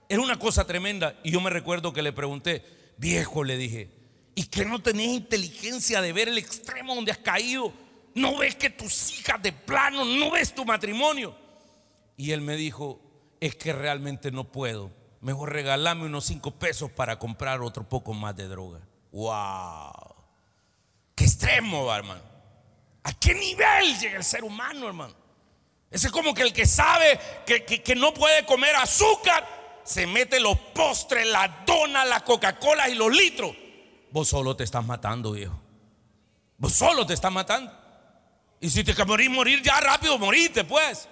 Era 0.07 0.22
una 0.22 0.39
cosa 0.39 0.65
tremenda. 0.65 1.15
Y 1.24 1.32
yo 1.32 1.39
me 1.39 1.49
recuerdo 1.49 1.93
que 1.93 2.01
le 2.01 2.11
pregunté, 2.11 2.93
viejo, 2.97 3.43
le 3.43 3.57
dije, 3.57 3.91
¿y 4.36 4.45
que 4.45 4.65
no 4.65 4.82
tenés 4.82 5.07
inteligencia 5.07 6.01
de 6.01 6.13
ver 6.13 6.28
el 6.30 6.38
extremo 6.38 6.95
donde 6.95 7.11
has 7.11 7.20
caído? 7.20 7.72
¿No 8.15 8.38
ves 8.38 8.55
que 8.55 8.70
tus 8.70 9.20
hijas 9.20 9.41
de 9.41 9.53
plano, 9.53 10.03
no 10.03 10.32
ves 10.32 10.53
tu 10.53 10.65
matrimonio? 10.65 11.36
Y 12.17 12.32
él 12.32 12.41
me 12.41 12.55
dijo, 12.55 12.99
es 13.39 13.55
que 13.55 13.72
realmente 13.72 14.32
no 14.32 14.51
puedo. 14.51 14.91
Mejor 15.22 15.53
regalame 15.53 16.05
unos 16.05 16.26
cinco 16.26 16.51
pesos 16.51 16.91
para 16.91 17.20
comprar 17.20 17.61
otro 17.61 17.88
poco 17.88 18.13
más 18.13 18.36
de 18.36 18.47
droga. 18.47 18.82
¡Wow! 19.11 20.15
¡Qué 21.15 21.26
extremo, 21.26 21.93
hermano! 21.93 22.28
¿A 23.10 23.14
qué 23.14 23.34
nivel 23.34 23.97
llega 23.99 24.18
el 24.18 24.24
ser 24.24 24.43
humano, 24.43 24.86
hermano? 24.86 25.16
Ese 25.89 26.07
es 26.07 26.14
como 26.14 26.32
que 26.32 26.43
el 26.43 26.53
que 26.53 26.68
sabe 26.68 27.20
que, 27.43 27.95
no 27.95 28.14
puede 28.14 28.45
comer 28.45 28.76
azúcar, 28.76 29.82
se 29.84 30.05
mete 30.05 30.39
los 30.39 30.55
postres, 30.76 31.26
la 31.26 31.64
dona, 31.66 32.05
la 32.05 32.24
Coca-Cola 32.24 32.88
y 32.88 32.93
los 32.93 33.12
litros. 33.12 33.55
Vos 34.12 34.28
solo 34.28 34.55
te 34.55 34.64
estás 34.64 34.86
matando, 34.86 35.32
viejo. 35.32 35.60
Vos 36.60 36.74
solo 36.74 37.03
te 37.07 37.16
estás 37.16 37.32
matando. 37.32 37.72
Y 38.60 38.70
si 38.70 38.84
te 38.84 38.93
que 38.93 39.05
morir, 39.05 39.32
morir 39.32 39.64
ya 39.64 39.80
rápido, 39.80 40.20
moriste, 40.20 40.64
pues. 40.64 41.07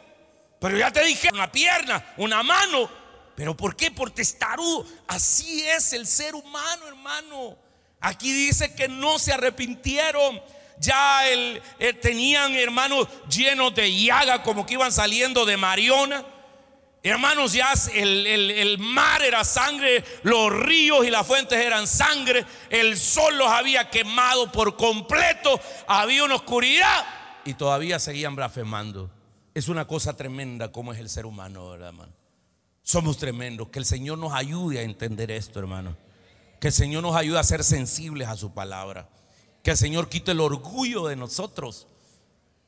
Pero 0.60 0.78
ya 0.78 0.91
te 0.91 1.04
dije 1.04 1.30
una 1.34 1.52
pierna, 1.52 2.14
una 2.18 2.43
mano. 2.43 2.91
¿Pero 3.36 3.58
por 3.58 3.76
qué? 3.76 3.89
Por 3.89 4.12
testarudo. 4.12 4.86
Así 5.08 5.66
es 5.66 5.93
el 5.93 6.06
ser 6.06 6.36
humano, 6.36 6.88
hermano. 6.88 7.58
Aquí 8.02 8.32
dice 8.32 8.76
que 8.76 8.88
no 8.88 9.18
se 9.18 9.34
arrepintieron 9.34 10.39
ya 10.80 11.28
el, 11.30 11.62
eh, 11.80 11.94
tenían 11.94 12.56
hermanos 12.56 13.08
llenos 13.30 13.74
de 13.74 13.94
llaga 13.94 14.44
como 14.44 14.66
que 14.66 14.76
iban 14.76 14.92
saliendo 14.92 15.46
de 15.46 15.58
Mariona. 15.58 16.24
Hermanos, 17.04 17.54
ya 17.54 17.74
el, 17.94 18.28
el, 18.28 18.78
mar 18.80 19.22
era 19.22 19.46
sangre, 19.46 20.04
los 20.24 20.52
ríos 20.52 21.06
y 21.06 21.12
las 21.12 21.26
fuentes 21.26 21.58
eran 21.58 21.88
sangre, 21.88 22.46
el 22.70 22.98
sol 22.98 23.38
los 23.38 23.48
había 23.48 23.90
quemado 23.90 24.52
por 24.52 24.76
completo, 24.76 25.60
había 25.88 26.26
una 26.26 26.36
oscuridad 26.36 27.06
y 27.46 27.54
todavía 27.54 27.98
seguían 28.00 28.36
blasfemando. 28.36 29.10
Es 29.54 29.70
una 29.70 29.88
cosa 29.88 30.18
tremenda 30.18 30.72
como 30.72 30.92
es 30.92 31.00
el 31.00 31.10
ser 31.10 31.26
humano, 31.26 31.74
hermano? 31.74 32.12
Somos 32.84 33.18
tremendos, 33.18 33.70
que 33.70 33.80
el 33.80 33.86
Señor 33.86 34.18
nos 34.18 34.34
ayude 34.34 34.80
a 34.80 34.82
entender 34.82 35.32
esto, 35.32 35.60
hermano. 35.60 35.96
Que 36.60 36.68
el 36.68 36.74
Señor 36.74 37.04
nos 37.04 37.16
ayude 37.16 37.40
a 37.40 37.44
ser 37.44 37.64
sensibles 37.64 38.28
a 38.28 38.36
su 38.36 38.54
palabra. 38.54 39.08
Que 39.68 39.72
el 39.72 39.78
Señor 39.78 40.07
quite 40.07 40.32
el 40.32 40.39
orgullo 40.39 41.07
de 41.07 41.18
nosotros. 41.18 41.88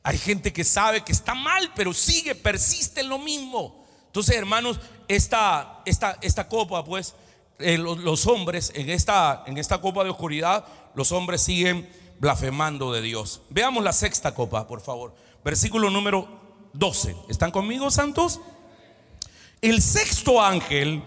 Hay 0.03 0.17
gente 0.17 0.51
que 0.51 0.65
sabe 0.65 1.01
que 1.01 1.13
está 1.13 1.33
mal, 1.33 1.71
pero 1.73 1.93
sigue, 1.93 2.35
persiste 2.35 2.99
en 2.99 3.07
lo 3.07 3.17
mismo. 3.17 3.85
Entonces, 4.07 4.35
hermanos, 4.35 4.81
esta, 5.07 5.81
esta, 5.85 6.17
esta 6.19 6.49
copa, 6.49 6.83
pues, 6.83 7.15
eh, 7.59 7.77
los, 7.77 8.27
hombres 8.27 8.73
en 8.75 8.89
esta, 8.89 9.45
en 9.47 9.57
esta 9.57 9.79
copa 9.79 10.03
de 10.03 10.09
oscuridad, 10.09 10.65
los 10.93 11.13
hombres 11.13 11.39
siguen 11.41 11.89
blasfemando 12.19 12.91
de 12.91 13.01
Dios. 13.01 13.43
Veamos 13.49 13.81
la 13.81 13.93
sexta 13.93 14.35
copa, 14.35 14.67
por 14.67 14.81
favor. 14.81 15.15
Versículo 15.41 15.89
número 15.89 16.27
12. 16.73 17.15
¿Están 17.29 17.51
conmigo, 17.51 17.91
santos? 17.91 18.41
El 19.61 19.81
sexto 19.81 20.41
ángel 20.41 21.01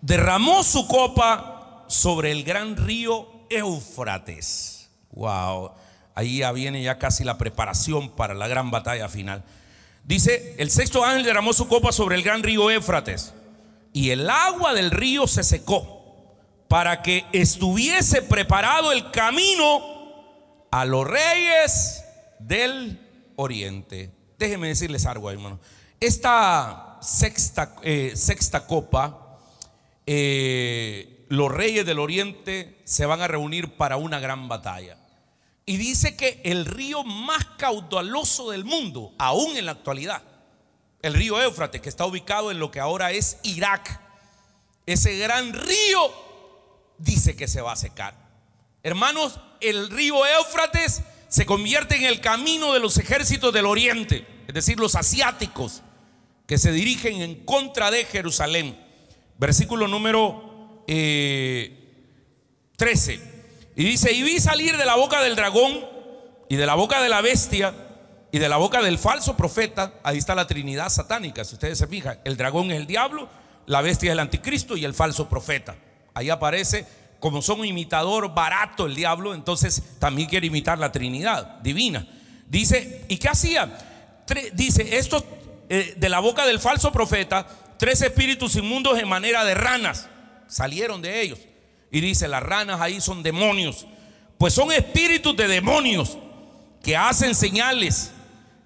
derramó 0.00 0.62
su 0.62 0.86
copa 0.86 1.86
sobre 1.88 2.30
el 2.30 2.44
gran 2.44 2.76
río 2.76 3.26
Éufrates 3.50 4.83
Wow, 5.14 5.72
ahí 6.14 6.38
ya 6.38 6.52
viene 6.52 6.82
ya 6.82 6.98
casi 6.98 7.24
la 7.24 7.38
preparación 7.38 8.10
para 8.10 8.34
la 8.34 8.48
gran 8.48 8.70
batalla 8.70 9.08
final. 9.08 9.44
Dice, 10.04 10.54
el 10.58 10.70
sexto 10.70 11.04
ángel 11.04 11.24
derramó 11.24 11.52
su 11.52 11.66
copa 11.68 11.92
sobre 11.92 12.16
el 12.16 12.22
gran 12.22 12.42
río 12.42 12.70
Éfrates 12.70 13.32
y 13.92 14.10
el 14.10 14.28
agua 14.28 14.74
del 14.74 14.90
río 14.90 15.26
se 15.26 15.42
secó 15.42 15.94
para 16.68 17.02
que 17.02 17.24
estuviese 17.32 18.22
preparado 18.22 18.92
el 18.92 19.10
camino 19.12 19.80
a 20.70 20.84
los 20.84 21.06
reyes 21.06 22.04
del 22.40 23.00
oriente. 23.36 24.10
Déjenme 24.38 24.68
decirles 24.68 25.06
algo, 25.06 25.30
hermano. 25.30 25.60
Esta 26.00 26.98
sexta, 27.00 27.76
eh, 27.82 28.12
sexta 28.16 28.66
copa, 28.66 29.38
eh, 30.06 31.24
los 31.28 31.50
reyes 31.50 31.86
del 31.86 31.98
oriente 31.98 32.80
se 32.84 33.06
van 33.06 33.20
a 33.20 33.28
reunir 33.28 33.76
para 33.76 33.96
una 33.96 34.18
gran 34.18 34.48
batalla. 34.48 34.98
Y 35.66 35.76
dice 35.78 36.16
que 36.16 36.40
el 36.44 36.66
río 36.66 37.04
más 37.04 37.44
caudaloso 37.56 38.50
del 38.50 38.64
mundo, 38.64 39.14
aún 39.18 39.56
en 39.56 39.66
la 39.66 39.72
actualidad, 39.72 40.22
el 41.00 41.14
río 41.14 41.40
Éufrates, 41.40 41.80
que 41.80 41.88
está 41.88 42.04
ubicado 42.06 42.50
en 42.50 42.58
lo 42.58 42.70
que 42.70 42.80
ahora 42.80 43.12
es 43.12 43.38
Irak, 43.42 44.00
ese 44.86 45.16
gran 45.18 45.52
río 45.52 46.12
dice 46.98 47.34
que 47.36 47.48
se 47.48 47.62
va 47.62 47.72
a 47.72 47.76
secar. 47.76 48.14
Hermanos, 48.82 49.40
el 49.60 49.88
río 49.90 50.26
Éufrates 50.26 51.02
se 51.28 51.46
convierte 51.46 51.96
en 51.96 52.04
el 52.04 52.20
camino 52.20 52.74
de 52.74 52.80
los 52.80 52.98
ejércitos 52.98 53.52
del 53.52 53.66
oriente, 53.66 54.26
es 54.46 54.54
decir, 54.54 54.78
los 54.78 54.94
asiáticos, 54.94 55.82
que 56.46 56.58
se 56.58 56.72
dirigen 56.72 57.22
en 57.22 57.44
contra 57.46 57.90
de 57.90 58.04
Jerusalén. 58.04 58.78
Versículo 59.38 59.88
número 59.88 60.84
13. 62.76 63.33
Y 63.76 63.84
dice, 63.84 64.12
y 64.12 64.22
vi 64.22 64.38
salir 64.40 64.76
de 64.76 64.84
la 64.84 64.96
boca 64.96 65.22
del 65.22 65.36
dragón 65.36 65.84
y 66.48 66.56
de 66.56 66.66
la 66.66 66.74
boca 66.74 67.02
de 67.02 67.08
la 67.08 67.20
bestia 67.20 67.74
y 68.30 68.38
de 68.38 68.48
la 68.48 68.56
boca 68.56 68.82
del 68.82 68.98
falso 68.98 69.36
profeta, 69.36 69.94
ahí 70.02 70.18
está 70.18 70.34
la 70.34 70.46
Trinidad 70.46 70.88
satánica, 70.88 71.44
si 71.44 71.54
ustedes 71.54 71.78
se 71.78 71.86
fijan, 71.86 72.18
el 72.24 72.36
dragón 72.36 72.70
es 72.70 72.78
el 72.78 72.86
diablo, 72.86 73.28
la 73.66 73.80
bestia 73.80 74.08
es 74.08 74.12
el 74.12 74.20
anticristo 74.20 74.76
y 74.76 74.84
el 74.84 74.94
falso 74.94 75.28
profeta. 75.28 75.76
Ahí 76.14 76.30
aparece, 76.30 76.86
como 77.18 77.42
son 77.42 77.60
un 77.60 77.66
imitador 77.66 78.34
barato 78.34 78.86
el 78.86 78.94
diablo, 78.94 79.34
entonces 79.34 79.82
también 79.98 80.28
quiere 80.28 80.46
imitar 80.46 80.78
la 80.78 80.92
Trinidad 80.92 81.60
divina. 81.60 82.06
Dice, 82.48 83.04
¿y 83.08 83.16
qué 83.16 83.28
hacía? 83.28 83.78
Dice, 84.52 84.98
esto 84.98 85.24
eh, 85.68 85.94
de 85.96 86.08
la 86.08 86.20
boca 86.20 86.46
del 86.46 86.60
falso 86.60 86.92
profeta, 86.92 87.46
tres 87.78 88.02
espíritus 88.02 88.54
inmundos 88.56 88.98
en 88.98 89.08
manera 89.08 89.44
de 89.44 89.54
ranas 89.54 90.08
salieron 90.46 91.02
de 91.02 91.20
ellos. 91.22 91.38
Y 91.94 92.00
dice, 92.00 92.26
las 92.26 92.42
ranas 92.42 92.80
ahí 92.80 93.00
son 93.00 93.22
demonios. 93.22 93.86
Pues 94.36 94.52
son 94.52 94.72
espíritus 94.72 95.36
de 95.36 95.46
demonios 95.46 96.18
que 96.82 96.96
hacen 96.96 97.36
señales 97.36 98.10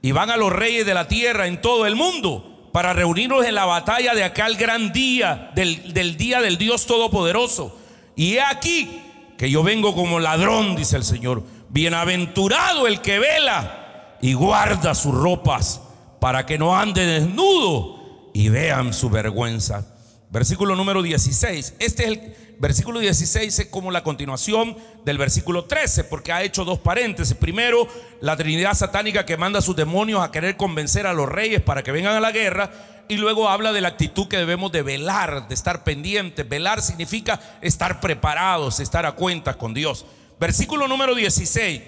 y 0.00 0.12
van 0.12 0.30
a 0.30 0.38
los 0.38 0.50
reyes 0.50 0.86
de 0.86 0.94
la 0.94 1.08
tierra 1.08 1.46
en 1.46 1.60
todo 1.60 1.84
el 1.86 1.94
mundo 1.94 2.70
para 2.72 2.94
reunirnos 2.94 3.44
en 3.44 3.54
la 3.54 3.66
batalla 3.66 4.14
de 4.14 4.24
aquel 4.24 4.56
gran 4.56 4.94
día, 4.94 5.50
del, 5.54 5.92
del 5.92 6.16
día 6.16 6.40
del 6.40 6.56
Dios 6.56 6.86
Todopoderoso. 6.86 7.78
Y 8.16 8.36
he 8.36 8.40
aquí 8.40 8.98
que 9.36 9.50
yo 9.50 9.62
vengo 9.62 9.94
como 9.94 10.20
ladrón, 10.20 10.74
dice 10.74 10.96
el 10.96 11.04
Señor. 11.04 11.44
Bienaventurado 11.68 12.86
el 12.86 13.02
que 13.02 13.18
vela 13.18 14.16
y 14.22 14.32
guarda 14.32 14.94
sus 14.94 15.14
ropas 15.14 15.82
para 16.18 16.46
que 16.46 16.56
no 16.56 16.78
ande 16.78 17.04
desnudo 17.04 18.30
y 18.32 18.48
vean 18.48 18.94
su 18.94 19.10
vergüenza. 19.10 19.86
Versículo 20.30 20.74
número 20.74 21.02
16. 21.02 21.74
Este 21.78 22.04
es 22.04 22.08
el 22.08 22.47
versículo 22.58 23.00
16 23.00 23.58
es 23.58 23.66
como 23.66 23.90
la 23.90 24.02
continuación 24.02 24.76
del 25.04 25.18
versículo 25.18 25.64
13, 25.64 26.04
porque 26.04 26.32
ha 26.32 26.42
hecho 26.42 26.64
dos 26.64 26.78
paréntesis. 26.78 27.36
Primero, 27.36 27.88
la 28.20 28.36
Trinidad 28.36 28.74
satánica 28.74 29.24
que 29.24 29.36
manda 29.36 29.60
a 29.60 29.62
sus 29.62 29.76
demonios 29.76 30.22
a 30.22 30.30
querer 30.30 30.56
convencer 30.56 31.06
a 31.06 31.12
los 31.12 31.28
reyes 31.28 31.62
para 31.62 31.82
que 31.82 31.92
vengan 31.92 32.16
a 32.16 32.20
la 32.20 32.32
guerra. 32.32 32.70
Y 33.08 33.16
luego 33.16 33.48
habla 33.48 33.72
de 33.72 33.80
la 33.80 33.88
actitud 33.88 34.28
que 34.28 34.36
debemos 34.36 34.70
de 34.70 34.82
velar, 34.82 35.48
de 35.48 35.54
estar 35.54 35.82
pendientes. 35.82 36.46
Velar 36.46 36.82
significa 36.82 37.40
estar 37.62 38.00
preparados, 38.00 38.80
estar 38.80 39.06
a 39.06 39.12
cuentas 39.12 39.56
con 39.56 39.72
Dios. 39.72 40.04
Versículo 40.38 40.86
número 40.88 41.14
16. 41.14 41.82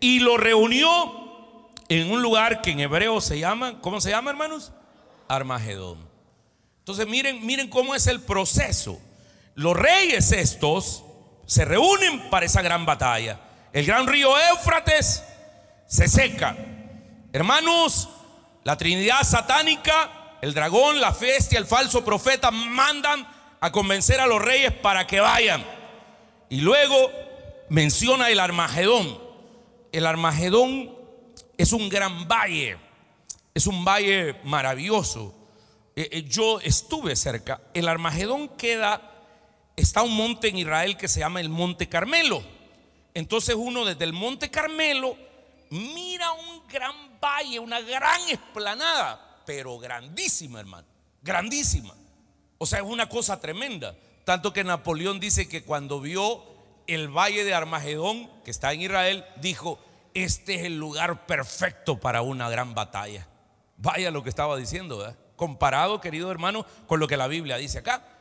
Y 0.00 0.20
lo 0.20 0.36
reunió 0.36 0.88
en 1.88 2.10
un 2.10 2.22
lugar 2.22 2.60
que 2.60 2.72
en 2.72 2.80
hebreo 2.80 3.20
se 3.20 3.38
llama, 3.38 3.80
¿cómo 3.80 4.00
se 4.00 4.10
llama, 4.10 4.30
hermanos? 4.30 4.72
Armagedón. 5.28 5.98
Entonces 6.80 7.06
miren, 7.06 7.44
miren 7.46 7.68
cómo 7.68 7.94
es 7.94 8.06
el 8.06 8.20
proceso. 8.20 9.00
Los 9.54 9.76
reyes 9.76 10.32
estos 10.32 11.04
se 11.46 11.64
reúnen 11.64 12.30
para 12.30 12.46
esa 12.46 12.62
gran 12.62 12.86
batalla. 12.86 13.40
El 13.72 13.86
gran 13.86 14.06
río 14.06 14.34
Éufrates 14.50 15.22
se 15.86 16.08
seca. 16.08 16.56
Hermanos, 17.32 18.08
la 18.64 18.76
Trinidad 18.76 19.22
satánica, 19.22 20.38
el 20.40 20.54
dragón, 20.54 21.00
la 21.00 21.10
bestia, 21.10 21.58
el 21.58 21.66
falso 21.66 22.04
profeta 22.04 22.50
mandan 22.50 23.26
a 23.60 23.72
convencer 23.72 24.20
a 24.20 24.26
los 24.26 24.42
reyes 24.42 24.72
para 24.72 25.06
que 25.06 25.20
vayan. 25.20 25.64
Y 26.48 26.60
luego 26.60 27.10
menciona 27.68 28.30
el 28.30 28.40
Armagedón. 28.40 29.18
El 29.92 30.06
Armagedón 30.06 30.94
es 31.56 31.72
un 31.72 31.88
gran 31.88 32.26
valle, 32.28 32.76
es 33.54 33.66
un 33.66 33.84
valle 33.84 34.36
maravilloso. 34.44 35.34
Eh, 35.96 36.08
eh, 36.10 36.24
yo 36.28 36.60
estuve 36.60 37.16
cerca. 37.16 37.60
El 37.72 37.88
Armagedón 37.88 38.48
queda, 38.48 39.13
está 39.76 40.02
un 40.02 40.16
monte 40.16 40.48
en 40.48 40.58
Israel 40.58 40.96
que 40.96 41.08
se 41.08 41.20
llama 41.20 41.40
el 41.40 41.48
Monte 41.48 41.88
Carmelo. 41.88 42.42
Entonces 43.14 43.54
uno 43.56 43.84
desde 43.84 44.04
el 44.04 44.12
Monte 44.12 44.50
Carmelo 44.50 45.16
mira 45.70 46.32
un 46.32 46.66
gran 46.68 47.18
valle, 47.20 47.58
una 47.58 47.80
gran 47.80 48.20
esplanada, 48.28 49.42
pero 49.46 49.78
grandísima, 49.78 50.60
hermano, 50.60 50.86
grandísima. 51.22 51.94
O 52.58 52.66
sea, 52.66 52.78
es 52.80 52.84
una 52.84 53.08
cosa 53.08 53.40
tremenda. 53.40 53.94
Tanto 54.24 54.52
que 54.52 54.64
Napoleón 54.64 55.20
dice 55.20 55.48
que 55.48 55.64
cuando 55.64 56.00
vio 56.00 56.42
el 56.86 57.08
valle 57.08 57.44
de 57.44 57.54
Armagedón, 57.54 58.30
que 58.44 58.50
está 58.50 58.72
en 58.72 58.82
Israel, 58.82 59.24
dijo, 59.36 59.78
este 60.14 60.54
es 60.54 60.64
el 60.64 60.78
lugar 60.78 61.26
perfecto 61.26 61.98
para 61.98 62.22
una 62.22 62.48
gran 62.48 62.74
batalla. 62.74 63.26
Vaya 63.76 64.10
lo 64.10 64.22
que 64.22 64.28
estaba 64.28 64.56
diciendo. 64.56 65.14
Comparado, 65.36 66.00
querido 66.00 66.30
hermano, 66.30 66.64
con 66.86 67.00
lo 67.00 67.08
que 67.08 67.16
la 67.16 67.26
Biblia 67.26 67.56
dice 67.56 67.78
acá. 67.78 68.13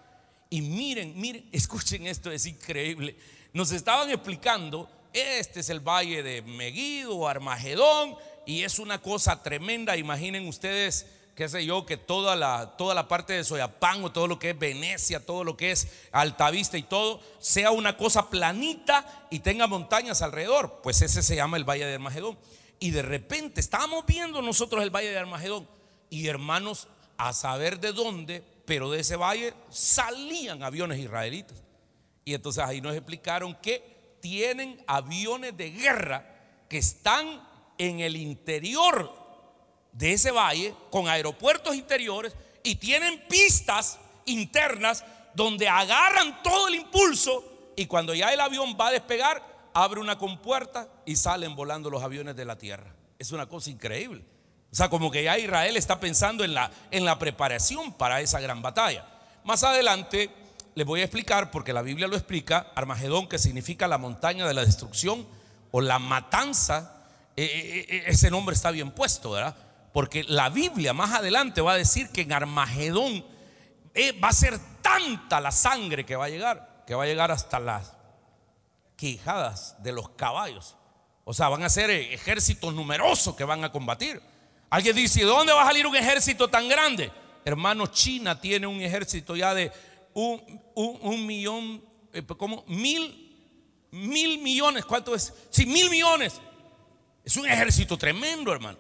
Y 0.54 0.62
miren, 0.62 1.20
miren, 1.20 1.50
escuchen 1.52 2.06
esto, 2.06 2.32
es 2.32 2.46
increíble. 2.46 3.16
Nos 3.54 3.72
estaban 3.72 4.12
explicando, 4.12 4.88
este 5.12 5.62
es 5.62 5.70
el 5.72 5.80
valle 5.80 6.22
de 6.22 6.44
Meguido, 6.44 7.28
Armagedón, 7.28 8.16
y 8.46 8.62
es 8.62 8.78
una 8.78 9.02
cosa 9.02 9.42
tremenda. 9.42 9.98
Imaginen 9.98 10.48
ustedes 10.48 11.08
qué 11.36 11.50
sé 11.50 11.66
yo, 11.66 11.88
que 11.88 11.98
toda 11.98 12.36
la, 12.36 12.76
toda 12.78 12.94
la 12.94 13.08
parte 13.08 13.34
de 13.34 13.44
Soyapango, 13.44 14.12
todo 14.12 14.28
lo 14.28 14.38
que 14.38 14.52
es 14.52 14.60
Venecia, 14.60 15.26
todo 15.26 15.44
lo 15.44 15.58
que 15.58 15.72
es 15.72 15.88
Altavista 16.12 16.78
y 16.78 16.84
todo, 16.84 17.20
sea 17.40 17.72
una 17.72 17.98
cosa 17.98 18.30
planita 18.30 19.26
y 19.32 19.40
tenga 19.40 19.66
montañas 19.66 20.22
alrededor. 20.22 20.82
Pues 20.84 21.02
ese 21.02 21.24
se 21.24 21.36
llama 21.36 21.58
el 21.58 21.68
Valle 21.68 21.88
de 21.88 21.96
Armagedón. 21.96 22.38
Y 22.80 22.92
de 22.92 23.02
repente 23.02 23.60
estábamos 23.60 24.06
viendo 24.06 24.44
nosotros 24.44 24.84
el 24.84 24.92
Valle 24.92 25.10
de 25.10 25.18
Armagedón. 25.18 25.68
Y 26.12 26.28
hermanos, 26.28 26.88
a 27.18 27.34
saber 27.34 27.80
de 27.80 27.92
dónde, 27.92 28.44
pero 28.66 28.90
de 28.90 29.02
ese 29.02 29.16
valle 29.16 29.54
salían 29.70 30.64
aviones 30.64 31.00
israelitas. 31.00 31.62
Y 32.26 32.34
entonces 32.34 32.64
ahí 32.64 32.82
nos 32.82 32.96
explicaron 32.96 33.56
que 33.62 34.18
tienen 34.22 34.82
aviones 34.88 35.56
de 35.58 35.72
guerra 35.72 36.26
que 36.70 36.78
están 36.78 37.46
en 37.78 38.00
el 38.00 38.16
interior 38.16 39.14
de 39.92 40.14
ese 40.14 40.32
valle 40.32 40.74
con 40.90 41.08
aeropuertos 41.08 41.76
interiores 41.76 42.34
y 42.64 42.76
tienen 42.76 43.22
pistas 43.28 44.00
internas 44.26 45.04
donde 45.34 45.68
agarran 45.68 46.42
todo 46.42 46.68
el 46.68 46.76
impulso 46.76 47.44
y 47.76 47.86
cuando 47.86 48.14
ya 48.14 48.34
el 48.34 48.40
avión 48.40 48.78
va 48.80 48.88
a 48.88 48.92
despegar, 48.92 49.44
abre 49.74 50.00
una 50.00 50.18
compuerta 50.18 50.88
y 51.06 51.16
salen 51.16 51.56
volando 51.56 51.90
los 51.90 52.04
aviones 52.04 52.36
de 52.36 52.46
la 52.46 52.58
tierra. 52.58 52.96
Es 53.18 53.32
una 53.32 53.48
cosa 53.48 53.70
increíble. 53.70 54.24
O 54.74 54.76
sea, 54.76 54.90
como 54.90 55.12
que 55.12 55.24
ya 55.24 55.38
Israel 55.38 55.78
está 55.78 56.00
pensando 56.00 56.44
en 56.44 56.56
la, 56.56 56.72
en 56.90 57.06
la 57.06 57.20
preparación 57.20 57.94
para 57.94 58.22
esa 58.22 58.40
gran 58.40 58.64
batalla. 58.64 59.06
Más 59.44 59.64
adelante 59.64 60.32
les 60.74 60.88
voy 60.88 61.02
a 61.02 61.04
explicar, 61.04 61.52
porque 61.52 61.74
la 61.74 61.84
Biblia 61.84 62.08
lo 62.08 62.16
explica, 62.16 62.72
Armagedón, 62.74 63.30
que 63.30 63.38
significa 63.38 63.88
la 63.88 64.00
montaña 64.00 64.48
de 64.48 64.56
la 64.56 64.66
destrucción 64.66 65.28
o 65.70 65.80
la 65.80 66.00
matanza, 66.00 67.04
eh, 67.38 67.44
eh, 67.46 67.86
eh, 67.88 68.04
ese 68.08 68.32
nombre 68.32 68.56
está 68.56 68.72
bien 68.72 68.90
puesto, 68.90 69.30
¿verdad? 69.30 69.56
Porque 69.94 70.24
la 70.24 70.50
Biblia 70.50 70.92
más 70.92 71.12
adelante 71.12 71.62
va 71.62 71.74
a 71.74 71.78
decir 71.78 72.10
que 72.10 72.22
en 72.22 72.34
Armagedón 72.34 73.24
va 74.24 74.30
a 74.30 74.34
ser 74.34 74.58
tanta 74.82 75.40
la 75.40 75.52
sangre 75.52 76.04
que 76.04 76.16
va 76.16 76.26
a 76.26 76.30
llegar, 76.30 76.84
que 76.88 76.96
va 76.96 77.04
a 77.04 77.06
llegar 77.06 77.30
hasta 77.30 77.60
las 77.60 77.94
quijadas 78.96 79.76
de 79.84 79.92
los 79.92 80.10
caballos. 80.10 80.78
O 81.26 81.34
sea, 81.36 81.50
van 81.50 81.62
a 81.62 81.70
ser 81.70 81.92
ejércitos 81.92 82.74
numerosos 82.74 83.36
que 83.36 83.44
van 83.44 83.64
a 83.64 83.72
combatir. 83.72 84.33
Alguien 84.74 84.96
dice, 84.96 85.20
¿de 85.20 85.28
dónde 85.28 85.54
va 85.54 85.62
a 85.62 85.68
salir 85.68 85.86
un 85.86 85.96
ejército 85.96 86.48
tan 86.48 86.68
grande? 86.68 87.12
Hermano, 87.46 87.86
China 87.86 88.42
tiene 88.42 88.66
un 88.66 88.82
ejército 88.82 89.36
ya 89.36 89.54
de 89.54 89.72
un, 90.16 91.28
millón, 91.28 91.80
eh, 92.12 92.24
como 92.24 92.64
mil, 92.66 93.38
mil 93.92 94.40
millones. 94.40 94.84
¿Cuánto 94.84 95.14
es? 95.14 95.32
Sí, 95.52 95.68
mil 95.68 95.92
millones. 95.92 96.42
Es 97.24 97.38
un 97.38 97.46
ejército 97.46 98.00
tremendo, 98.00 98.52
hermano. 98.52 98.80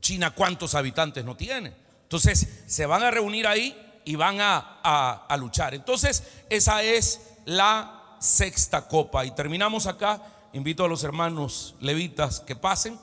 China 0.00 0.30
cuántos 0.30 0.76
habitantes 0.76 1.24
no 1.24 1.36
tiene. 1.36 1.72
Entonces 2.02 2.62
se 2.68 2.86
van 2.86 3.02
a 3.02 3.10
reunir 3.10 3.48
ahí 3.48 3.76
y 4.04 4.14
van 4.14 4.36
a, 4.40 5.26
luchar. 5.36 5.74
Entonces 5.74 6.22
esa 6.48 6.84
es 6.84 7.32
la 7.44 8.18
sexta 8.20 8.86
copa. 8.86 9.24
Y 9.24 9.32
terminamos 9.32 9.88
acá. 9.88 10.22
Invito 10.52 10.84
a 10.84 10.88
los 10.88 11.02
hermanos 11.02 11.74
levitas 11.80 12.38
que 12.38 12.54
pasen. 12.54 12.96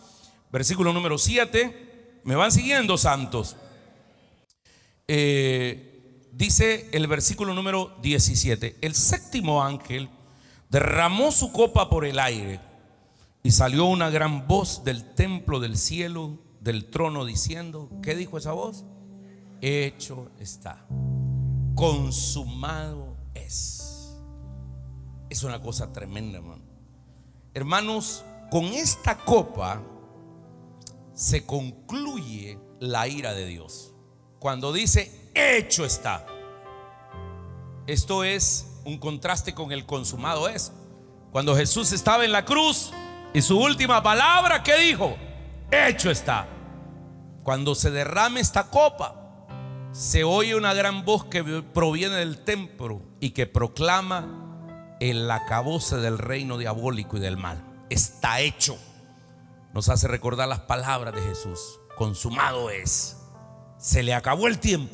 Versículo 0.50 0.94
número 0.94 1.18
7. 1.18 1.91
¿Me 2.24 2.36
van 2.36 2.52
siguiendo, 2.52 2.98
santos? 2.98 3.56
Eh, 5.08 6.30
dice 6.32 6.90
el 6.94 7.08
versículo 7.08 7.54
número 7.54 7.98
17. 8.02 8.78
El 8.82 8.94
séptimo 8.94 9.64
ángel 9.64 10.10
derramó 10.70 11.32
su 11.32 11.52
copa 11.52 11.90
por 11.90 12.06
el 12.06 12.20
aire 12.20 12.60
y 13.44 13.52
salió 13.52 13.86
una 13.86 14.10
gran 14.10 14.48
voz 14.48 14.84
del 14.84 15.14
templo 15.16 15.60
del 15.60 15.78
cielo 15.78 16.38
del 16.60 16.86
trono 16.86 17.26
diciendo, 17.26 17.90
¿qué 18.04 18.16
dijo 18.16 18.38
esa 18.38 18.52
voz? 18.52 18.86
Hecho 19.62 20.30
está. 20.40 20.86
Consumado 21.74 23.18
es. 23.34 24.16
Es 25.30 25.44
una 25.44 25.60
cosa 25.60 25.92
tremenda, 25.92 26.38
hermano. 26.38 26.64
Hermanos, 27.54 28.24
con 28.52 28.66
esta 28.66 29.18
copa 29.18 29.82
se 31.22 31.46
concluye 31.46 32.58
la 32.80 33.08
ira 33.08 33.34
de 33.34 33.46
Dios. 33.46 33.94
Cuando 34.40 34.74
dice, 34.74 35.30
hecho 35.36 35.86
está. 35.86 36.26
Esto 37.86 38.24
es 38.24 38.68
un 38.86 38.98
contraste 38.98 39.54
con 39.54 39.72
el 39.72 39.86
consumado 39.86 40.50
es. 40.50 40.72
Cuando 41.32 41.56
Jesús 41.56 41.92
estaba 41.92 42.26
en 42.26 42.32
la 42.32 42.44
cruz 42.44 42.92
y 43.36 43.44
su 43.44 43.60
última 43.60 44.02
palabra, 44.02 44.64
¿qué 44.64 44.76
dijo? 44.80 45.16
Hecho 45.70 46.10
está. 46.10 46.48
Cuando 47.44 47.76
se 47.76 47.92
derrame 47.92 48.40
esta 48.40 48.72
copa, 48.72 49.46
se 49.92 50.24
oye 50.24 50.56
una 50.56 50.74
gran 50.74 51.06
voz 51.06 51.26
que 51.26 51.44
proviene 51.44 52.16
del 52.16 52.44
templo 52.44 53.04
y 53.20 53.30
que 53.30 53.46
proclama 53.46 54.98
el 55.00 55.30
acabose 55.30 55.98
del 55.98 56.18
reino 56.18 56.58
diabólico 56.58 57.18
y 57.18 57.20
del 57.20 57.38
mal. 57.38 57.64
Está 57.92 58.40
hecho. 58.40 58.76
Nos 59.74 59.90
hace 59.90 60.08
recordar 60.08 60.48
las 60.48 60.62
palabras 60.62 61.16
de 61.16 61.22
Jesús. 61.22 61.80
Consumado 61.96 62.70
es. 62.70 63.18
Se 63.78 64.04
le 64.04 64.14
acabó 64.14 64.48
el 64.48 64.60
tiempo. 64.60 64.94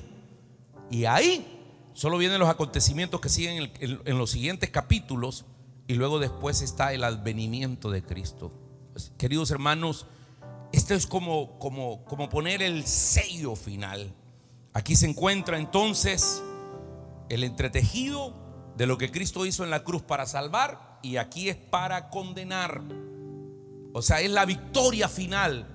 Y 0.90 1.06
ahí 1.06 1.46
solo 1.94 2.18
vienen 2.18 2.40
los 2.40 2.50
acontecimientos 2.50 3.20
que 3.20 3.30
siguen 3.30 3.72
en, 3.80 4.18
los 4.18 4.30
siguientes 4.30 4.70
capítulos 4.70 5.46
y 5.88 5.96
luego 5.96 6.20
después 6.20 6.62
está 6.62 6.94
el 6.94 7.04
advenimiento 7.04 7.90
de 7.90 8.04
Cristo. 8.04 8.52
Pues, 8.94 9.12
queridos 9.18 9.52
hermanos, 9.52 10.06
esto 10.72 10.94
es 10.94 11.08
como, 11.08 11.58
como, 11.60 12.06
como 12.06 12.30
poner 12.30 12.62
el 12.62 12.86
sello 12.86 13.56
final. 13.56 14.14
Aquí 14.74 14.96
se 14.96 15.08
encuentra 15.08 15.58
entonces 15.58 16.44
el 17.30 17.44
entretejido 17.44 18.34
de 18.78 18.86
lo 18.86 18.98
que 18.98 19.12
Cristo 19.12 19.46
hizo 19.46 19.64
en 19.64 19.72
la 19.72 19.84
cruz 19.84 20.04
para 20.04 20.28
salvar 20.28 21.00
y 21.02 21.18
aquí 21.18 21.50
es 21.50 21.56
para 21.56 22.10
condenar. 22.10 22.82
O 23.94 24.02
sea, 24.02 24.22
es 24.22 24.32
la 24.32 24.46
victoria 24.46 25.10
final 25.10 25.68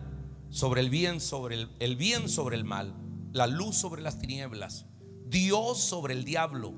sobre 0.50 0.80
el 0.80 0.90
bien, 0.90 1.20
sobre 1.20 1.54
el, 1.56 1.70
el 1.80 1.96
bien 1.96 2.28
sobre 2.28 2.56
el 2.56 2.64
mal, 2.64 2.94
la 3.32 3.46
luz 3.46 3.76
sobre 3.76 4.02
las 4.02 4.18
tinieblas. 4.18 4.86
Dios 5.26 5.78
sobre 5.78 6.12
el 6.12 6.24
diablo, 6.24 6.74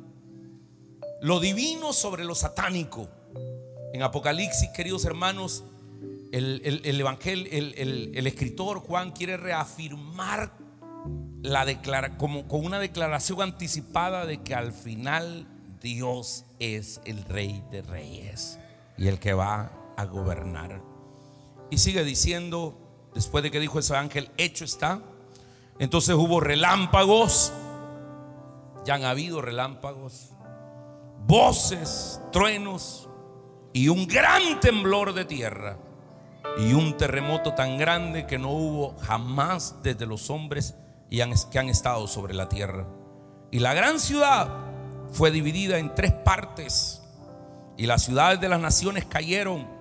lo 1.20 1.41
divino 1.41 1.93
sobre 1.93 2.24
lo 2.24 2.35
satánico. 2.35 3.09
En 3.93 4.03
Apocalipsis, 4.03 4.68
queridos 4.70 5.05
hermanos, 5.05 5.64
el, 6.30 7.01
evangelio, 7.01 7.47
el, 7.51 8.26
escritor 8.26 8.78
Juan 8.80 9.12
quiere 9.12 9.37
reafirmar 9.37 10.53
la 11.43 11.64
declara, 11.64 12.16
como 12.16 12.49
con 12.49 12.64
una 12.64 12.78
declaración 12.78 13.43
anticipada 13.43 14.26
de 14.26 14.43
que 14.43 14.55
al 14.55 14.72
final 14.72 15.47
Dios 15.80 16.45
es 16.59 17.01
el 17.05 17.24
rey 17.24 17.62
de 17.70 17.82
reyes 17.82 18.59
y 18.97 19.09
el 19.09 19.18
que 19.18 19.32
va 19.32 19.95
a 19.97 20.05
gobernar. 20.07 20.82
Y 21.74 21.78
sigue 21.78 22.04
diciendo, 22.04 22.78
después 23.14 23.42
de 23.42 23.50
que 23.50 23.60
dijo 23.60 23.78
ese 23.78 23.96
ángel, 23.96 24.30
hecho 24.36 24.64
está. 24.64 25.00
Entonces 25.78 26.14
hubo 26.14 26.40
relámpagos 26.40 27.52
ya 28.84 28.94
han 28.94 29.04
habido 29.04 29.40
relámpagos, 29.40 30.30
voces, 31.26 32.20
truenos 32.30 33.08
y 33.72 33.88
un 33.88 34.06
gran 34.06 34.60
temblor 34.60 35.14
de 35.14 35.24
tierra 35.24 35.78
y 36.58 36.74
un 36.74 36.96
terremoto 36.96 37.54
tan 37.54 37.78
grande 37.78 38.26
que 38.26 38.38
no 38.38 38.50
hubo 38.50 38.96
jamás 39.00 39.76
desde 39.82 40.06
los 40.06 40.30
hombres 40.30 40.74
y 41.10 41.20
que 41.50 41.58
han 41.58 41.68
estado 41.68 42.06
sobre 42.06 42.34
la 42.34 42.48
tierra. 42.48 42.86
Y 43.50 43.60
la 43.60 43.72
gran 43.72 43.98
ciudad 43.98 44.48
fue 45.10 45.30
dividida 45.30 45.78
en 45.78 45.94
tres 45.94 46.12
partes 46.12 47.02
y 47.76 47.86
las 47.86 48.02
ciudades 48.02 48.40
de 48.40 48.48
las 48.48 48.60
naciones 48.60 49.04
cayeron. 49.06 49.73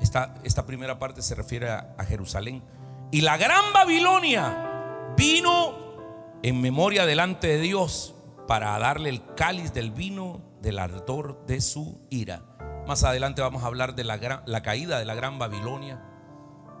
Esta, 0.00 0.66
primera 0.66 0.98
parte 0.98 1.22
se 1.22 1.34
refiere 1.34 1.70
a, 1.70 1.94
a 1.98 2.04
Jerusalén. 2.04 2.62
Y 3.10 3.20
la 3.22 3.36
gran 3.36 3.72
Babilonia 3.72 5.12
vino 5.16 5.74
en 6.42 6.60
memoria 6.60 7.06
delante 7.06 7.48
de 7.48 7.60
Dios 7.60 8.14
para 8.46 8.78
darle 8.78 9.10
el 9.10 9.22
cáliz 9.34 9.72
del 9.72 9.90
vino 9.90 10.40
del 10.60 10.78
ardor 10.78 11.44
de 11.46 11.60
su 11.60 12.00
ira. 12.10 12.42
Más 12.86 13.04
adelante 13.04 13.42
vamos 13.42 13.62
a 13.62 13.66
hablar 13.66 13.94
de 13.94 14.04
la, 14.04 14.42
la 14.46 14.62
caída 14.62 14.98
de 14.98 15.04
la 15.04 15.14
gran 15.14 15.38
Babilonia. 15.38 16.02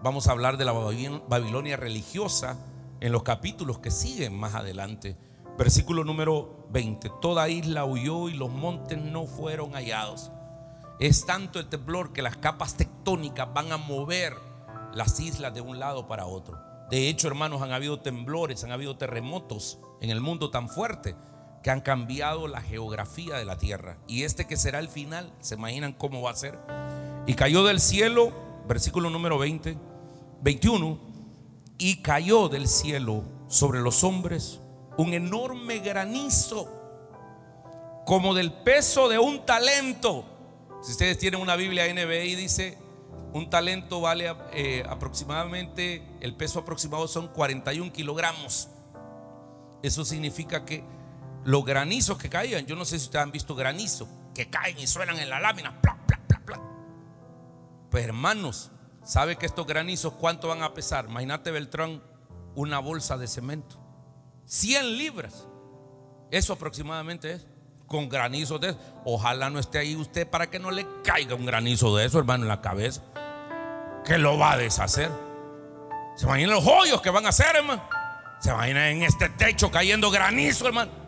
Vamos 0.02 0.26
a 0.26 0.32
hablar 0.32 0.56
de 0.56 0.64
la 0.64 0.72
Babilonia 0.72 1.76
religiosa 1.76 2.56
en 3.00 3.12
los 3.12 3.22
capítulos 3.22 3.78
que 3.78 3.90
siguen 3.90 4.34
más 4.34 4.54
adelante. 4.54 5.16
Versículo 5.58 6.04
número 6.04 6.66
20. 6.70 7.10
Toda 7.20 7.48
isla 7.48 7.84
huyó 7.84 8.28
y 8.28 8.34
los 8.34 8.50
montes 8.50 8.98
no 8.98 9.26
fueron 9.26 9.72
hallados. 9.72 10.32
Es 11.00 11.24
tanto 11.24 11.58
el 11.58 11.68
temblor 11.70 12.12
que 12.12 12.20
las 12.20 12.36
capas 12.36 12.76
tectónicas 12.76 13.52
van 13.54 13.72
a 13.72 13.78
mover 13.78 14.36
las 14.92 15.18
islas 15.18 15.54
de 15.54 15.62
un 15.62 15.78
lado 15.78 16.06
para 16.06 16.26
otro. 16.26 16.58
De 16.90 17.08
hecho, 17.08 17.26
hermanos, 17.26 17.62
han 17.62 17.72
habido 17.72 18.00
temblores, 18.00 18.64
han 18.64 18.72
habido 18.72 18.98
terremotos 18.98 19.78
en 20.02 20.10
el 20.10 20.20
mundo 20.20 20.50
tan 20.50 20.68
fuerte 20.68 21.16
que 21.62 21.70
han 21.70 21.80
cambiado 21.80 22.48
la 22.48 22.60
geografía 22.60 23.36
de 23.36 23.46
la 23.46 23.56
tierra. 23.56 23.96
Y 24.08 24.24
este 24.24 24.46
que 24.46 24.58
será 24.58 24.78
el 24.78 24.88
final, 24.88 25.32
¿se 25.40 25.54
imaginan 25.54 25.94
cómo 25.94 26.20
va 26.20 26.32
a 26.32 26.36
ser? 26.36 26.58
Y 27.26 27.32
cayó 27.32 27.64
del 27.64 27.80
cielo, 27.80 28.32
versículo 28.68 29.08
número 29.08 29.38
20, 29.38 29.78
21, 30.42 30.98
y 31.78 32.02
cayó 32.02 32.50
del 32.50 32.68
cielo 32.68 33.24
sobre 33.48 33.80
los 33.80 34.04
hombres 34.04 34.60
un 34.98 35.14
enorme 35.14 35.78
granizo, 35.78 36.68
como 38.04 38.34
del 38.34 38.52
peso 38.52 39.08
de 39.08 39.18
un 39.18 39.46
talento. 39.46 40.26
Si 40.82 40.92
ustedes 40.92 41.18
tienen 41.18 41.40
una 41.40 41.56
Biblia 41.56 41.92
NBI, 41.92 42.34
dice, 42.36 42.78
un 43.32 43.50
talento 43.50 44.00
vale 44.00 44.34
eh, 44.52 44.82
aproximadamente, 44.88 46.02
el 46.20 46.34
peso 46.34 46.60
aproximado 46.60 47.06
son 47.06 47.28
41 47.28 47.92
kilogramos. 47.92 48.68
Eso 49.82 50.04
significa 50.04 50.64
que 50.64 50.84
los 51.44 51.64
granizos 51.64 52.18
que 52.18 52.28
caían, 52.28 52.66
yo 52.66 52.76
no 52.76 52.84
sé 52.84 52.98
si 52.98 53.06
ustedes 53.06 53.22
han 53.22 53.32
visto 53.32 53.54
granizo, 53.54 54.08
que 54.34 54.48
caen 54.48 54.78
y 54.78 54.86
suenan 54.86 55.18
en 55.18 55.28
la 55.30 55.40
lámina. 55.40 55.80
Pues 57.90 58.04
hermanos, 58.04 58.70
¿sabe 59.02 59.36
que 59.36 59.46
estos 59.46 59.66
granizos 59.66 60.14
cuánto 60.14 60.48
van 60.48 60.62
a 60.62 60.74
pesar? 60.74 61.06
Imagínate 61.08 61.50
Beltrán, 61.50 62.00
una 62.54 62.78
bolsa 62.78 63.18
de 63.18 63.26
cemento. 63.26 63.76
100 64.44 64.96
libras. 64.96 65.48
Eso 66.30 66.52
aproximadamente 66.52 67.32
es. 67.32 67.46
Con 67.90 68.08
granizo 68.08 68.58
de 68.58 68.70
eso. 68.70 68.78
Ojalá 69.04 69.50
no 69.50 69.58
esté 69.58 69.78
ahí 69.78 69.94
usted 69.96 70.26
para 70.26 70.48
que 70.48 70.58
no 70.58 70.70
le 70.70 70.86
caiga 71.04 71.34
un 71.34 71.44
granizo 71.44 71.94
de 71.94 72.06
eso, 72.06 72.18
hermano, 72.18 72.44
en 72.44 72.48
la 72.48 72.62
cabeza. 72.62 73.02
Que 74.06 74.16
lo 74.16 74.38
va 74.38 74.52
a 74.52 74.56
deshacer. 74.56 75.10
¿Se 76.16 76.24
imaginan 76.24 76.54
los 76.54 76.66
hoyos 76.66 77.02
que 77.02 77.10
van 77.10 77.26
a 77.26 77.28
hacer, 77.28 77.54
hermano? 77.56 77.82
¿Se 78.38 78.50
imaginan 78.50 78.84
en 78.84 79.02
este 79.02 79.28
techo 79.28 79.70
cayendo 79.70 80.10
granizo, 80.10 80.66
hermano? 80.66 81.00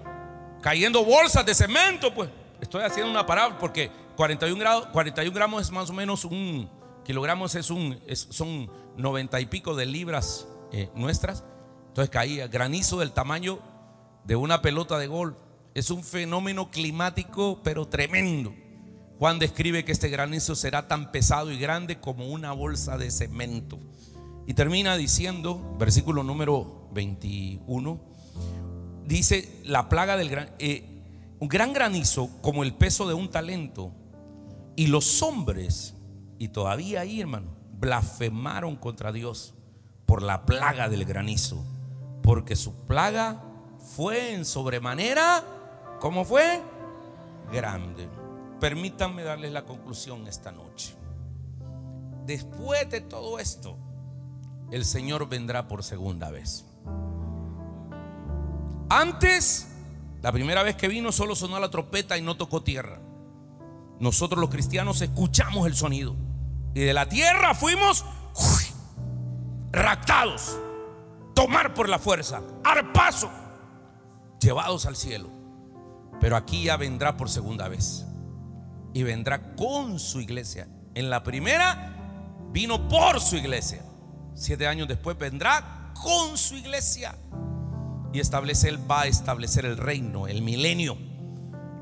cayendo 0.62 1.04
bolsas 1.04 1.44
de 1.44 1.54
cemento, 1.54 2.14
pues. 2.14 2.30
Estoy 2.60 2.84
haciendo 2.84 3.10
una 3.10 3.26
parábola 3.26 3.58
porque 3.58 3.90
41, 4.16 4.58
grados, 4.58 4.86
41 4.92 5.34
gramos 5.34 5.62
es 5.62 5.70
más 5.72 5.90
o 5.90 5.92
menos 5.92 6.24
un 6.24 6.70
kilogramos, 7.04 7.56
es 7.56 7.70
un, 7.70 8.00
son 8.14 8.70
90 8.96 9.40
y 9.40 9.46
pico 9.46 9.74
de 9.74 9.84
libras 9.84 10.46
eh, 10.70 10.88
nuestras. 10.94 11.44
Entonces 11.88 12.08
caía 12.08 12.46
granizo 12.46 13.00
del 13.00 13.12
tamaño 13.12 13.58
de 14.24 14.36
una 14.36 14.62
pelota 14.62 14.98
de 14.98 15.08
gol. 15.08 15.36
Es 15.74 15.90
un 15.90 16.02
fenómeno 16.04 16.70
climático, 16.70 17.60
pero 17.62 17.88
tremendo. 17.88 18.54
Juan 19.18 19.38
describe 19.38 19.84
que 19.84 19.92
este 19.92 20.08
granizo 20.08 20.54
será 20.54 20.88
tan 20.88 21.12
pesado 21.12 21.50
y 21.50 21.58
grande 21.58 22.00
como 22.00 22.28
una 22.28 22.52
bolsa 22.52 22.98
de 22.98 23.10
cemento. 23.10 23.78
Y 24.46 24.54
termina 24.54 24.96
diciendo, 24.96 25.76
versículo 25.78 26.22
número 26.24 26.88
21 26.92 28.12
dice 29.06 29.60
la 29.64 29.88
plaga 29.88 30.16
del 30.16 30.28
gran, 30.28 30.50
eh, 30.58 30.84
un 31.38 31.48
gran 31.48 31.72
granizo 31.72 32.30
como 32.40 32.62
el 32.62 32.74
peso 32.74 33.06
de 33.08 33.14
un 33.14 33.30
talento. 33.30 33.92
Y 34.74 34.86
los 34.86 35.22
hombres, 35.22 35.94
y 36.38 36.48
todavía 36.48 37.02
ahí 37.02 37.20
hermano, 37.20 37.54
blasfemaron 37.78 38.76
contra 38.76 39.12
Dios 39.12 39.54
por 40.06 40.22
la 40.22 40.46
plaga 40.46 40.88
del 40.88 41.04
granizo. 41.04 41.64
Porque 42.22 42.56
su 42.56 42.74
plaga 42.86 43.42
fue 43.94 44.34
en 44.34 44.44
sobremanera, 44.44 45.44
¿cómo 46.02 46.24
fue? 46.24 46.60
Grande. 47.52 48.08
Permítanme 48.58 49.22
darles 49.22 49.52
la 49.52 49.64
conclusión 49.64 50.26
esta 50.26 50.50
noche. 50.50 50.96
Después 52.26 52.90
de 52.90 53.02
todo 53.02 53.38
esto, 53.38 53.78
el 54.72 54.84
Señor 54.84 55.28
vendrá 55.28 55.68
por 55.68 55.84
segunda 55.84 56.28
vez. 56.30 56.66
Antes, 58.90 59.68
la 60.22 60.32
primera 60.32 60.64
vez 60.64 60.74
que 60.74 60.88
vino 60.88 61.12
solo 61.12 61.36
sonó 61.36 61.60
la 61.60 61.70
trompeta 61.70 62.18
y 62.18 62.22
no 62.22 62.36
tocó 62.36 62.64
tierra. 62.64 63.00
Nosotros 64.00 64.40
los 64.40 64.50
cristianos 64.50 65.00
escuchamos 65.02 65.68
el 65.68 65.76
sonido. 65.76 66.16
Y 66.74 66.80
de 66.80 66.94
la 66.94 67.08
tierra 67.08 67.54
fuimos 67.54 68.04
raptados, 69.70 70.58
tomar 71.32 71.74
por 71.74 71.88
la 71.88 72.00
fuerza, 72.00 72.42
paso 72.92 73.30
llevados 74.40 74.86
al 74.86 74.96
cielo. 74.96 75.41
Pero 76.22 76.36
aquí 76.36 76.62
ya 76.62 76.76
vendrá 76.76 77.16
por 77.16 77.28
segunda 77.28 77.68
vez. 77.68 78.06
Y 78.94 79.02
vendrá 79.02 79.54
con 79.56 79.98
su 79.98 80.20
iglesia 80.20 80.68
En 80.94 81.08
la 81.08 81.22
primera 81.22 81.96
vino 82.52 82.88
por 82.88 83.20
su 83.20 83.36
iglesia. 83.36 83.82
Siete 84.34 84.68
años 84.68 84.86
después 84.86 85.18
vendrá 85.18 85.92
con 86.00 86.38
su 86.38 86.54
iglesia. 86.54 87.16
Y 88.12 88.20
establece, 88.20 88.68
él 88.68 88.78
va 88.88 89.02
a 89.02 89.06
establecer 89.06 89.64
el 89.64 89.76
reino, 89.76 90.28
el 90.28 90.42
milenio. 90.42 90.96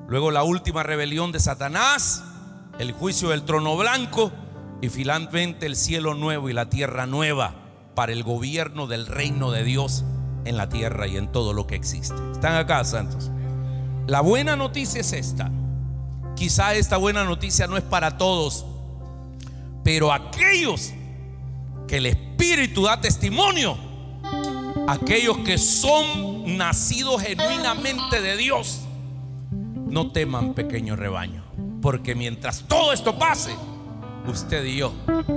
Luego 0.09 0.30
la 0.30 0.43
última 0.43 0.84
rebelión 0.84 1.32
de 1.32 1.41
Satanás, 1.41 2.24
el 2.78 2.93
juicio 2.93 3.28
del 3.28 3.43
trono 3.43 3.76
blanco 3.76 4.32
y 4.80 4.88
finalmente 4.88 5.66
el 5.66 5.76
cielo 5.76 6.14
nuevo 6.14 6.49
y 6.49 6.55
la 6.55 6.70
tierra 6.70 7.05
nueva 7.05 7.55
para 7.95 8.12
el 8.12 8.22
gobierno 8.22 8.86
del 8.86 9.07
reino 9.07 9.51
de 9.51 9.64
Dios 9.64 10.05
en 10.47 10.57
la 10.57 10.68
tierra 10.68 11.07
y 11.09 11.16
en 11.18 11.30
todo 11.30 11.53
lo 11.53 11.66
que 11.66 11.74
existe. 11.74 12.14
¿Están 12.32 12.55
acá, 12.55 12.82
santos? 12.84 13.30
La 14.11 14.23
buena 14.23 14.57
noticia 14.57 15.03
es 15.03 15.13
esta. 15.13 15.53
Quizá 16.35 16.75
esta 16.75 16.97
buena 16.97 17.23
noticia 17.23 17.69
no 17.69 17.77
es 17.77 17.85
para 17.85 18.19
todos, 18.19 18.67
pero 19.85 20.13
aquellos 20.13 20.93
que 21.87 21.99
el 21.99 22.07
Espíritu 22.07 22.83
da 22.83 23.01
testimonio, 23.01 23.79
aquellos 24.89 25.39
que 25.39 25.59
son 25.59 26.57
nacidos 26.57 27.23
genuinamente 27.23 28.21
de 28.21 28.37
Dios, 28.37 28.81
no 29.53 30.11
teman 30.11 30.55
pequeño 30.55 30.97
rebaño, 30.97 31.45
porque 31.81 32.17
mientras 32.17 32.65
todo 32.67 32.93
esto 32.93 33.17
pase, 33.17 33.55
usted 34.27 34.65
y 34.65 34.79
yo 34.79 34.93